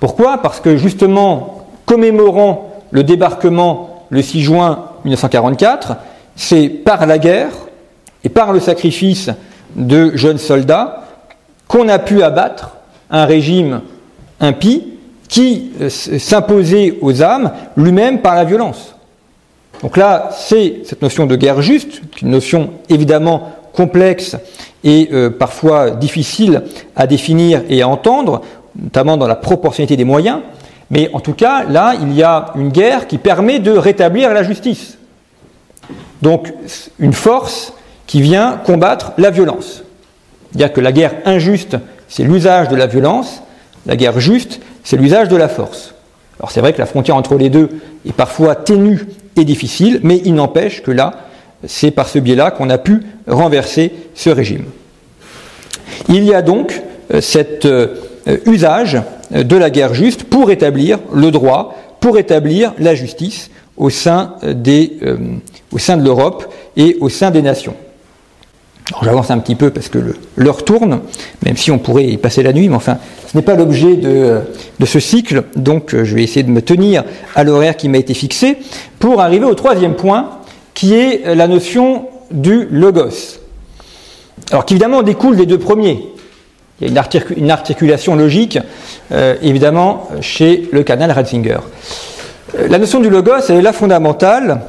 Pourquoi? 0.00 0.38
Parce 0.38 0.60
que 0.60 0.76
justement, 0.76 1.66
commémorant 1.86 2.72
le 2.90 3.04
débarquement 3.04 4.06
le 4.10 4.22
6 4.22 4.42
juin 4.42 4.86
1944, 5.04 5.96
c'est 6.34 6.68
par 6.68 7.06
la 7.06 7.18
guerre 7.18 7.52
et 8.24 8.28
par 8.28 8.52
le 8.52 8.60
sacrifice 8.60 9.30
de 9.76 10.16
jeunes 10.16 10.38
soldats 10.38 11.04
qu'on 11.68 11.88
a 11.88 11.98
pu 11.98 12.22
abattre 12.22 12.76
un 13.10 13.24
régime 13.24 13.82
impie 14.40 14.88
qui 15.28 15.72
euh, 15.80 15.88
s'imposait 15.88 16.98
aux 17.00 17.22
âmes 17.22 17.52
lui-même 17.76 18.20
par 18.20 18.34
la 18.34 18.44
violence. 18.44 18.94
Donc 19.82 19.96
là, 19.96 20.30
c'est 20.32 20.82
cette 20.84 21.02
notion 21.02 21.26
de 21.26 21.36
guerre 21.36 21.62
juste, 21.62 22.02
une 22.20 22.30
notion 22.30 22.70
évidemment 22.88 23.52
complexe 23.72 24.36
et 24.84 25.08
euh, 25.12 25.30
parfois 25.30 25.90
difficile 25.90 26.62
à 26.96 27.06
définir 27.06 27.62
et 27.68 27.82
à 27.82 27.88
entendre, 27.88 28.42
notamment 28.76 29.16
dans 29.16 29.26
la 29.26 29.36
proportionnalité 29.36 29.96
des 29.96 30.04
moyens, 30.04 30.40
mais 30.90 31.10
en 31.14 31.20
tout 31.20 31.32
cas, 31.32 31.64
là, 31.64 31.94
il 32.00 32.12
y 32.12 32.22
a 32.22 32.52
une 32.54 32.68
guerre 32.68 33.06
qui 33.06 33.18
permet 33.18 33.58
de 33.58 33.70
rétablir 33.70 34.32
la 34.34 34.42
justice. 34.42 34.98
Donc, 36.20 36.52
une 36.98 37.14
force 37.14 37.72
qui 38.06 38.20
vient 38.20 38.60
combattre 38.64 39.12
la 39.16 39.30
violence. 39.30 39.82
C'est-à-dire 40.50 40.72
que 40.72 40.80
la 40.80 40.92
guerre 40.92 41.14
injuste, 41.24 41.78
c'est 42.08 42.24
l'usage 42.24 42.68
de 42.68 42.76
la 42.76 42.86
violence, 42.86 43.42
la 43.86 43.96
guerre 43.96 44.20
juste, 44.20 44.60
c'est 44.84 44.96
l'usage 44.96 45.28
de 45.28 45.36
la 45.36 45.48
force. 45.48 45.94
Alors 46.38 46.50
c'est 46.50 46.60
vrai 46.60 46.72
que 46.72 46.78
la 46.78 46.86
frontière 46.86 47.16
entre 47.16 47.36
les 47.36 47.48
deux 47.50 47.70
est 48.06 48.12
parfois 48.12 48.54
ténue 48.54 49.06
et 49.36 49.44
difficile, 49.44 50.00
mais 50.02 50.20
il 50.24 50.34
n'empêche 50.34 50.82
que 50.82 50.90
là, 50.90 51.12
c'est 51.66 51.90
par 51.90 52.08
ce 52.08 52.18
biais-là 52.18 52.50
qu'on 52.50 52.70
a 52.70 52.78
pu 52.78 53.02
renverser 53.26 53.92
ce 54.14 54.30
régime. 54.30 54.64
Il 56.08 56.24
y 56.24 56.34
a 56.34 56.42
donc 56.42 56.82
cet 57.20 57.68
usage 58.46 59.00
de 59.30 59.56
la 59.56 59.70
guerre 59.70 59.94
juste 59.94 60.24
pour 60.24 60.50
établir 60.50 60.98
le 61.12 61.30
droit, 61.30 61.76
pour 62.00 62.18
établir 62.18 62.74
la 62.78 62.94
justice 62.94 63.50
au 63.76 63.90
sein, 63.90 64.34
de 64.42 66.04
l'Europe 66.04 66.52
et 66.76 66.96
au 67.00 67.08
sein 67.08 67.30
des 67.30 67.42
nations. 67.42 67.74
J'avance 69.02 69.30
un 69.30 69.38
petit 69.38 69.54
peu 69.54 69.70
parce 69.70 69.88
que 69.88 69.98
l'heure 70.36 70.64
tourne, 70.64 71.00
même 71.44 71.56
si 71.56 71.70
on 71.70 71.78
pourrait 71.78 72.04
y 72.04 72.16
passer 72.16 72.42
la 72.42 72.52
nuit, 72.52 72.68
mais 72.68 72.74
enfin, 72.74 72.98
ce 73.30 73.36
n'est 73.36 73.42
pas 73.42 73.54
l'objet 73.54 73.96
de, 73.96 74.40
ce 74.84 75.00
cycle, 75.00 75.44
donc 75.56 75.96
je 75.96 76.14
vais 76.14 76.22
essayer 76.22 76.42
de 76.42 76.50
me 76.50 76.60
tenir 76.60 77.04
à 77.34 77.44
l'horaire 77.44 77.76
qui 77.76 77.88
m'a 77.88 77.98
été 77.98 78.12
fixé 78.12 78.58
pour 78.98 79.20
arriver 79.20 79.46
au 79.46 79.54
troisième 79.54 79.94
point, 79.94 80.30
qui 80.74 80.94
est 80.94 81.34
la 81.34 81.48
notion 81.48 82.08
du 82.30 82.66
logos. 82.70 83.38
Alors 84.50 84.64
qu'évidemment 84.64 85.02
découle 85.02 85.36
des 85.36 85.46
deux 85.46 85.58
premiers. 85.58 86.08
Il 86.80 86.92
y 86.92 86.98
a 86.98 87.04
une, 87.36 87.50
articulation 87.50 88.16
logique, 88.16 88.58
euh, 89.12 89.36
évidemment, 89.40 90.08
chez 90.20 90.68
le 90.72 90.82
canal 90.82 91.12
Ratzinger. 91.12 91.58
Euh, 92.58 92.66
la 92.68 92.78
notion 92.78 92.98
du 92.98 93.08
logos, 93.08 93.48
elle 93.48 93.56
est 93.56 93.62
là 93.62 93.72
fondamentale, 93.72 94.62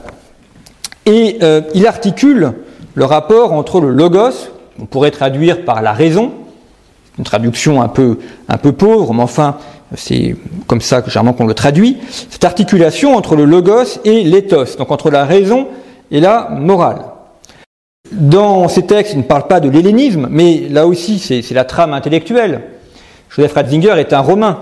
et 1.07 1.39
euh, 1.41 1.61
il 1.73 1.87
articule 1.87 2.53
le 2.93 3.05
rapport 3.05 3.53
entre 3.53 3.81
le 3.81 3.89
logos, 3.89 4.51
on 4.79 4.85
pourrait 4.85 5.09
traduire 5.09 5.65
par 5.65 5.81
la 5.81 5.91
raison, 5.91 6.33
une 7.17 7.23
traduction 7.23 7.81
un 7.81 7.87
peu, 7.87 8.19
un 8.47 8.57
peu 8.57 8.73
pauvre, 8.73 9.13
mais 9.13 9.23
enfin, 9.23 9.57
c'est 9.95 10.35
comme 10.67 10.81
ça 10.81 11.01
que 11.01 11.09
généralement 11.09 11.33
qu'on 11.33 11.47
le 11.47 11.53
traduit, 11.53 11.97
cette 12.29 12.45
articulation 12.45 13.15
entre 13.15 13.35
le 13.35 13.45
logos 13.45 13.99
et 14.05 14.23
l'éthos, 14.23 14.77
donc 14.77 14.91
entre 14.91 15.09
la 15.09 15.25
raison 15.25 15.67
et 16.13 16.21
la 16.21 16.47
morale. 16.49 17.01
Dans 18.11 18.69
ces 18.69 18.83
textes, 18.83 19.13
il 19.13 19.19
ne 19.19 19.23
parle 19.23 19.47
pas 19.47 19.59
de 19.59 19.69
l'hellénisme, 19.69 20.27
mais 20.29 20.67
là 20.69 20.85
aussi, 20.85 21.19
c'est 21.19 21.51
la 21.51 21.65
trame 21.65 21.93
intellectuelle. 21.93 22.61
Joseph 23.29 23.53
Ratzinger 23.53 23.95
est 23.97 24.13
un 24.13 24.19
Romain, 24.19 24.59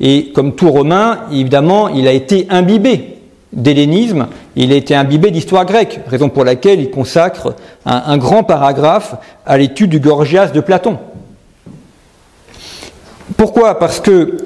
et 0.00 0.30
comme 0.32 0.54
tout 0.54 0.70
Romain, 0.70 1.20
évidemment, 1.32 1.88
il 1.88 2.06
a 2.06 2.12
été 2.12 2.46
imbibé 2.50 3.16
d'hellénisme, 3.52 4.28
il 4.56 4.70
a 4.72 4.76
été 4.76 4.94
imbibé 4.94 5.30
d'histoire 5.30 5.64
grecque, 5.64 6.00
raison 6.06 6.28
pour 6.28 6.44
laquelle 6.44 6.80
il 6.80 6.90
consacre 6.90 7.54
un, 7.86 8.18
grand 8.18 8.44
paragraphe 8.44 9.14
à 9.46 9.56
l'étude 9.56 9.90
du 9.90 10.00
Gorgias 10.00 10.48
de 10.48 10.60
Platon. 10.60 10.98
Pourquoi? 13.38 13.78
Parce 13.78 14.00
que 14.00 14.36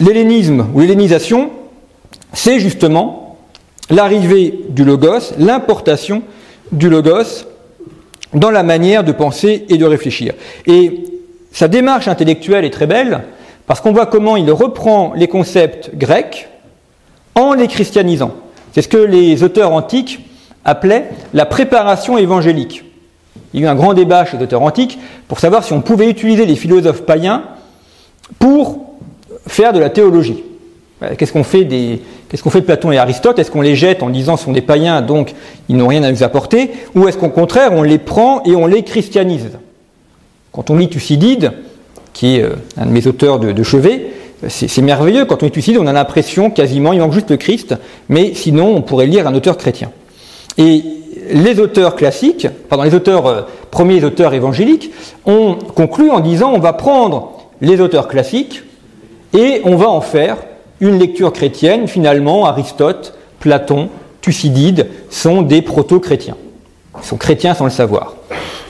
l'hellénisme 0.00 0.66
ou 0.74 0.80
l'hellénisation, 0.80 1.50
c'est 2.32 2.58
justement 2.58 3.36
l'arrivée 3.88 4.59
logos, 4.84 5.34
l'importation 5.38 6.22
du 6.72 6.88
logos 6.88 7.46
dans 8.32 8.50
la 8.50 8.62
manière 8.62 9.04
de 9.04 9.12
penser 9.12 9.66
et 9.68 9.76
de 9.76 9.84
réfléchir. 9.84 10.34
Et 10.66 11.04
sa 11.52 11.68
démarche 11.68 12.08
intellectuelle 12.08 12.64
est 12.64 12.70
très 12.70 12.86
belle, 12.86 13.22
parce 13.66 13.80
qu'on 13.80 13.92
voit 13.92 14.06
comment 14.06 14.36
il 14.36 14.50
reprend 14.50 15.12
les 15.14 15.28
concepts 15.28 15.94
grecs, 15.94 16.48
en 17.34 17.54
les 17.54 17.68
christianisant. 17.68 18.32
C'est 18.72 18.82
ce 18.82 18.88
que 18.88 18.98
les 18.98 19.42
auteurs 19.42 19.72
antiques 19.72 20.20
appelaient 20.64 21.10
la 21.34 21.46
préparation 21.46 22.18
évangélique. 22.18 22.84
Il 23.52 23.60
y 23.60 23.64
a 23.64 23.66
eu 23.66 23.70
un 23.70 23.74
grand 23.74 23.94
débat 23.94 24.24
chez 24.24 24.36
les 24.36 24.44
auteurs 24.44 24.62
antiques 24.62 24.98
pour 25.26 25.40
savoir 25.40 25.64
si 25.64 25.72
on 25.72 25.80
pouvait 25.80 26.08
utiliser 26.08 26.46
les 26.46 26.56
philosophes 26.56 27.02
païens 27.02 27.44
pour 28.38 28.94
faire 29.46 29.72
de 29.72 29.80
la 29.80 29.90
théologie. 29.90 30.44
Qu'est-ce 31.16 31.32
qu'on 31.32 31.44
fait, 31.44 31.64
qu'est-ce 32.30 32.42
qu'on 32.42 32.50
fait 32.50 32.60
de 32.60 32.66
Platon 32.66 32.92
et 32.92 32.98
Aristote 32.98 33.38
Est-ce 33.38 33.50
qu'on 33.50 33.60
les 33.60 33.76
jette 33.76 34.02
en 34.02 34.10
disant 34.10 34.36
ce 34.36 34.44
sont 34.44 34.52
des 34.52 34.62
païens 34.62 35.02
donc 35.02 35.34
ils 35.68 35.76
n'ont 35.76 35.88
rien 35.88 36.02
à 36.02 36.10
nous 36.10 36.22
apporter 36.22 36.70
Ou 36.94 37.08
est-ce 37.08 37.18
qu'au 37.18 37.28
contraire 37.28 37.72
on 37.72 37.82
les 37.82 37.98
prend 37.98 38.42
et 38.44 38.56
on 38.56 38.66
les 38.66 38.82
christianise? 38.82 39.50
Quand 40.52 40.70
on 40.70 40.76
lit 40.76 40.88
Thucydide, 40.88 41.52
qui 42.12 42.36
est 42.36 42.42
euh, 42.42 42.54
un 42.76 42.86
de 42.86 42.90
mes 42.90 43.06
auteurs 43.06 43.38
de 43.38 43.62
chevet, 43.62 44.10
c'est 44.48 44.82
merveilleux, 44.82 45.26
quand 45.26 45.42
on 45.42 45.46
est 45.46 45.52
suicide, 45.52 45.76
on 45.78 45.86
a 45.86 45.92
l'impression 45.92 46.50
quasiment, 46.50 46.92
il 46.92 47.00
manque 47.00 47.12
juste 47.12 47.30
le 47.30 47.36
Christ, 47.36 47.74
mais 48.08 48.32
sinon 48.34 48.74
on 48.74 48.82
pourrait 48.82 49.06
lire 49.06 49.26
un 49.26 49.34
auteur 49.34 49.58
chrétien. 49.58 49.90
Et 50.56 50.82
les 51.30 51.60
auteurs 51.60 51.94
classiques, 51.96 52.48
pardon, 52.68 52.84
les 52.84 52.94
auteurs, 52.94 53.26
euh, 53.26 53.42
premiers 53.70 54.02
auteurs 54.04 54.32
évangéliques, 54.32 54.92
ont 55.26 55.56
conclu 55.74 56.10
en 56.10 56.20
disant 56.20 56.52
on 56.54 56.58
va 56.58 56.72
prendre 56.72 57.50
les 57.60 57.80
auteurs 57.80 58.08
classiques 58.08 58.62
et 59.36 59.60
on 59.64 59.76
va 59.76 59.88
en 59.88 60.00
faire 60.00 60.38
une 60.80 60.98
lecture 60.98 61.32
chrétienne. 61.32 61.88
Finalement, 61.88 62.46
Aristote, 62.46 63.14
Platon, 63.38 63.88
Thucydide 64.20 64.88
sont 65.10 65.42
des 65.42 65.62
proto-chrétiens. 65.62 66.36
Ils 66.98 67.06
sont 67.06 67.16
chrétiens 67.16 67.54
sans 67.54 67.64
le 67.64 67.70
savoir. 67.70 68.16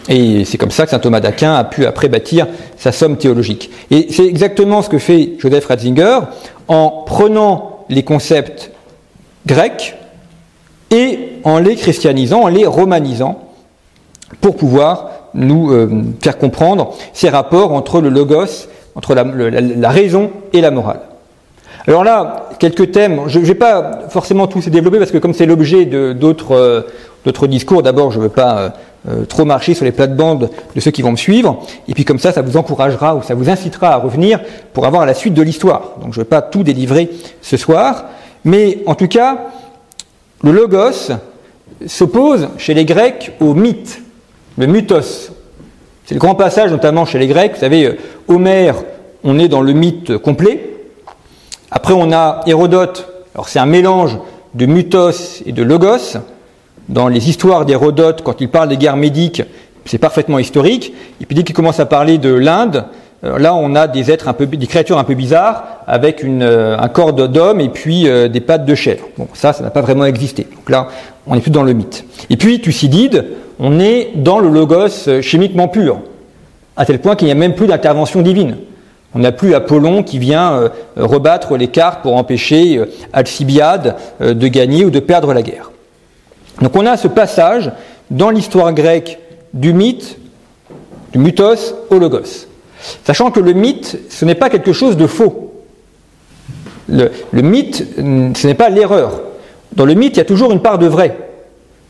Et 0.09 0.45
c'est 0.45 0.59
comme 0.59 0.71
ça 0.71 0.85
que 0.85 0.91
saint 0.91 0.99
Thomas 0.99 1.21
d'Aquin 1.21 1.55
a 1.55 1.65
pu 1.65 1.87
après 1.87 2.09
bâtir 2.09 2.47
sa 2.77 2.93
somme 2.93 3.17
théologique. 3.17 3.71
Et 3.91 4.09
c'est 4.11 4.27
exactement 4.27 4.83
ce 4.83 4.89
que 4.89 4.99
fait 4.99 5.35
Joseph 5.39 5.67
Ratzinger 5.67 6.21
en 6.69 7.05
prenant 7.07 7.85
les 7.89 8.03
concepts 8.03 8.73
grecs 9.47 9.97
et 10.91 11.41
en 11.45 11.59
les 11.59 11.77
christianisant, 11.77 12.43
en 12.43 12.49
les 12.49 12.67
romanisant, 12.67 13.51
pour 14.41 14.57
pouvoir 14.57 15.11
nous 15.35 15.73
euh, 15.73 16.03
faire 16.21 16.39
comprendre 16.39 16.95
ces 17.13 17.29
rapports 17.29 17.73
entre 17.73 18.01
le 18.01 18.09
logos, 18.09 18.69
entre 18.95 19.15
la, 19.15 19.91
raison 19.91 20.31
et 20.53 20.61
la 20.61 20.71
morale. 20.71 21.01
Alors 21.87 22.05
là, 22.05 22.51
quelques 22.59 22.93
thèmes, 22.93 23.23
je 23.27 23.39
ne 23.39 23.45
vais 23.45 23.55
pas 23.55 24.01
forcément 24.09 24.47
tous 24.47 24.67
les 24.67 24.71
développer 24.71 24.99
parce 24.99 25.11
que 25.11 25.19
comme 25.19 25.33
c'est 25.33 25.47
l'objet 25.47 25.87
d'autres 25.87 26.53
euh, 26.55 27.47
discours, 27.49 27.83
d'abord 27.83 28.13
je 28.13 28.19
ne 28.19 28.25
veux 28.25 28.29
pas 28.29 28.59
euh, 28.59 28.69
euh, 29.09 29.25
trop 29.25 29.47
marcher 29.47 29.73
sur 29.73 29.87
les 29.87 29.93
plates-bandes 29.93 30.51
de 30.75 30.81
ceux 30.81 30.91
qui 30.91 31.01
vont 31.01 31.13
me 31.13 31.17
suivre. 31.17 31.63
Et 31.89 31.95
puis 31.95 32.05
comme 32.05 32.19
ça, 32.19 32.33
ça 32.33 32.43
vous 32.43 32.57
encouragera 32.57 33.15
ou 33.15 33.23
ça 33.23 33.35
vous 33.35 33.49
incitera 33.49 33.95
à 33.95 33.97
revenir 33.97 34.41
pour 34.75 34.87
avoir 34.87 35.07
la 35.07 35.15
suite 35.15 35.35
de 35.35 35.43
l'histoire. 35.43 35.95
Donc 36.03 36.13
je 36.13 36.21
ne 36.21 36.25
vais 36.25 36.29
pas 36.29 36.43
tout 36.43 36.63
délivrer 36.63 37.11
ce 37.41 37.57
soir. 37.57 38.05
Mais 38.45 38.79
en 38.87 38.95
tout 38.95 39.09
cas, 39.09 39.47
le 40.43 40.53
logos 40.53 41.13
s'oppose 41.87 42.49
chez 42.59 42.75
les 42.75 42.85
Grecs 42.85 43.33
au 43.41 43.55
mythe, 43.55 44.03
le 44.59 44.67
mythos. 44.67 45.33
C'est 46.05 46.15
le 46.15 46.21
grand 46.21 46.35
passage 46.35 46.71
notamment 46.71 47.07
chez 47.07 47.19
les 47.19 47.27
Grecs. 47.27 47.53
Vous 47.55 47.61
savez, 47.61 47.97
Homère, 48.29 48.77
on 49.25 49.39
est 49.39 49.49
dans 49.49 49.63
le 49.63 49.73
mythe 49.73 50.19
complet. 50.19 50.70
Après, 51.71 51.95
on 51.95 52.13
a 52.13 52.41
Hérodote. 52.47 53.09
Alors 53.35 53.49
c'est 53.49 53.59
un 53.59 53.67
mélange 53.67 54.19
de 54.55 54.67
mythos 54.67 55.43
et 55.47 55.53
de 55.53 55.63
logos 55.63 56.19
dans 56.91 57.09
les 57.09 57.29
histoires 57.29 57.65
d'Hérodote, 57.65 58.23
quand 58.23 58.41
il 58.41 58.49
parle 58.49 58.69
des 58.69 58.77
guerres 58.77 58.97
médiques, 58.97 59.43
c'est 59.85 59.99
parfaitement 59.99 60.39
historique. 60.39 60.93
Et 61.21 61.27
puis 61.27 61.35
dès 61.35 61.45
qu'il 61.45 61.55
commence 61.55 61.81
à 61.81 61.87
parler 61.87 62.19
de 62.19 62.35
l'Inde, 62.35 62.85
euh, 63.25 63.39
là 63.39 63.55
on 63.55 63.75
a 63.77 63.87
des 63.87 64.11
êtres 64.11 64.33
des 64.45 64.67
créatures 64.67 64.99
un 64.99 65.05
peu 65.05 65.15
bizarres 65.15 65.65
avec 65.87 66.25
euh, 66.25 66.77
un 66.77 66.89
corps 66.89 67.13
d'homme 67.13 67.61
et 67.61 67.69
puis 67.69 68.09
euh, 68.09 68.29
des 68.29 68.41
pattes 68.41 68.67
de 68.67 68.75
chèvre. 68.75 69.05
Bon, 69.17 69.29
ça, 69.35 69.53
ça 69.53 69.63
n'a 69.63 69.71
pas 69.71 69.83
vraiment 69.83 70.05
existé. 70.05 70.49
Donc 70.53 70.69
là, 70.69 70.89
on 71.27 71.37
est 71.37 71.41
plus 71.41 71.53
dans 71.53 71.63
le 71.63 71.73
mythe. 71.73 72.05
Et 72.29 72.37
puis 72.37 72.61
Thucydide, 72.61 73.25
on 73.61 73.79
est 73.79 74.11
dans 74.17 74.41
le 74.41 74.49
logos 74.49 75.21
chimiquement 75.23 75.69
pur, 75.69 76.01
à 76.77 76.85
tel 76.87 76.99
point 76.99 77.15
qu'il 77.15 77.27
n'y 77.27 77.33
a 77.33 77.37
même 77.37 77.55
plus 77.55 77.69
d'intervention 77.69 78.21
divine. 78.23 78.57
On 79.15 79.19
n'a 79.21 79.33
plus 79.33 79.55
Apollon 79.55 80.03
qui 80.03 80.19
vient 80.19 80.71
rebattre 80.97 81.57
les 81.57 81.69
cartes 81.69 82.03
pour 82.03 82.17
empêcher 82.17 82.81
Alcibiade 83.13 83.97
de 84.21 84.49
gagner 84.49 84.85
ou 84.85 84.91
de 84.91 85.01
perdre 85.01 85.35
la 85.35 85.43
guerre. 85.43 85.71
Donc 86.61 86.77
on 86.77 86.87
a 86.87 86.97
ce 86.97 87.09
passage 87.09 87.73
dans 88.11 88.31
l'histoire 88.31 88.73
grecque 88.73 89.19
du 89.55 89.73
mythe, 89.73 90.19
du 91.13 91.19
mythos 91.19 91.75
au 91.91 91.99
logos. 91.99 92.47
Sachant 93.05 93.31
que 93.31 93.41
le 93.41 93.53
mythe, 93.53 93.99
ce 94.09 94.25
n'est 94.25 94.35
pas 94.35 94.51
quelque 94.51 94.73
chose 94.73 94.97
de 94.97 95.07
faux. 95.07 95.53
Le, 96.89 97.11
mythe, 97.43 97.87
ce 97.97 98.47
n'est 98.47 98.55
pas 98.55 98.69
l'erreur. 98.69 99.21
Dans 99.73 99.85
le 99.85 99.95
mythe, 99.95 100.17
il 100.17 100.19
y 100.19 100.23
a 100.23 100.25
toujours 100.25 100.51
une 100.51 100.63
part 100.63 100.79
de 100.79 100.87
vrai. 100.87 101.17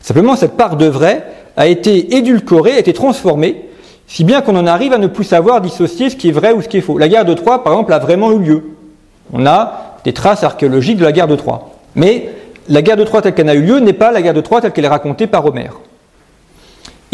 Simplement, 0.01 0.35
cette 0.35 0.57
part 0.57 0.77
de 0.77 0.85
vrai 0.85 1.25
a 1.57 1.67
été 1.67 2.15
édulcorée, 2.15 2.73
a 2.73 2.79
été 2.79 2.93
transformée, 2.93 3.69
si 4.11 4.25
bien 4.25 4.41
qu'on 4.41 4.57
en 4.57 4.67
arrive 4.67 4.91
à 4.91 4.97
ne 4.97 5.07
plus 5.07 5.23
savoir 5.23 5.61
dissocier 5.61 6.09
ce 6.09 6.17
qui 6.17 6.27
est 6.27 6.33
vrai 6.33 6.51
ou 6.51 6.61
ce 6.61 6.67
qui 6.67 6.77
est 6.77 6.81
faux. 6.81 6.97
La 6.97 7.07
guerre 7.07 7.23
de 7.23 7.33
Troie, 7.33 7.63
par 7.63 7.71
exemple, 7.71 7.93
a 7.93 7.99
vraiment 7.99 8.33
eu 8.33 8.39
lieu. 8.39 8.63
On 9.31 9.45
a 9.45 9.95
des 10.03 10.11
traces 10.11 10.43
archéologiques 10.43 10.97
de 10.97 11.05
la 11.05 11.13
guerre 11.13 11.29
de 11.29 11.37
Troie. 11.37 11.69
Mais 11.95 12.29
la 12.67 12.81
guerre 12.81 12.97
de 12.97 13.05
Troie 13.05 13.21
telle 13.21 13.33
qu'elle 13.33 13.47
a 13.47 13.55
eu 13.55 13.61
lieu 13.61 13.79
n'est 13.79 13.93
pas 13.93 14.11
la 14.11 14.21
guerre 14.21 14.33
de 14.33 14.41
Troie 14.41 14.59
telle 14.59 14.73
qu'elle 14.73 14.83
est 14.83 14.89
racontée 14.89 15.27
par 15.27 15.45
Homère. 15.45 15.75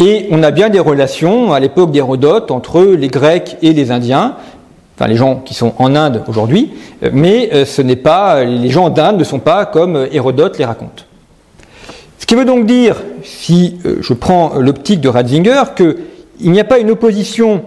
Et 0.00 0.26
on 0.32 0.42
a 0.42 0.50
bien 0.50 0.70
des 0.70 0.80
relations 0.80 1.52
à 1.52 1.60
l'époque 1.60 1.92
d'Hérodote 1.92 2.50
entre 2.50 2.82
les 2.82 3.08
Grecs 3.08 3.56
et 3.62 3.72
les 3.72 3.92
Indiens, 3.92 4.34
enfin 4.96 5.08
les 5.08 5.16
gens 5.16 5.36
qui 5.36 5.54
sont 5.54 5.74
en 5.78 5.94
Inde 5.94 6.24
aujourd'hui, 6.26 6.72
mais 7.12 7.50
euh, 7.52 7.64
ce 7.64 7.80
n'est 7.80 7.96
pas 7.96 8.42
les 8.42 8.70
gens 8.70 8.90
d'Inde 8.90 9.18
ne 9.18 9.24
sont 9.24 9.38
pas 9.38 9.66
comme 9.66 10.08
Hérodote 10.10 10.58
les 10.58 10.64
raconte. 10.64 11.06
Ce 12.18 12.26
qui 12.26 12.34
veut 12.34 12.44
donc 12.44 12.66
dire, 12.66 12.96
si 13.22 13.78
euh, 13.86 13.98
je 14.00 14.12
prends 14.14 14.54
l'optique 14.58 15.00
de 15.00 15.08
Ratzinger, 15.08 15.62
qu'il 16.38 16.52
n'y 16.52 16.60
a 16.60 16.64
pas 16.64 16.78
une 16.78 16.90
opposition 16.90 17.62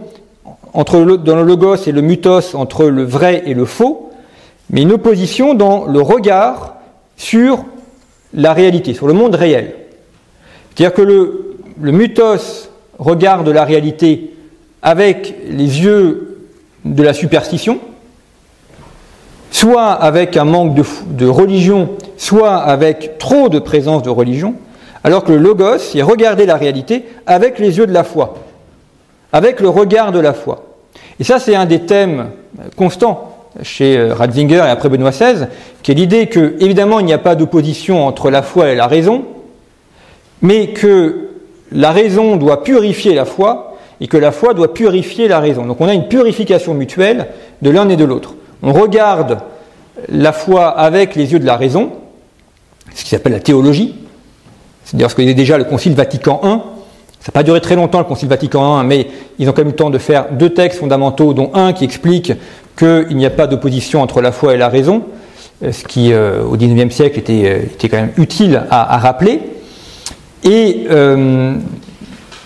entre 0.74 1.02
dans 1.18 1.36
le 1.36 1.44
logos 1.44 1.88
et 1.88 1.92
le 1.92 2.02
mythos 2.02 2.56
entre 2.56 2.86
le 2.86 3.04
vrai 3.04 3.44
et 3.46 3.54
le 3.54 3.66
faux, 3.66 4.10
mais 4.70 4.82
une 4.84 4.94
opposition 4.94 5.54
dans 5.54 5.86
le 5.86 6.02
regard 6.02 6.76
sur 7.18 7.66
la 8.34 8.54
réalité, 8.54 8.94
sur 8.94 9.08
le 9.08 9.14
monde 9.14 9.36
réel. 9.36 9.76
C'est-à-dire 10.74 10.96
que 10.96 11.02
le, 11.02 11.58
le 11.80 11.92
mythos 11.92 12.70
regarde 12.98 13.50
la 13.50 13.66
réalité 13.66 14.34
avec 14.82 15.36
les 15.50 15.82
yeux 15.82 16.38
de 16.86 17.04
la 17.04 17.14
superstition, 17.14 17.80
soit 19.52 19.92
avec 19.92 20.38
un 20.38 20.46
manque 20.46 20.76
de, 21.10 21.28
religion, 21.28 21.90
soit 22.18 22.56
avec 22.56 23.18
trop 23.18 23.50
de 23.50 23.60
présence 23.60 24.04
de 24.04 24.10
religion, 24.10 24.56
alors 25.04 25.24
que 25.24 25.32
le 25.32 25.40
logos, 25.40 25.94
il 25.94 26.04
regardait 26.04 26.46
la 26.46 26.56
réalité 26.56 27.06
avec 27.26 27.60
les 27.60 27.78
yeux 27.78 27.86
de 27.86 27.94
la 27.94 28.04
foi, 28.04 28.36
avec 29.34 29.60
le 29.60 29.70
regard 29.70 30.12
de 30.12 30.20
la 30.20 30.34
foi. 30.34 30.66
Et 31.20 31.24
ça, 31.24 31.40
c'est 31.40 31.56
un 31.56 31.66
des 31.66 31.82
thèmes 31.82 32.32
constants 32.76 33.38
chez 33.64 33.98
euh, 33.98 34.14
Ratzinger 34.14 34.64
et 34.66 34.70
après 34.70 34.90
Benoît 34.90 35.12
XVI, 35.12 35.48
qui 35.84 35.92
est 35.92 35.96
l'idée 35.96 36.28
que, 36.28 36.56
évidemment, 36.60 37.00
il 37.00 37.06
n'y 37.06 37.14
a 37.14 37.18
pas 37.18 37.36
d'opposition 37.36 38.06
entre 38.06 38.30
la 38.30 38.42
foi 38.42 38.70
et 38.70 38.76
la 38.76 38.88
raison, 38.88 39.26
mais 40.42 40.68
que 40.68 41.30
la 41.72 41.92
raison 41.92 42.36
doit 42.36 42.64
purifier 42.64 43.14
la 43.14 43.26
foi 43.26 43.78
et 44.00 44.08
que 44.08 44.18
la 44.18 44.32
foi 44.32 44.54
doit 44.54 44.74
purifier 44.74 45.28
la 45.28 45.40
raison. 45.40 45.66
Donc 45.66 45.80
on 45.80 45.88
a 45.88 45.94
une 45.94 46.08
purification 46.08 46.74
mutuelle 46.74 47.28
de 47.62 47.70
l'un 47.70 47.88
et 47.90 47.96
de 47.96 48.04
l'autre. 48.04 48.36
On 48.64 48.74
regarde 48.74 49.40
la 50.10 50.34
foi 50.34 50.68
avec 50.68 51.16
les 51.16 51.32
yeux 51.32 51.40
de 51.40 51.46
la 51.46 51.56
raison, 51.56 51.92
ce 52.96 53.04
qui 53.04 53.10
s'appelle 53.10 53.34
la 53.34 53.40
théologie, 53.40 53.96
c'est-à-dire 54.84 55.12
ce 55.12 55.22
a 55.22 55.34
déjà 55.34 55.58
le 55.58 55.64
Concile 55.64 55.94
Vatican 55.94 56.42
I. 56.44 56.81
Ça 57.22 57.28
n'a 57.28 57.34
pas 57.34 57.44
duré 57.44 57.62
très 57.62 57.76
longtemps 57.76 58.00
le 58.00 58.06
Concile 58.06 58.30
Vatican 58.30 58.82
I, 58.82 58.86
mais 58.86 59.08
ils 59.38 59.48
ont 59.48 59.52
quand 59.52 59.62
même 59.62 59.68
eu 59.68 59.72
le 59.72 59.76
temps 59.76 59.92
de 59.92 60.00
faire 60.00 60.32
deux 60.32 60.50
textes 60.50 60.80
fondamentaux, 60.80 61.36
dont 61.36 61.52
un 61.54 61.72
qui 61.72 61.84
explique 61.84 62.34
qu'il 62.76 63.16
n'y 63.16 63.28
a 63.28 63.30
pas 63.30 63.46
d'opposition 63.46 64.02
entre 64.02 64.22
la 64.22 64.32
foi 64.32 64.56
et 64.56 64.58
la 64.58 64.70
raison, 64.70 65.04
euh, 65.64 65.72
ce 65.72 65.84
qui 65.84 66.14
euh, 66.14 66.44
au 66.44 66.58
XIXe 66.58 66.94
siècle 66.94 67.20
était, 67.20 67.44
euh, 67.46 67.64
était, 67.66 67.90
quand 67.90 67.98
même 67.98 68.14
utile 68.18 68.64
à, 68.72 68.98
rappeler, 68.98 69.40
et, 70.44 70.88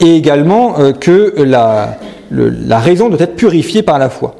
également 0.01 0.75
que 0.99 1.33
la, 1.41 2.79
raison 2.79 3.07
doit 3.07 3.21
être 3.21 3.37
purifiée 3.37 3.81
par 3.81 3.97
la 3.97 4.09
foi. 4.09 4.35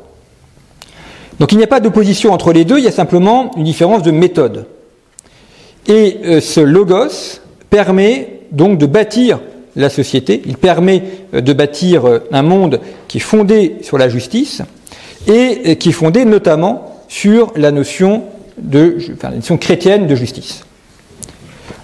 Donc 1.39 1.53
il 1.53 1.57
n'y 1.57 1.63
a 1.63 1.67
pas 1.67 1.79
d'opposition 1.79 2.33
entre 2.33 2.51
les 2.51 2.65
deux, 2.65 2.77
il 2.77 2.83
y 2.83 2.89
a 2.89 2.91
simplement 2.91 3.51
une 3.55 3.63
différence 3.63 4.03
de 4.03 4.11
méthode. 4.11 4.65
Et 5.87 6.41
ce 6.41 6.59
logos 6.59 7.39
permet 7.69 8.41
donc 8.51 8.77
de 8.77 8.85
bâtir 8.85 9.39
la 9.75 9.89
société, 9.89 10.41
il 10.45 10.57
permet 10.57 11.03
de 11.33 11.53
bâtir 11.53 12.03
un 12.31 12.41
monde 12.41 12.79
qui 13.07 13.17
est 13.17 13.21
fondé 13.21 13.77
sur 13.81 13.97
la 13.97 14.09
justice 14.09 14.61
et 15.27 15.75
qui 15.77 15.89
est 15.89 15.93
fondé 15.93 16.23
notamment 16.23 17.03
sur 17.07 17.51
la 17.55 17.71
notion, 17.71 18.23
de, 18.57 18.97
la 19.21 19.31
notion 19.31 19.57
chrétienne 19.57 20.07
de 20.07 20.15
justice. 20.15 20.63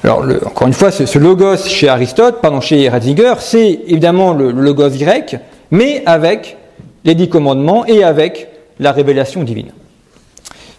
Alors, 0.03 0.25
encore 0.45 0.67
une 0.67 0.73
fois, 0.73 0.91
ce, 0.91 1.19
logos 1.19 1.67
chez 1.67 1.87
Aristote, 1.87 2.41
pardon, 2.41 2.59
chez 2.59 2.89
Ratzinger, 2.89 3.35
c'est 3.39 3.81
évidemment 3.87 4.33
le, 4.33 4.51
logos 4.51 4.89
grec, 4.89 5.37
mais 5.69 6.01
avec 6.05 6.57
les 7.05 7.13
dix 7.13 7.29
commandements 7.29 7.85
et 7.85 8.03
avec 8.03 8.47
la 8.79 8.91
révélation 8.91 9.43
divine. 9.43 9.71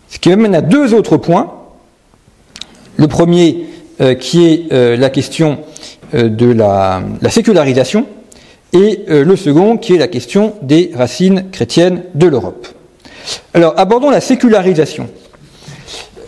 Ce 0.08 0.18
qui 0.18 0.28
m'amène 0.28 0.54
à 0.54 0.60
deux 0.60 0.92
autres 0.92 1.16
points. 1.16 1.52
Le 2.96 3.08
premier, 3.08 3.66
euh, 4.00 4.14
qui 4.14 4.46
est 4.46 4.72
euh, 4.72 4.96
la 4.96 5.08
question 5.08 5.52
euh, 5.52 5.71
de 6.12 6.52
la, 6.52 7.02
la, 7.20 7.30
sécularisation, 7.30 8.06
et 8.72 9.04
le 9.08 9.36
second, 9.36 9.76
qui 9.76 9.94
est 9.94 9.98
la 9.98 10.08
question 10.08 10.54
des 10.62 10.90
racines 10.94 11.44
chrétiennes 11.50 12.04
de 12.14 12.26
l'Europe. 12.26 12.66
Alors, 13.54 13.74
abordons 13.76 14.10
la 14.10 14.20
sécularisation. 14.20 15.08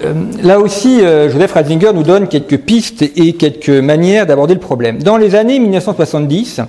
Euh, 0.03 0.13
là 0.43 0.59
aussi, 0.59 1.01
euh, 1.01 1.31
Joseph 1.31 1.53
Ratzinger 1.53 1.93
nous 1.95 2.03
donne 2.03 2.29
quelques 2.29 2.59
pistes 2.59 3.03
et 3.03 3.35
quelques 3.35 3.69
manières 3.69 4.27
d'aborder 4.27 4.55
le 4.55 4.61
problème. 4.61 5.03
Dans 5.03 5.17
les 5.17 5.35
années 5.35 5.59
1970, 5.59 6.61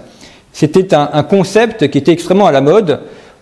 c'était 0.53 0.93
un, 0.93 1.23
concept 1.23 1.89
qui 1.89 1.97
était 1.97 2.13
extrêmement 2.13 2.47
à 2.47 2.51
la 2.51 2.61
mode. 2.61 3.01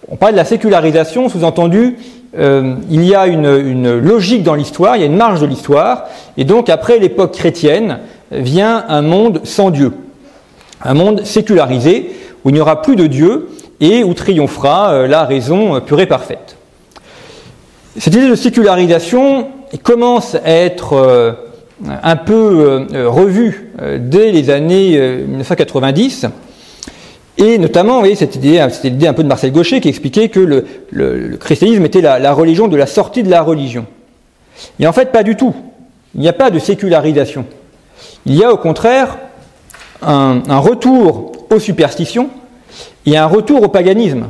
On 0.10 0.16
parle 0.16 0.32
de 0.34 0.38
la 0.38 0.46
sécularisation, 0.46 1.30
sous-entendu, 1.30 1.98
euh, 2.38 2.76
il 2.90 3.04
y 3.06 3.14
a 3.14 3.28
une 3.28 4.00
logique 4.00 4.42
dans 4.42 4.56
l'histoire, 4.56 4.96
il 4.96 5.02
y 5.02 5.04
a 5.04 5.08
une 5.08 5.16
marge 5.16 5.42
de 5.42 5.46
l'histoire, 5.46 6.06
et 6.38 6.44
donc 6.44 6.70
après 6.70 6.98
l'époque 6.98 7.34
chrétienne 7.34 8.00
vient 8.32 8.86
un 8.88 9.02
monde 9.02 9.42
sans 9.44 9.70
Dieu, 9.70 9.94
un 10.82 10.94
monde 10.94 11.26
sécularisé, 11.26 12.12
où 12.44 12.50
il 12.50 12.54
n'y 12.54 12.60
aura 12.60 12.82
plus 12.82 12.96
de 12.96 13.08
Dieu 13.08 13.50
et 13.80 14.04
où 14.04 14.14
triomphera 14.14 15.08
la 15.08 15.26
raison 15.26 15.80
pure 15.82 16.00
et 16.02 16.06
parfaite. 16.06 16.58
Cette 17.98 18.16
idée 18.16 18.28
de 18.28 18.36
sécularisation 18.36 19.50
commence 19.84 20.34
à 20.34 20.52
être 20.52 20.94
euh, 20.94 21.32
un 22.02 22.16
peu 22.16 22.88
euh, 22.94 23.10
revue 23.10 23.72
euh, 23.82 24.00
dès 24.02 24.32
les 24.32 24.50
années 24.50 25.00
1990. 25.28 26.26
Et 27.38 27.60
notamment, 27.60 28.02
vous 28.02 28.16
cette 28.16 28.36
idée, 28.36 28.66
idée 28.84 29.08
un 29.08 29.14
peu 29.14 29.24
de 29.24 29.28
Marcel 29.28 29.52
Gaucher 29.52 29.80
qui 29.80 29.90
expliquait 29.90 30.30
que 30.30 30.40
le 30.92 31.38
christianisme 31.38 31.86
était 31.86 32.02
la, 32.02 32.20
la, 32.20 32.34
religion 32.34 32.68
de 32.68 32.78
la 32.78 32.86
sortie 32.88 33.24
de 33.24 33.30
la 33.30 33.42
religion. 33.42 33.86
Et 34.80 34.88
en 34.88 34.94
fait, 34.94 35.12
pas 35.12 35.24
du 35.24 35.36
tout. 35.36 35.56
Il 36.14 36.22
n'y 36.22 36.28
a 36.28 36.34
pas 36.34 36.52
de 36.52 36.60
sécularisation. 36.60 37.46
Il 38.26 38.36
y 38.36 38.44
a 38.44 38.52
au 38.52 38.58
contraire 38.58 39.18
un, 40.02 40.58
retour 40.58 41.32
aux 41.50 41.60
superstitions 41.60 42.30
et 43.06 43.18
un 43.18 43.26
retour 43.26 43.64
au 43.64 43.68
paganisme. 43.68 44.30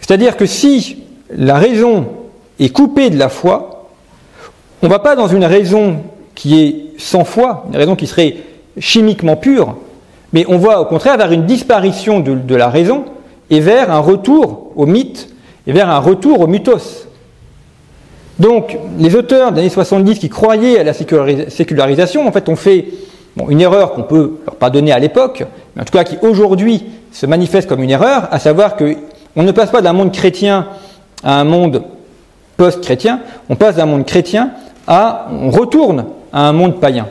C'est-à-dire 0.00 0.36
que 0.36 0.46
si 0.46 1.02
la 1.30 1.56
raison 1.56 2.06
est 2.58 2.70
coupée 2.70 3.10
de 3.10 3.18
la 3.18 3.28
foi, 3.28 3.88
on 4.82 4.86
ne 4.86 4.90
va 4.90 4.98
pas 4.98 5.16
dans 5.16 5.28
une 5.28 5.44
raison 5.44 6.02
qui 6.34 6.60
est 6.60 6.98
sans 6.98 7.24
foi, 7.24 7.66
une 7.70 7.76
raison 7.76 7.96
qui 7.96 8.06
serait 8.06 8.36
chimiquement 8.78 9.36
pure, 9.36 9.76
mais 10.32 10.44
on 10.48 10.58
va 10.58 10.80
au 10.80 10.84
contraire 10.84 11.16
vers 11.16 11.32
une 11.32 11.46
disparition 11.46 12.20
de, 12.20 12.34
de, 12.34 12.54
la 12.54 12.68
raison 12.68 13.04
et 13.50 13.60
vers 13.60 13.90
un 13.90 13.98
retour 13.98 14.72
au 14.76 14.86
mythe 14.86 15.28
et 15.66 15.72
vers 15.72 15.90
un 15.90 15.98
retour 15.98 16.40
au 16.40 16.46
mythos. 16.46 17.08
Donc, 18.40 18.78
les 18.98 19.14
auteurs 19.16 19.52
des 19.52 19.60
années 19.60 19.68
70 19.68 20.18
qui 20.18 20.30
croyaient 20.30 20.78
à 20.78 20.82
la 20.82 20.94
sécularisation, 20.94 22.26
en 22.26 22.32
fait, 22.32 22.48
ont 22.48 22.56
fait 22.56 22.86
une 23.50 23.60
erreur 23.60 23.92
qu'on 23.92 24.02
peut 24.02 24.38
leur 24.46 24.56
pardonner 24.56 24.92
à 24.92 24.98
l'époque, 24.98 25.44
mais 25.76 25.82
en 25.82 25.84
tout 25.84 25.92
cas 25.92 26.04
qui 26.04 26.16
aujourd'hui 26.22 26.86
se 27.12 27.26
manifeste 27.26 27.68
comme 27.68 27.82
une 27.82 27.90
erreur, 27.90 28.28
à 28.30 28.38
savoir 28.38 28.76
qu'on 28.76 29.42
ne 29.42 29.52
passe 29.52 29.70
pas 29.70 29.82
d'un 29.82 29.92
monde 29.92 30.10
chrétien 30.10 30.68
à 31.22 31.38
un 31.38 31.44
monde 31.44 31.82
post-chrétien, 32.56 33.20
on 33.50 33.56
passe 33.56 33.76
d'un 33.76 33.84
monde 33.84 34.06
chrétien 34.06 34.52
à, 34.86 35.28
on 35.30 35.50
retourne 35.50 36.06
à 36.32 36.48
un 36.48 36.52
monde 36.54 36.80
païen, 36.80 37.08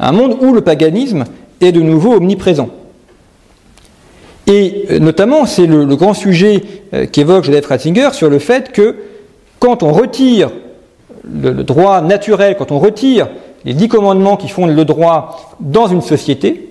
à 0.00 0.08
un 0.08 0.12
monde 0.12 0.36
où 0.40 0.52
le 0.52 0.62
paganisme 0.62 1.24
est 1.60 1.70
de 1.70 1.80
nouveau 1.80 2.14
omniprésent. 2.14 2.70
Et 4.48 4.86
euh, 4.90 4.98
notamment, 4.98 5.46
c'est 5.46 5.66
le, 5.66 5.84
le, 5.84 5.96
grand 5.96 6.14
sujet 6.14 6.62
euh, 6.92 7.06
qu'évoque 7.06 7.44
Joseph 7.44 7.66
Ratzinger 7.66 8.10
sur 8.12 8.30
le 8.30 8.40
fait 8.40 8.72
que 8.72 8.96
quand 9.58 9.82
on 9.82 9.92
retire 9.92 10.50
le, 11.24 11.52
droit 11.64 12.00
naturel, 12.00 12.56
quand 12.56 12.72
on 12.72 12.78
retire 12.78 13.28
les 13.64 13.74
dix 13.74 13.88
commandements 13.88 14.36
qui 14.36 14.48
fondent 14.48 14.74
le 14.74 14.84
droit 14.84 15.56
dans 15.60 15.86
une 15.86 16.02
société, 16.02 16.70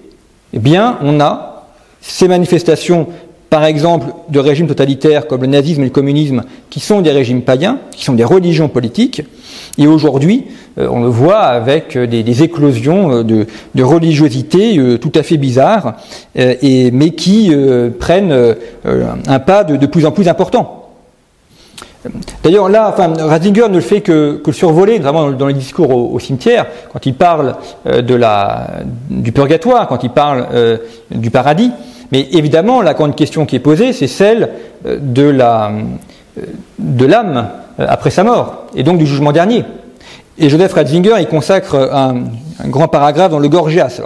eh 0.54 0.60
bien, 0.60 0.98
on 1.02 1.20
a 1.20 1.68
ces 2.02 2.28
manifestations, 2.28 3.08
par 3.50 3.66
exemple, 3.66 4.08
de 4.30 4.40
régimes 4.40 4.68
totalitaires 4.68 5.28
comme 5.28 5.42
le 5.42 5.48
nazisme 5.48 5.82
et 5.82 5.86
le 5.86 5.92
communisme, 5.92 6.44
qui 6.70 6.80
sont 6.80 7.02
des 7.02 7.12
régimes 7.12 7.42
païens, 7.42 7.80
qui 7.92 8.06
sont 8.06 8.14
des 8.14 8.24
religions 8.24 8.70
politiques, 8.70 9.24
et 9.78 9.88
aujourd'hui, 9.88 10.46
euh, 10.78 10.88
on 10.90 11.02
le 11.02 11.10
voit 11.10 11.42
avec 11.42 11.96
euh, 11.96 12.08
des, 12.08 12.44
éclosions 12.44 13.12
euh, 13.12 13.24
de, 13.24 13.84
religiosité 13.84 14.78
tout 15.00 15.12
à 15.16 15.24
fait 15.24 15.38
bizarres, 15.38 15.96
mais 16.36 17.12
qui 17.12 17.52
prennent 18.00 18.56
un 19.28 19.40
pas 19.40 19.64
de, 19.64 19.86
plus 19.86 20.06
en 20.06 20.12
plus 20.12 20.28
important. 20.28 20.85
D'ailleurs, 22.44 22.70
là, 22.70 22.94
Ratzinger 22.96 23.68
ne 23.70 23.76
le 23.76 23.82
fait 23.82 24.02
que, 24.02 24.38
que 24.38 24.52
survoler, 24.52 25.00
notamment 25.00 25.32
dans, 25.32 25.48
les 25.48 25.54
discours 25.54 26.14
au, 26.14 26.20
cimetière, 26.20 26.68
quand 26.92 27.06
il 27.06 27.14
parle 27.14 27.56
la, 27.86 28.68
du 29.10 29.32
purgatoire, 29.32 29.88
quand 29.88 30.04
il 30.04 30.10
parle 30.10 30.48
du 31.12 31.32
paradis. 31.32 31.72
Mais 32.12 32.28
évidemment, 32.32 32.82
la 32.82 32.94
grande 32.94 33.16
question 33.16 33.46
qui 33.46 33.56
est 33.56 33.60
posée, 33.60 33.94
c'est 33.94 34.08
celle 34.08 34.50
de 34.86 35.28
la 35.28 35.72
de 36.80 37.06
l'âme 37.06 37.50
après 37.78 38.10
sa 38.10 38.24
mort, 38.24 38.66
et 38.76 38.84
donc 38.84 38.98
du 38.98 39.06
jugement 39.06 39.32
dernier. 39.32 39.64
Et 40.38 40.50
Joseph 40.50 40.74
Ratzinger, 40.74 41.16
il 41.20 41.28
consacre 41.28 41.76
un, 41.76 42.16
grand 42.68 42.88
paragraphe 42.88 43.32
dans 43.32 43.40
le 43.40 43.48
Gorgias. 43.48 44.02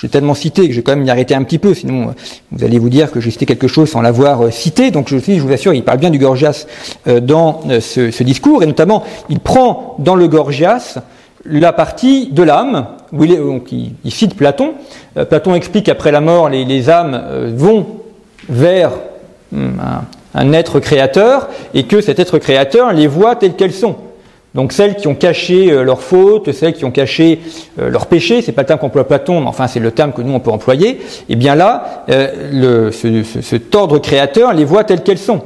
Je 0.00 0.06
l'ai 0.06 0.10
tellement 0.10 0.32
cité 0.32 0.66
que 0.66 0.72
je 0.72 0.78
vais 0.78 0.82
quand 0.82 0.92
même 0.92 1.02
m'y 1.02 1.10
arrêter 1.10 1.34
un 1.34 1.42
petit 1.42 1.58
peu, 1.58 1.74
sinon 1.74 2.14
vous 2.52 2.64
allez 2.64 2.78
vous 2.78 2.88
dire 2.88 3.10
que 3.10 3.20
j'ai 3.20 3.30
cité 3.30 3.44
quelque 3.44 3.68
chose 3.68 3.90
sans 3.90 4.00
l'avoir 4.00 4.50
cité. 4.50 4.90
Donc 4.90 5.10
je, 5.10 5.18
je 5.18 5.42
vous 5.42 5.52
assure, 5.52 5.74
il 5.74 5.84
parle 5.84 5.98
bien 5.98 6.08
du 6.08 6.18
Gorgias 6.18 6.66
dans 7.04 7.60
ce, 7.80 8.22
discours, 8.22 8.62
et 8.62 8.66
notamment 8.66 9.04
il 9.28 9.40
prend 9.40 9.96
dans 9.98 10.14
le 10.14 10.26
Gorgias 10.26 11.00
la 11.44 11.74
partie 11.74 12.28
de 12.32 12.42
l'âme, 12.42 12.86
où 13.12 13.24
il, 13.24 13.32
est, 13.32 13.36
donc 13.36 13.72
il, 13.72 14.10
cite 14.10 14.36
Platon. 14.36 14.72
Euh, 15.18 15.26
Platon 15.26 15.54
explique 15.54 15.86
qu'après 15.86 16.12
la 16.12 16.20
mort, 16.20 16.48
les, 16.48 16.90
âmes 16.90 17.20
euh, 17.22 17.52
vont 17.54 17.86
vers 18.48 18.92
hum, 19.54 19.78
un, 19.80 20.04
un 20.34 20.52
être 20.52 20.80
créateur 20.80 21.48
et 21.74 21.84
que 21.84 22.00
cet 22.00 22.18
être 22.18 22.38
créateur 22.38 22.92
les 22.92 23.06
voit 23.06 23.36
telles 23.36 23.54
qu'elles 23.54 23.72
sont. 23.72 23.96
Donc 24.54 24.72
celles 24.72 24.96
qui 24.96 25.06
ont 25.06 25.14
caché 25.14 25.70
euh, 25.70 25.84
leurs 25.84 26.02
fautes, 26.02 26.52
celles 26.52 26.72
qui 26.72 26.84
ont 26.84 26.90
caché 26.90 27.40
euh, 27.78 27.88
leurs 27.88 28.06
péchés, 28.06 28.42
c'est 28.42 28.52
pas 28.52 28.62
le 28.62 28.66
terme 28.66 28.80
qu'emploie 28.80 29.06
Platon, 29.06 29.40
mais 29.40 29.46
enfin 29.46 29.68
c'est 29.68 29.80
le 29.80 29.92
terme 29.92 30.12
que 30.12 30.22
nous 30.22 30.32
on 30.32 30.40
peut 30.40 30.50
employer. 30.50 30.90
Et 30.90 31.00
eh 31.30 31.36
bien 31.36 31.54
là, 31.54 32.04
le, 32.08 32.90
ce, 32.90 33.22
ce, 33.22 33.40
cet 33.40 33.74
ordre 33.74 33.98
créateur 33.98 34.52
les 34.52 34.64
voit 34.64 34.84
telles 34.84 35.02
qu'elles 35.02 35.18
sont, 35.18 35.42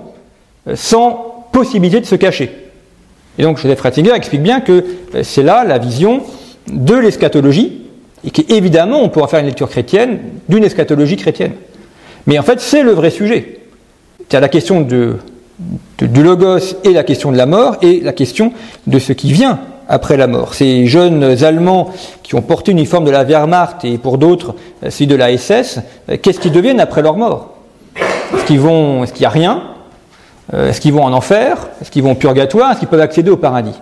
sans 0.74 1.46
possibilité 1.52 2.00
de 2.00 2.06
se 2.06 2.14
cacher. 2.14 2.50
Et 3.38 3.42
donc 3.42 3.58
Joseph 3.58 3.80
Ratzinger 3.80 4.14
explique 4.14 4.42
bien 4.42 4.60
que 4.60 4.84
c'est 5.22 5.42
là 5.42 5.64
la 5.64 5.78
vision 5.78 6.22
de 6.72 6.94
l'eschatologie, 6.94 7.82
et 8.24 8.30
qu'évidemment 8.30 9.02
on 9.02 9.08
pourra 9.08 9.28
faire 9.28 9.40
une 9.40 9.46
lecture 9.46 9.68
chrétienne 9.68 10.18
d'une 10.48 10.64
eschatologie 10.64 11.16
chrétienne. 11.16 11.52
Mais 12.26 12.38
en 12.38 12.42
fait, 12.42 12.60
c'est 12.60 12.82
le 12.82 12.92
vrai 12.92 13.10
sujet. 13.10 13.60
C'est 14.28 14.40
la 14.40 14.48
question 14.48 14.80
de, 14.80 15.16
du 15.98 16.22
logos 16.22 16.76
et 16.84 16.92
la 16.92 17.04
question 17.04 17.32
de 17.32 17.36
la 17.36 17.46
mort 17.46 17.76
et 17.82 18.00
la 18.00 18.12
question 18.12 18.52
de 18.86 18.98
ce 18.98 19.12
qui 19.12 19.32
vient 19.32 19.60
après 19.88 20.16
la 20.16 20.26
mort. 20.26 20.54
Ces 20.54 20.86
jeunes 20.86 21.22
Allemands 21.44 21.90
qui 22.22 22.34
ont 22.34 22.42
porté 22.42 22.72
l'uniforme 22.72 23.04
de 23.04 23.10
la 23.10 23.24
Wehrmacht 23.24 23.84
et 23.84 23.98
pour 23.98 24.18
d'autres 24.18 24.54
celui 24.88 25.06
de 25.06 25.14
la 25.14 25.36
SS, 25.36 25.80
qu'est-ce 26.22 26.40
qu'ils 26.40 26.52
deviennent 26.52 26.80
après 26.80 27.02
leur 27.02 27.16
mort? 27.16 27.54
Est-ce 27.96 28.52
est-ce 28.52 29.12
qu'il 29.12 29.20
n'y 29.20 29.26
a 29.26 29.30
rien? 29.30 29.62
Est-ce 30.52 30.80
qu'ils 30.80 30.92
vont 30.92 31.04
en 31.04 31.12
enfer? 31.12 31.68
Est-ce 31.80 31.90
qu'ils 31.90 32.02
vont 32.02 32.12
au 32.12 32.16
purgatoire? 32.16 32.72
Est-ce 32.72 32.80
qu'ils 32.80 32.88
peuvent 32.88 33.00
accéder 33.00 33.30
au 33.30 33.36
paradis? 33.36 33.78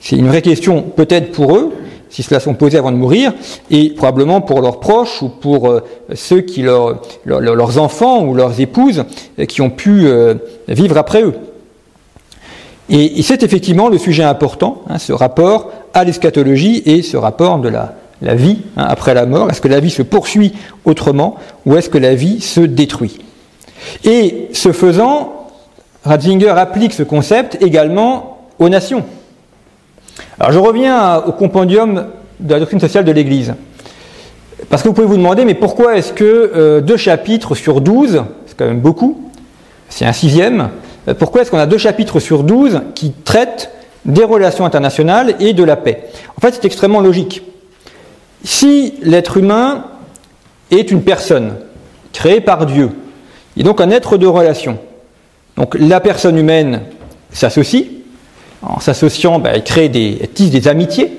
C'est 0.00 0.16
une 0.16 0.28
vraie 0.28 0.42
question 0.42 0.82
peut-être 0.82 1.32
pour 1.32 1.56
eux, 1.56 1.72
si 2.08 2.22
cela 2.22 2.40
sont 2.40 2.54
posés 2.54 2.78
avant 2.78 2.92
de 2.92 2.96
mourir, 2.96 3.32
et 3.70 3.90
probablement 3.90 4.40
pour 4.40 4.60
leurs 4.60 4.80
proches 4.80 5.22
ou 5.22 5.28
pour 5.28 5.68
euh, 5.68 5.80
ceux 6.14 6.40
qui 6.40 6.62
leur, 6.62 7.02
leurs 7.24 7.78
enfants 7.78 8.24
ou 8.24 8.34
leurs 8.34 8.60
épouses 8.60 9.04
euh, 9.38 9.44
qui 9.44 9.60
ont 9.60 9.70
pu 9.70 10.06
euh, 10.06 10.34
vivre 10.68 10.96
après 10.96 11.22
eux. 11.22 11.34
Et, 12.88 13.22
c'est 13.22 13.42
effectivement 13.42 13.88
le 13.88 13.98
sujet 13.98 14.22
important, 14.22 14.82
hein, 14.88 14.98
ce 14.98 15.12
rapport 15.12 15.72
à 15.92 16.04
l'eschatologie 16.04 16.82
et 16.86 17.02
ce 17.02 17.16
rapport 17.16 17.58
de 17.58 17.68
la, 17.68 17.94
la 18.22 18.34
vie 18.34 18.58
hein, 18.76 18.86
après 18.88 19.14
la 19.14 19.26
mort. 19.26 19.50
Est-ce 19.50 19.60
que 19.60 19.68
la 19.68 19.80
vie 19.80 19.90
se 19.90 20.02
poursuit 20.02 20.52
autrement 20.84 21.36
ou 21.64 21.76
est-ce 21.76 21.90
que 21.90 21.98
la 21.98 22.14
vie 22.14 22.40
se 22.40 22.60
détruit? 22.60 23.18
Et 24.04 24.48
ce 24.52 24.72
faisant, 24.72 25.48
Ratzinger 26.04 26.50
applique 26.50 26.92
ce 26.92 27.02
concept 27.02 27.58
également 27.60 28.38
aux 28.58 28.68
nations. 28.68 29.04
Alors 30.38 30.52
je 30.52 30.58
reviens 30.58 31.16
au 31.18 31.32
compendium 31.32 32.08
de 32.40 32.52
la 32.52 32.58
doctrine 32.58 32.80
sociale 32.80 33.04
de 33.04 33.12
l'Église. 33.12 33.54
Parce 34.68 34.82
que 34.82 34.88
vous 34.88 34.94
pouvez 34.94 35.06
vous 35.06 35.16
demander, 35.16 35.44
mais 35.44 35.54
pourquoi 35.54 35.96
est-ce 35.96 36.12
que 36.12 36.24
euh, 36.54 36.80
deux 36.80 36.96
chapitres 36.96 37.54
sur 37.54 37.80
douze, 37.80 38.22
c'est 38.46 38.56
quand 38.56 38.66
même 38.66 38.80
beaucoup, 38.80 39.30
c'est 39.88 40.04
un 40.04 40.12
sixième, 40.12 40.70
euh, 41.08 41.14
pourquoi 41.14 41.42
est-ce 41.42 41.50
qu'on 41.50 41.58
a 41.58 41.66
deux 41.66 41.78
chapitres 41.78 42.20
sur 42.20 42.42
douze 42.42 42.82
qui 42.94 43.12
traitent 43.12 43.70
des 44.04 44.24
relations 44.24 44.66
internationales 44.66 45.34
et 45.40 45.52
de 45.52 45.64
la 45.64 45.76
paix? 45.76 46.04
En 46.36 46.40
fait, 46.40 46.52
c'est 46.52 46.64
extrêmement 46.64 47.00
logique. 47.00 47.42
Si 48.44 48.94
l'être 49.02 49.38
humain 49.38 49.86
est 50.70 50.90
une 50.90 51.02
personne 51.02 51.54
créée 52.12 52.40
par 52.40 52.66
Dieu, 52.66 52.90
et 53.56 53.62
donc 53.62 53.80
un 53.80 53.90
être 53.90 54.18
de 54.18 54.26
relation, 54.26 54.78
donc 55.56 55.76
la 55.78 56.00
personne 56.00 56.36
humaine 56.36 56.82
s'associe, 57.32 57.84
en 58.62 58.80
s'associant, 58.80 59.38
ben, 59.38 59.52
elle 59.54 59.64
crée 59.64 59.88
des, 59.88 60.18
elle 60.20 60.28
tisse 60.28 60.50
des 60.50 60.68
amitiés, 60.68 61.12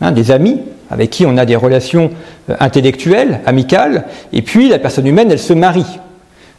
hein, 0.00 0.12
des 0.12 0.30
amis 0.30 0.60
avec 0.90 1.10
qui 1.10 1.24
on 1.24 1.36
a 1.36 1.46
des 1.46 1.56
relations 1.56 2.10
euh, 2.50 2.56
intellectuelles, 2.60 3.40
amicales, 3.46 4.04
et 4.32 4.42
puis 4.42 4.68
la 4.68 4.78
personne 4.78 5.06
humaine, 5.06 5.30
elle 5.30 5.38
se 5.38 5.52
marie. 5.52 5.98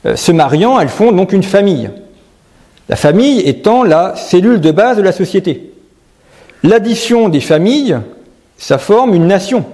Euh, 0.06 0.16
se 0.16 0.32
mariant, 0.32 0.80
elles 0.80 0.90
font 0.90 1.12
donc 1.12 1.34
une 1.34 1.44
famille. 1.44 1.90
La 2.90 2.96
famille 2.96 3.42
étant 3.42 3.84
la 3.84 4.16
cellule 4.16 4.62
de 4.62 4.72
base 4.72 4.98
de 4.98 5.02
la 5.02 5.12
société. 5.12 5.74
L'addition 6.64 7.30
des 7.30 7.42
familles, 7.42 7.98
ça 8.58 8.78
forme 8.78 9.14
une 9.14 9.28
nation, 9.28 9.66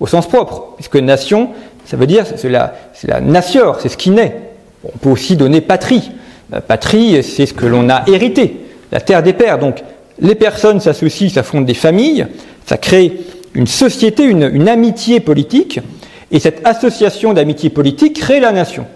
au 0.00 0.06
sens 0.06 0.26
propre, 0.26 0.74
puisque 0.76 0.96
nation, 0.96 1.50
ça 1.84 1.96
veut 1.96 2.06
dire, 2.06 2.24
c'est 2.36 2.48
la, 2.48 2.74
la 3.04 3.42
c'est 3.42 3.88
ce 3.88 3.96
qui 3.96 4.10
naît. 4.10 4.40
On 4.84 4.98
peut 4.98 5.10
aussi 5.10 5.36
donner 5.36 5.60
patrie. 5.60 6.10
La 6.50 6.60
patrie, 6.60 7.22
c'est 7.22 7.46
ce 7.46 7.54
que 7.54 7.66
l'on 7.66 7.88
a 7.88 8.02
hérité, 8.08 8.61
la 8.92 9.00
terre 9.00 9.22
des 9.22 9.32
pères. 9.32 9.58
Donc, 9.58 9.82
les 10.20 10.34
personnes 10.34 10.78
s'associent, 10.78 11.30
ça 11.30 11.42
fonde 11.42 11.64
des 11.64 11.74
familles, 11.74 12.26
ça 12.66 12.76
crée 12.76 13.20
une 13.54 13.66
société, 13.66 14.24
une, 14.24 14.68
amitié 14.68 15.20
politique, 15.20 15.80
et 16.30 16.38
cette 16.38 16.66
association 16.66 17.32
d'amitié 17.32 17.70
politique 17.70 18.20
crée 18.20 18.40
la 18.40 18.52
nation. 18.52 18.86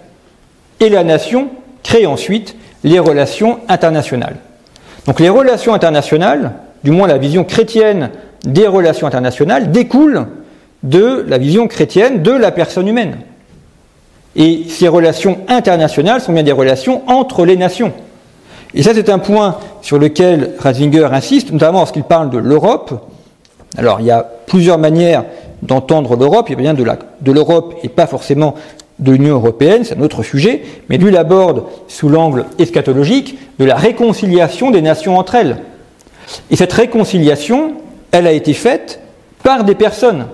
Et 0.79 0.89
la 0.89 1.03
nation 1.03 1.49
crée 1.83 2.05
ensuite 2.05 2.55
les 2.83 2.99
relations 2.99 3.59
internationales. 3.67 4.37
Donc 5.05 5.19
les 5.19 5.29
relations 5.29 5.73
internationales, 5.73 6.53
du 6.83 6.91
moins 6.91 7.07
la 7.07 7.17
vision 7.17 7.43
chrétienne 7.43 8.11
des 8.43 8.67
relations 8.67 9.07
internationales, 9.07 9.71
découle 9.71 10.27
de 10.83 11.25
la 11.27 11.37
vision 11.37 11.67
chrétienne 11.67 12.21
de 12.21 12.31
la 12.31 12.51
personne 12.51 12.87
humaine. 12.87 13.17
Et 14.35 14.65
ces 14.69 14.87
relations 14.87 15.39
internationales 15.47 16.21
sont 16.21 16.33
bien 16.33 16.43
des 16.43 16.51
relations 16.51 17.01
entre 17.07 17.45
les 17.45 17.57
nations. 17.57 17.93
Et 18.73 18.83
ça, 18.83 18.93
c'est 18.93 19.09
un 19.09 19.19
point 19.19 19.57
sur 19.81 19.97
lequel 19.97 20.55
Ratzinger 20.59 21.09
insiste, 21.11 21.51
notamment 21.51 21.79
lorsqu'il 21.79 22.03
parle 22.03 22.29
de 22.29 22.37
l'Europe. 22.37 23.09
Alors, 23.77 23.99
il 23.99 24.05
y 24.05 24.11
a 24.11 24.23
plusieurs 24.45 24.77
manières 24.77 25.23
d'entendre 25.61 26.15
l'Europe. 26.15 26.49
Il 26.49 26.53
y 26.53 26.55
a 26.55 26.73
bien 26.73 26.73
de 26.73 27.31
l'Europe 27.31 27.75
et 27.83 27.89
pas 27.89 28.07
forcément 28.07 28.55
de 28.99 29.11
l'Union 29.11 29.35
européenne, 29.35 29.83
c'est 29.83 29.97
un 29.97 30.01
autre 30.01 30.23
sujet, 30.23 30.63
mais 30.89 30.97
lui 30.97 31.11
l'aborde 31.11 31.63
sous 31.87 32.09
l'angle 32.09 32.45
eschatologique 32.57 33.37
de 33.59 33.65
la 33.65 33.75
réconciliation 33.75 34.71
des 34.71 34.81
nations 34.81 35.17
entre 35.17 35.35
elles. 35.35 35.57
Et 36.49 36.55
cette 36.55 36.73
réconciliation, 36.73 37.73
elle 38.11 38.27
a 38.27 38.31
été 38.31 38.53
faite 38.53 38.99
par 39.43 39.63
des 39.63 39.75
personnes. 39.75 40.25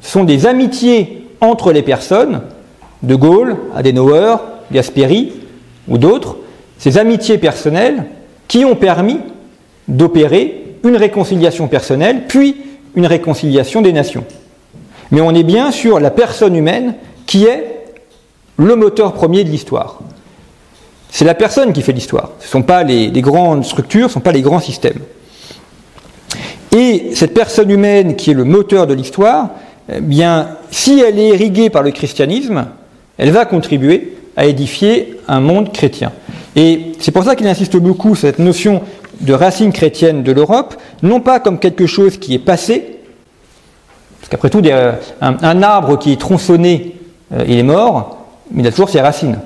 Ce 0.00 0.12
sont 0.12 0.24
des 0.24 0.46
amitiés 0.46 1.26
entre 1.40 1.72
les 1.72 1.82
personnes, 1.82 2.40
De 3.02 3.14
Gaulle, 3.14 3.56
Adenauer, 3.76 4.36
Gasperi 4.72 5.32
ou 5.88 5.98
d'autres, 5.98 6.38
ces 6.84 6.98
amitiés 6.98 7.38
personnelles 7.38 8.04
qui 8.46 8.66
ont 8.66 8.76
permis 8.76 9.18
d'opérer 9.88 10.74
une 10.84 10.96
réconciliation 10.96 11.66
personnelle, 11.66 12.24
puis 12.28 12.56
une 12.94 13.06
réconciliation 13.06 13.80
des 13.80 13.94
nations. 13.94 14.26
Mais 15.10 15.22
on 15.22 15.34
est 15.34 15.44
bien 15.44 15.70
sur 15.70 15.98
la 15.98 16.10
personne 16.10 16.54
humaine 16.54 16.96
qui 17.24 17.46
est 17.46 17.86
le 18.58 18.76
moteur 18.76 19.14
premier 19.14 19.44
de 19.44 19.48
l'histoire. 19.48 20.00
C'est 21.08 21.24
la 21.24 21.32
personne 21.32 21.72
qui 21.72 21.80
fait 21.80 21.92
l'histoire. 21.92 22.32
Ce 22.40 22.44
ne 22.44 22.50
sont 22.50 22.62
pas 22.62 22.82
les, 22.82 23.10
grandes 23.22 23.64
structures, 23.64 24.08
ce 24.08 24.10
ne 24.10 24.14
sont 24.14 24.20
pas 24.20 24.32
les 24.32 24.42
grands 24.42 24.60
systèmes. 24.60 25.00
Et 26.76 27.12
cette 27.14 27.32
personne 27.32 27.70
humaine 27.70 28.14
qui 28.14 28.32
est 28.32 28.34
le 28.34 28.44
moteur 28.44 28.86
de 28.86 28.92
l'histoire, 28.92 29.48
eh 29.90 30.02
bien, 30.02 30.58
si 30.70 31.00
elle 31.00 31.18
est 31.18 31.28
irriguée 31.28 31.70
par 31.70 31.82
le 31.82 31.92
christianisme, 31.92 32.66
elle 33.16 33.30
va 33.30 33.46
contribuer 33.46 34.18
à 34.36 34.44
édifier 34.44 35.18
un 35.28 35.40
monde 35.40 35.72
chrétien. 35.72 36.12
Et 36.56 36.92
c'est 37.00 37.10
pour 37.10 37.24
ça 37.24 37.34
qu'il 37.34 37.46
insiste 37.46 37.76
beaucoup 37.76 38.14
sur 38.14 38.28
cette 38.28 38.38
notion 38.38 38.82
de 39.20 39.32
racine 39.32 39.72
chrétienne 39.72 40.22
de 40.22 40.32
l'Europe, 40.32 40.74
non 41.02 41.20
pas 41.20 41.40
comme 41.40 41.58
quelque 41.58 41.86
chose 41.86 42.18
qui 42.18 42.34
est 42.34 42.38
passé, 42.38 42.98
parce 44.20 44.30
qu'après 44.30 44.50
tout, 44.50 44.62
un, 45.20 45.62
arbre 45.62 45.98
qui 45.98 46.12
est 46.12 46.20
tronçonné, 46.20 46.96
euh, 47.32 47.44
il 47.46 47.58
est 47.58 47.64
mort, 47.64 48.24
mais 48.50 48.62
il 48.62 48.66
a 48.66 48.70
toujours 48.70 48.88
ses 48.88 49.00
racines. 49.00 49.38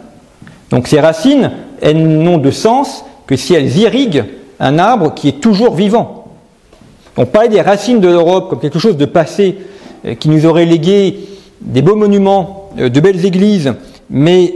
Donc 0.70 0.86
ces 0.86 1.00
racines, 1.00 1.50
elles 1.80 2.00
n'ont 2.00 2.38
de 2.38 2.50
sens 2.50 3.04
que 3.26 3.36
si 3.36 3.54
elles 3.54 3.76
irriguent 3.76 4.24
un 4.60 4.78
arbre 4.78 5.14
qui 5.14 5.28
est 5.28 5.40
toujours 5.40 5.74
vivant. 5.74 6.26
On 7.16 7.26
parlait 7.26 7.48
des 7.48 7.60
racines 7.60 8.00
de 8.00 8.08
l'Europe 8.08 8.50
comme 8.50 8.60
quelque 8.60 8.78
chose 8.78 8.96
de 8.96 9.04
passé, 9.04 9.56
euh, 10.04 10.14
qui 10.14 10.28
nous 10.28 10.46
aurait 10.46 10.64
légué 10.64 11.18
des 11.60 11.82
beaux 11.82 11.96
monuments, 11.96 12.70
euh, 12.78 12.88
de 12.88 13.00
belles 13.00 13.24
églises, 13.24 13.74
mais 14.10 14.54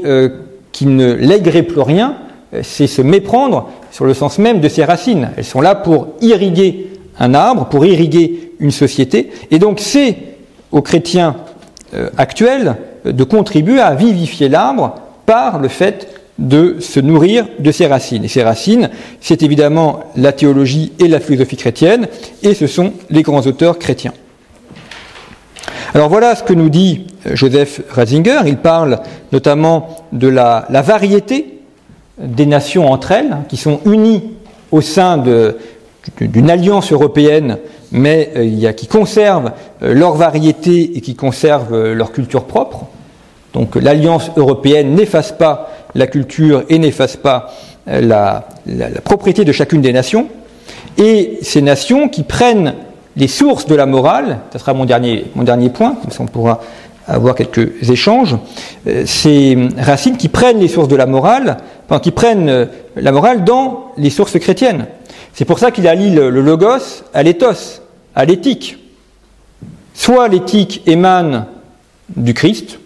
qui 0.71 0.87
ne 0.87 1.13
léguerait 1.13 1.65
plus 1.65 1.81
rien, 1.83 2.17
c'est 2.61 2.87
se 2.87 3.01
méprendre 3.01 3.71
sur 3.91 4.05
le 4.05 4.15
sens 4.15 4.39
même 4.39 4.61
de 4.61 4.69
ses 4.69 4.85
racines. 4.85 5.31
Elles 5.37 5.45
sont 5.45 5.61
là 5.61 5.75
pour 5.75 6.09
irriguer 6.21 6.89
un 7.19 7.35
arbre, 7.35 7.67
pour 7.67 7.87
irriguer 7.87 8.53
une 8.61 8.71
société, 8.71 9.31
et 9.51 9.59
donc 9.59 9.81
c'est 9.81 10.17
aux 10.71 10.83
chrétiens 10.83 11.37
euh, 11.95 12.09
actuels 12.17 12.77
de 13.05 13.25
contribuer 13.25 13.81
à 13.81 13.95
vivifier 13.95 14.49
l'arbre 14.49 14.95
par 15.27 15.59
le 15.59 15.69
fait 15.69 16.09
de 16.39 16.77
se 16.81 17.01
nourrir 17.01 17.47
de 17.59 17.71
ses 17.71 17.87
racines. 17.87 18.25
Et 18.25 18.29
ces 18.29 18.43
racines, 18.43 18.91
c'est 19.21 19.43
évidemment 19.43 20.01
la 20.17 20.33
théologie 20.33 20.93
et 20.99 21.09
la 21.09 21.21
philosophie 21.21 21.57
chrétienne, 21.57 22.09
et 22.43 22.55
ce 22.55 22.67
sont 22.67 22.93
les 23.11 23.23
grands 23.23 23.47
auteurs 23.47 23.79
chrétiens. 23.79 24.15
Alors 25.95 26.09
voilà 26.09 26.35
ce 26.35 26.43
que 26.43 26.55
nous 26.55 26.71
dit 26.71 27.07
euh, 27.27 27.37
Joseph 27.37 27.83
Ratzinger. 27.91 28.41
Il 28.47 28.57
parle 28.57 29.01
notamment 29.33 29.89
de 30.13 30.29
la 30.29 30.67
variété 30.71 31.62
des 32.19 32.47
nations 32.47 32.91
entre 32.91 33.13
elles, 33.13 33.39
qui 33.49 33.57
sont 33.57 33.81
unies 33.85 34.23
au 34.71 34.81
sein 34.81 35.23
d'une 36.21 36.51
alliance 36.51 36.93
européenne, 36.93 37.59
mais 37.93 38.31
euh, 38.37 38.73
qui 38.73 38.87
conservent 38.87 39.53
euh, 39.83 39.95
leur 39.95 40.15
variété 40.15 40.97
et 40.97 41.01
qui 41.01 41.15
conservent 41.15 41.75
euh, 41.75 41.95
leur 41.95 42.13
culture 42.13 42.45
propre. 42.45 42.87
Donc 43.53 43.77
l'alliance 43.77 44.31
européenne 44.37 44.95
n'efface 44.95 45.31
pas 45.33 45.71
la 45.95 46.07
culture 46.07 46.65
et 46.71 46.79
n'efface 46.79 47.17
pas 47.17 47.53
la, 47.87 48.45
propriété 49.05 49.45
de 49.45 49.53
chacune 49.53 49.83
des 49.83 49.93
nations. 49.93 50.29
et 50.97 51.39
ces 51.43 51.61
nations 51.61 52.09
qui 52.09 52.23
prennent 52.23 52.75
les 53.17 53.29
sources 53.29 53.67
de 53.67 53.75
la 53.75 53.85
morale, 53.85 54.39
ce 54.55 54.59
sera 54.59 54.73
mon 54.73 54.87
dernier, 54.87 55.27
mon 55.35 55.43
dernier 55.43 55.69
point, 55.69 55.97
comme 56.01 56.11
ça 56.11 56.23
on 56.23 56.27
pourra 56.27 56.61
avoir 57.07 57.35
quelques 57.35 57.91
échanges, 57.91 58.37
ces 59.05 59.59
racines 59.77 60.17
qui 60.17 60.29
prennent 60.29 60.61
les 60.61 60.69
sources 60.69 60.89
de 60.89 60.97
la 60.97 61.05
morale, 61.05 61.59
enfin, 61.93 62.01
qui 62.01 62.11
prennent 62.11 62.49
euh, 62.49 62.65
la 62.97 63.13
morale 63.13 63.45
dans 63.45 63.93
les 63.99 64.09
sources 64.09 64.39
chrétiennes. 64.39 64.87
C'est 65.35 65.45
pour 65.45 65.59
ça 65.59 65.71
qu'il 65.71 65.87
allie 65.87 66.11
le, 66.11 66.31
logos 66.31 67.03
à 67.13 67.23
l'éthos, 67.23 67.83
à 68.15 68.25
l'éthique. 68.25 68.79
Soit 69.93 70.29
l'éthique 70.29 70.83
émane 70.87 71.45
du 72.17 72.33
Christ, 72.33 72.79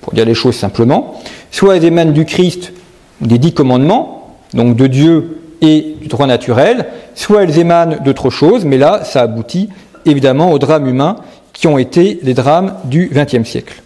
pour 0.00 0.12
dire 0.12 0.24
les 0.24 0.34
choses 0.34 0.56
simplement, 0.56 1.20
soit 1.52 1.76
elle 1.76 1.84
émane 1.84 2.12
du 2.12 2.24
Christ, 2.24 2.72
des 3.20 3.38
dix 3.38 3.54
commandements, 3.54 4.36
donc 4.54 4.74
de 4.74 4.88
Dieu 4.88 5.38
et 5.60 5.94
du 6.00 6.08
droit 6.08 6.26
naturel, 6.26 6.86
soit 7.14 7.44
elles 7.44 7.58
émanent 7.60 7.98
d'autre 8.04 8.28
chose, 8.28 8.64
mais 8.64 8.78
là, 8.78 9.04
ça 9.04 9.22
aboutit 9.22 9.68
évidemment 10.04 10.50
aux 10.50 10.58
drames 10.58 10.88
humains 10.88 11.16
qui 11.52 11.68
ont 11.68 11.78
été 11.78 12.18
les 12.24 12.34
drames 12.34 12.74
du 12.84 13.08
XXe 13.12 13.48
siècle. 13.48 13.82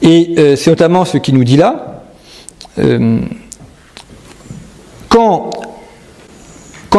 Et 0.00 0.34
euh, 0.38 0.56
c'est 0.56 0.70
notamment 0.70 1.04
ce 1.04 1.18
qu'il 1.18 1.34
nous 1.34 1.44
dit 1.44 1.58
là. 1.58 1.91
Euh, 2.78 3.20
quand, 5.08 5.50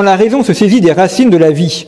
la 0.01 0.15
raison 0.15 0.43
se 0.43 0.53
saisit 0.53 0.81
des 0.81 0.91
racines 0.91 1.29
de 1.29 1.37
la 1.37 1.51
vie, 1.51 1.87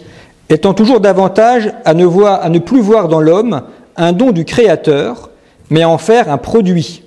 étant 0.50 0.74
toujours 0.74 1.00
davantage 1.00 1.72
à 1.86 1.94
ne, 1.94 2.06
voir, 2.06 2.42
à 2.44 2.50
ne 2.50 2.60
plus 2.60 2.82
voir 2.82 3.08
dans 3.08 3.22
l'homme 3.22 3.62
un 3.98 4.12
don 4.12 4.32
du 4.32 4.46
Créateur, 4.46 5.30
mais 5.70 5.84
à 5.84 5.90
en 5.90 5.98
faire 5.98 6.32
un 6.32 6.38
produit. 6.38 7.04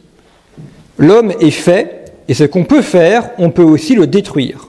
L'homme 0.99 1.33
est 1.41 1.51
fait, 1.51 2.12
et 2.29 2.35
ce 2.35 2.45
qu'on 2.45 2.64
peut 2.64 2.83
faire, 2.83 3.31
on 3.39 3.51
peut 3.51 3.62
aussi 3.62 3.95
le 3.95 4.07
détruire. 4.07 4.68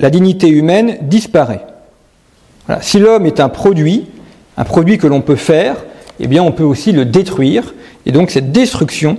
La 0.00 0.10
dignité 0.10 0.48
humaine 0.48 0.98
disparaît. 1.02 1.64
Si 2.80 2.98
l'homme 2.98 3.26
est 3.26 3.40
un 3.40 3.48
produit, 3.48 4.06
un 4.56 4.64
produit 4.64 4.98
que 4.98 5.06
l'on 5.06 5.22
peut 5.22 5.36
faire, 5.36 5.76
eh 6.20 6.26
bien 6.26 6.42
on 6.42 6.52
peut 6.52 6.64
aussi 6.64 6.92
le 6.92 7.04
détruire, 7.04 7.74
et 8.04 8.12
donc 8.12 8.30
cette 8.30 8.52
destruction 8.52 9.18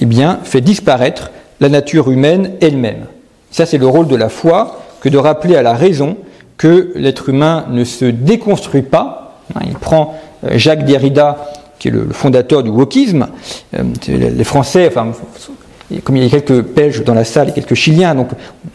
eh 0.00 0.06
bien, 0.06 0.40
fait 0.42 0.60
disparaître 0.60 1.30
la 1.62 1.68
nature 1.68 2.10
humaine 2.10 2.52
elle-même. 2.60 3.06
Ça 3.50 3.66
c'est 3.66 3.78
le 3.78 3.86
rôle 3.86 4.08
de 4.08 4.16
la 4.16 4.28
foi, 4.28 4.82
que 5.00 5.08
de 5.08 5.16
rappeler 5.16 5.56
à 5.56 5.62
la 5.62 5.74
raison 5.74 6.16
que 6.58 6.92
l'être 6.94 7.28
humain 7.28 7.66
ne 7.70 7.84
se 7.84 8.04
déconstruit 8.04 8.82
pas. 8.82 9.40
Il 9.64 9.74
prend 9.74 10.14
euh, 10.44 10.58
Jacques 10.58 10.84
Derrida, 10.84 11.52
qui 11.78 11.88
est 11.88 11.90
le 11.92 12.08
fondateur 12.10 12.62
du 12.62 12.70
wokisme. 12.70 13.28
Euh, 13.74 13.82
les 14.08 14.44
Français, 14.44 14.88
enfin, 14.88 15.12
comme 16.04 16.16
il 16.16 16.24
y 16.24 16.26
a 16.26 16.30
quelques 16.30 16.64
Belges 16.64 17.04
dans 17.04 17.14
la 17.14 17.24
salle 17.24 17.50
et 17.50 17.52
quelques 17.52 17.74
Chiliens, 17.74 18.14
donc 18.14 18.28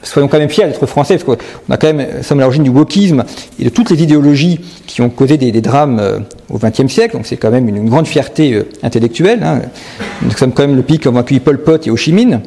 soyons 0.04 0.28
quand 0.28 0.38
même 0.38 0.50
fiers 0.50 0.66
d'être 0.66 0.86
français, 0.86 1.18
parce 1.18 1.24
qu'on 1.24 1.74
a 1.74 1.78
quand 1.78 1.94
même, 1.94 2.24
sommes 2.24 2.40
à 2.40 2.44
l'origine 2.44 2.64
du 2.64 2.70
wokisme 2.70 3.24
et 3.60 3.64
de 3.64 3.70
toutes 3.70 3.90
les 3.90 4.02
idéologies 4.02 4.60
qui 4.86 5.02
ont 5.02 5.10
causé 5.10 5.38
des, 5.38 5.52
drames 5.62 6.00
euh, 6.00 6.20
au 6.50 6.58
XXe 6.58 6.92
siècle, 6.92 7.16
donc 7.16 7.26
c'est 7.26 7.38
quand 7.38 7.52
même 7.52 7.68
une, 7.68 7.90
grande 7.90 8.08
fierté 8.08 8.54
euh, 8.54 8.70
intellectuelle. 8.84 9.44
Hein. 9.44 9.62
Nous 10.22 10.32
sommes 10.32 10.52
quand 10.52 10.68
même 10.68 10.76
le 10.76 10.84
pays 10.84 11.00
qui 11.00 11.08
a 11.08 11.18
accueilli 11.18 11.40
Pol 11.40 11.58
Pot 11.64 11.88
et 11.88 11.90
Ho 11.90 11.96
Chi 11.96 12.14
Minh. 12.14 12.42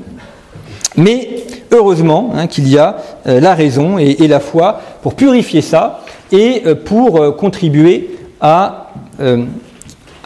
Mais 0.96 1.28
heureusement 1.70 2.30
hein, 2.34 2.46
qu'il 2.46 2.68
y 2.68 2.78
a 2.78 2.96
euh, 3.26 3.40
la 3.40 3.54
raison 3.54 3.98
et, 3.98 4.16
et, 4.18 4.28
la 4.28 4.40
foi 4.40 4.80
pour 5.02 5.14
purifier 5.14 5.62
ça 5.62 6.00
et 6.32 6.62
euh, 6.66 6.74
pour 6.74 7.22
euh, 7.22 7.30
contribuer 7.30 8.18
à, 8.40 8.90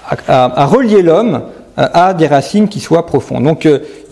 à, 0.09 0.63
à 0.63 0.67
relier 0.67 1.03
l'homme 1.03 1.43
à 1.77 2.15
des 2.15 2.29
racines 2.29 2.69
qui 2.69 2.79
soient 2.79 3.05
profondes. 3.05 3.43
Donc 3.43 3.69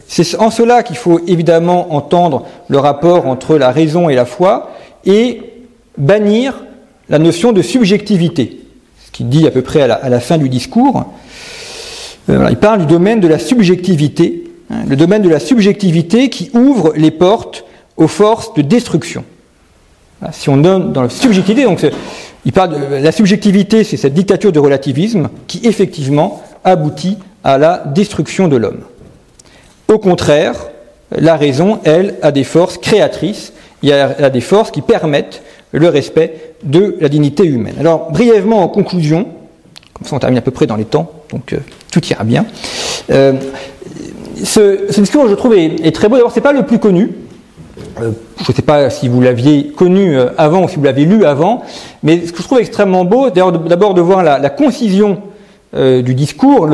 c'est 0.08 0.36
en 0.40 0.50
cela 0.50 0.82
qu'il 0.82 0.96
faut 0.96 1.20
évidemment 1.28 1.94
entendre 1.94 2.44
le 2.66 2.78
rapport 2.78 3.26
entre 3.28 3.56
la 3.56 3.70
raison 3.70 4.08
et 4.08 4.16
la 4.16 4.24
foi 4.24 4.72
et 5.04 5.40
bannir 5.96 6.64
la 7.08 7.18
notion 7.18 7.52
de 7.52 7.62
subjectivité, 7.62 8.60
ce 9.06 9.12
qu'il 9.12 9.28
dit 9.28 9.46
à 9.46 9.50
peu 9.50 9.62
près 9.62 9.82
à 9.82 9.86
la, 9.86 9.94
à 9.94 10.08
la 10.08 10.18
fin 10.18 10.38
du 10.38 10.48
discours. 10.48 11.04
Euh, 12.28 12.46
il 12.50 12.56
parle 12.56 12.80
du 12.80 12.86
domaine 12.86 13.20
de 13.20 13.28
la 13.28 13.38
subjectivité, 13.38 14.41
le 14.88 14.96
domaine 14.96 15.22
de 15.22 15.28
la 15.28 15.40
subjectivité 15.40 16.28
qui 16.28 16.50
ouvre 16.54 16.92
les 16.96 17.10
portes 17.10 17.64
aux 17.96 18.08
forces 18.08 18.54
de 18.54 18.62
destruction. 18.62 19.24
Si 20.32 20.48
on 20.48 20.56
donne 20.56 20.92
dans 20.92 21.02
la 21.02 21.08
subjectivité, 21.08 21.64
donc 21.64 21.84
il 22.44 22.52
parle 22.52 22.90
de 22.90 22.96
la 22.96 23.12
subjectivité, 23.12 23.84
c'est 23.84 23.96
cette 23.96 24.14
dictature 24.14 24.52
de 24.52 24.58
relativisme 24.58 25.28
qui 25.46 25.60
effectivement 25.64 26.42
aboutit 26.64 27.18
à 27.44 27.58
la 27.58 27.82
destruction 27.86 28.48
de 28.48 28.56
l'homme. 28.56 28.82
Au 29.88 29.98
contraire, 29.98 30.54
la 31.16 31.36
raison, 31.36 31.80
elle, 31.84 32.16
a 32.22 32.32
des 32.32 32.44
forces 32.44 32.78
créatrices, 32.78 33.52
il 33.82 33.92
a, 33.92 34.30
des 34.30 34.40
forces 34.40 34.70
qui 34.70 34.80
permettent 34.80 35.42
le 35.72 35.88
respect 35.88 36.54
de 36.62 36.96
la 37.00 37.08
dignité 37.08 37.44
humaine. 37.44 37.74
Alors, 37.80 38.10
brièvement, 38.12 38.62
en 38.62 38.68
conclusion, 38.68 39.26
comme 39.92 40.06
ça 40.06 40.16
on 40.16 40.18
termine 40.18 40.38
à 40.38 40.42
peu 40.42 40.50
près 40.52 40.66
dans 40.66 40.76
les 40.76 40.84
temps, 40.84 41.10
donc 41.30 41.52
euh, 41.52 41.58
tout 41.90 42.04
ira 42.06 42.24
bien. 42.24 42.46
Euh, 43.10 43.32
ce, 44.44 45.00
discours, 45.00 45.28
je 45.28 45.34
trouve, 45.34 45.54
est, 45.54 45.94
très 45.94 46.08
beau. 46.08 46.16
D'abord, 46.16 46.32
c'est 46.32 46.40
pas 46.40 46.52
le 46.52 46.64
plus 46.64 46.78
connu. 46.78 47.10
Euh, 48.00 48.10
je 48.38 48.50
ne 48.50 48.56
sais 48.56 48.62
pas 48.62 48.90
si 48.90 49.08
vous 49.08 49.20
l'aviez 49.20 49.68
connu 49.68 50.16
euh, 50.16 50.28
avant 50.38 50.64
ou 50.64 50.68
si 50.68 50.76
vous 50.76 50.84
l'avez 50.84 51.04
lu 51.04 51.24
avant, 51.24 51.62
mais 52.02 52.26
ce 52.26 52.32
que 52.32 52.38
je 52.38 52.44
trouve 52.44 52.58
extrêmement 52.58 53.04
beau, 53.04 53.30
d'abord 53.30 53.94
de 53.94 54.00
voir 54.00 54.22
la, 54.22 54.50
concision 54.50 55.18
euh, 55.74 56.02
du 56.02 56.14
discours, 56.14 56.68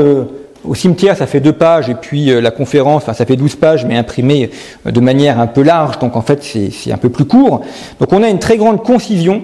au 0.65 0.75
cimetière, 0.75 1.17
ça 1.17 1.27
fait 1.27 1.41
deux 1.41 1.53
pages, 1.53 1.89
et 1.89 1.95
puis 1.95 2.27
la 2.27 2.51
conférence, 2.51 3.03
enfin, 3.03 3.15
ça 3.15 3.25
fait 3.25 3.37
douze 3.37 3.57
pages, 3.57 3.87
mais 3.87 3.97
imprimé 3.97 4.51
euh, 4.87 4.91
de 4.91 5.01
manière 5.01 5.41
un 5.41 5.47
peu 5.47 5.63
large, 5.63 5.99
donc 5.99 6.17
en 6.17 6.23
fait, 6.23 6.43
c'est 6.43 6.93
un 6.93 6.97
peu 6.97 7.09
plus 7.09 7.25
court. 7.25 7.63
Donc 8.01 8.13
on 8.13 8.23
a 8.23 8.29
une 8.29 8.39
très 8.39 8.57
grande 8.57 8.83
concision 8.83 9.43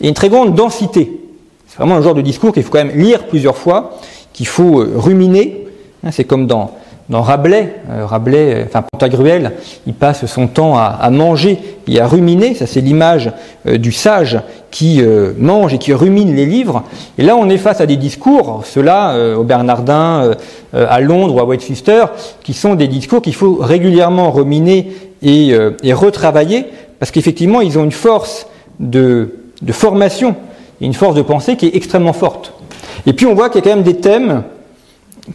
et 0.00 0.08
une 0.08 0.14
très 0.14 0.28
grande 0.28 0.54
densité. 0.54 1.20
C'est 1.66 1.78
vraiment 1.78 1.96
un 1.96 2.02
genre 2.02 2.14
de 2.14 2.22
discours 2.22 2.52
qu'il 2.52 2.62
faut 2.62 2.70
quand 2.70 2.84
même 2.84 2.96
lire 2.96 3.24
plusieurs 3.24 3.56
fois, 3.56 3.98
qu'il 4.32 4.46
faut 4.46 4.84
ruminer. 4.94 5.66
Hein, 6.04 6.10
c'est 6.10 6.24
comme 6.24 6.46
dans, 6.46 6.72
dans 7.08 7.22
Rabelais, 7.22 7.74
euh, 7.90 8.04
Rabelais, 8.04 8.64
enfin 8.66 8.82
Pantagruel, 8.82 9.52
il 9.86 9.94
passe 9.94 10.26
son 10.26 10.48
temps 10.48 10.76
à, 10.76 11.08
manger 11.10 11.58
et 11.86 12.00
à 12.00 12.06
ruminer. 12.06 12.54
Ça, 12.54 12.66
c'est 12.66 12.80
l'image 12.80 13.30
euh, 13.66 13.78
du 13.78 13.92
sage 13.92 14.40
qui 14.70 15.00
euh, 15.00 15.32
mange 15.38 15.72
et 15.72 15.78
qui 15.78 15.92
rumine 15.92 16.34
les 16.34 16.46
livres. 16.46 16.82
Et 17.16 17.22
là, 17.22 17.36
on 17.36 17.48
est 17.48 17.58
face 17.58 17.80
à 17.80 17.86
des 17.86 17.96
discours, 17.96 18.62
ceux-là, 18.64 19.36
au 19.36 19.44
Bernardin, 19.44 20.32
à 20.74 21.00
Londres 21.00 21.34
ou 21.34 21.40
à 21.40 21.44
Westminster, 21.44 22.06
qui 22.42 22.52
sont 22.52 22.74
des 22.74 22.88
discours 22.88 23.22
qu'il 23.22 23.34
faut 23.34 23.56
régulièrement 23.60 24.30
ruminer 24.30 24.92
et, 25.22 25.54
et 25.82 25.92
retravailler, 25.92 26.66
parce 26.98 27.10
qu'effectivement, 27.10 27.60
ils 27.60 27.78
ont 27.78 27.84
une 27.84 27.92
force 27.92 28.46
de, 28.80 29.36
de 29.62 29.72
formation 29.72 30.34
une 30.80 30.94
force 30.94 31.14
de 31.14 31.22
pensée 31.22 31.56
qui 31.56 31.66
est 31.66 31.76
extrêmement 31.76 32.12
forte. 32.12 32.52
Et 33.06 33.12
puis, 33.12 33.26
on 33.26 33.34
voit 33.34 33.48
qu'il 33.48 33.64
y 33.64 33.66
a 33.66 33.70
quand 33.70 33.76
même 33.76 33.84
des 33.84 33.96
thèmes 33.96 34.42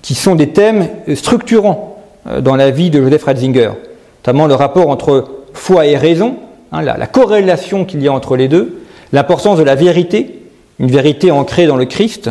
qui 0.02 0.16
sont 0.16 0.36
des 0.36 0.50
thèmes 0.50 0.88
structurants 1.16 1.98
dans 2.39 2.56
la 2.56 2.72
vie 2.72 2.89
de 2.89 3.02
Joseph 3.02 3.24
Ratzinger, 3.24 3.72
notamment 4.20 4.48
le 4.48 4.54
rapport 4.54 4.89
entre 4.89 5.28
foi 5.54 5.86
et 5.86 5.98
raison, 5.98 6.38
hein, 6.72 6.82
la, 6.82 6.98
la, 6.98 7.08
corrélation 7.08 7.84
qu'il 7.84 8.02
y 8.02 8.08
a 8.08 8.14
entre 8.14 8.36
les 8.36 8.48
deux, 8.48 8.82
l'importance 9.12 9.58
de 9.58 9.64
la 9.64 9.76
vérité, 9.76 10.39
une 10.80 10.92
vérité 10.92 11.32
ancrée 11.32 11.68
dans 11.68 11.78
le 11.78 11.86
Christ, 11.86 12.30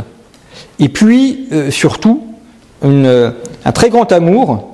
et 0.79 0.89
puis 0.89 1.49
euh, 1.53 1.71
surtout 1.71 2.23
un 2.83 3.73
très 3.73 3.91
grand 3.91 4.11
amour, 4.11 4.71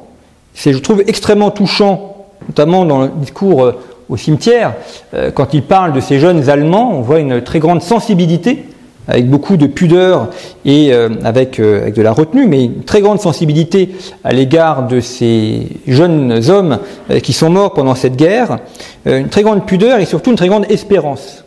c'est 0.54 0.72
je 0.72 0.78
trouve 0.78 1.02
extrêmement 1.06 1.50
touchant, 1.50 2.28
notamment 2.48 2.84
dans 2.84 3.02
le 3.02 3.08
discours 3.08 3.64
euh, 3.64 3.72
au 4.08 4.16
cimetière, 4.16 4.74
euh, 5.14 5.30
quand 5.30 5.52
il 5.54 5.62
parle 5.62 5.92
de 5.92 6.00
ces 6.00 6.20
jeunes 6.20 6.48
Allemands, 6.48 6.92
on 6.94 7.00
voit 7.00 7.18
une 7.18 7.42
très 7.42 7.58
grande 7.58 7.82
sensibilité 7.82 8.64
avec 9.08 9.28
beaucoup 9.28 9.56
de 9.56 9.66
pudeur 9.66 10.28
et 10.64 10.92
euh, 10.92 11.10
avec, 11.24 11.60
euh, 11.60 11.82
avec, 11.82 11.94
de 11.94 12.02
la 12.02 12.12
retenue, 12.12 12.46
mais 12.46 12.64
une 12.64 12.82
très 12.82 13.00
grande 13.00 13.20
sensibilité 13.20 13.90
à 14.24 14.32
l'égard 14.32 14.86
de 14.86 15.00
ces 15.00 15.68
jeunes 15.86 16.40
hommes 16.48 16.78
euh, 17.10 17.20
qui 17.20 17.32
sont 17.32 17.50
morts 17.50 17.72
pendant 17.72 17.94
cette 17.94 18.16
guerre, 18.16 18.58
une 19.04 19.28
très 19.28 19.42
grande 19.42 19.66
pudeur 19.66 20.00
et 20.00 20.04
surtout 20.04 20.30
une 20.30 20.36
très 20.36 20.48
grande 20.48 20.66
espérance. 20.70 21.44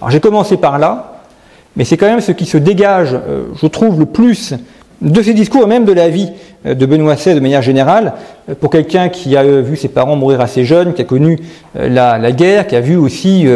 Alors 0.00 0.10
j'ai 0.10 0.20
commencé 0.20 0.56
par 0.56 0.78
là, 0.78 1.22
mais 1.76 1.84
c'est 1.84 1.96
quand 1.96 2.06
même 2.06 2.20
ce 2.20 2.32
qui 2.32 2.46
se 2.46 2.56
dégage, 2.56 3.16
je 3.60 3.66
trouve, 3.66 3.98
le 3.98 4.06
plus 4.06 4.54
de 5.02 5.22
ces 5.22 5.34
discours 5.34 5.64
et 5.64 5.66
même 5.66 5.84
de 5.84 5.92
la 5.92 6.08
vie 6.08 6.30
de 6.64 6.86
Benoît 6.86 7.16
XVI 7.16 7.34
de 7.34 7.40
manière 7.40 7.62
générale, 7.62 8.14
pour 8.60 8.70
quelqu'un 8.70 9.08
qui 9.08 9.36
a 9.36 9.42
vu 9.42 9.76
ses 9.76 9.88
parents 9.88 10.16
mourir 10.16 10.40
assez 10.40 10.64
jeunes, 10.64 10.94
qui 10.94 11.02
a 11.02 11.04
connu 11.04 11.38
la, 11.74 12.18
la 12.18 12.32
guerre, 12.32 12.66
qui 12.66 12.76
a 12.76 12.80
vu 12.80 12.96
aussi 12.96 13.46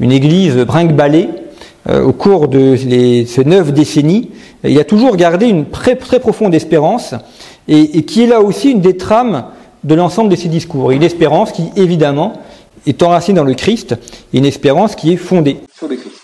une 0.00 0.12
église 0.12 0.56
brinque-ballée, 0.56 1.28
au 1.88 2.12
cours 2.12 2.48
de 2.48 2.76
ces 2.76 3.44
neuf 3.44 3.72
décennies, 3.72 4.30
il 4.64 4.78
a 4.78 4.84
toujours 4.84 5.16
gardé 5.16 5.46
une 5.46 5.66
très, 5.66 5.96
très 5.96 6.18
profonde 6.18 6.54
espérance 6.54 7.14
et, 7.68 8.02
qui 8.04 8.22
est 8.22 8.26
là 8.26 8.40
aussi 8.40 8.70
une 8.70 8.80
des 8.80 8.96
trames 8.96 9.44
de 9.84 9.94
l'ensemble 9.94 10.30
de 10.30 10.36
ses 10.36 10.48
discours. 10.48 10.92
Une 10.92 11.02
espérance 11.02 11.52
qui, 11.52 11.64
évidemment, 11.76 12.34
est 12.86 13.02
enracinée 13.02 13.36
dans 13.36 13.44
le 13.44 13.54
Christ 13.54 13.96
une 14.32 14.46
espérance 14.46 14.96
qui 14.96 15.12
est 15.12 15.16
fondée 15.16 15.58
sur 15.76 15.88
le 15.88 15.96
Christ. 15.96 16.23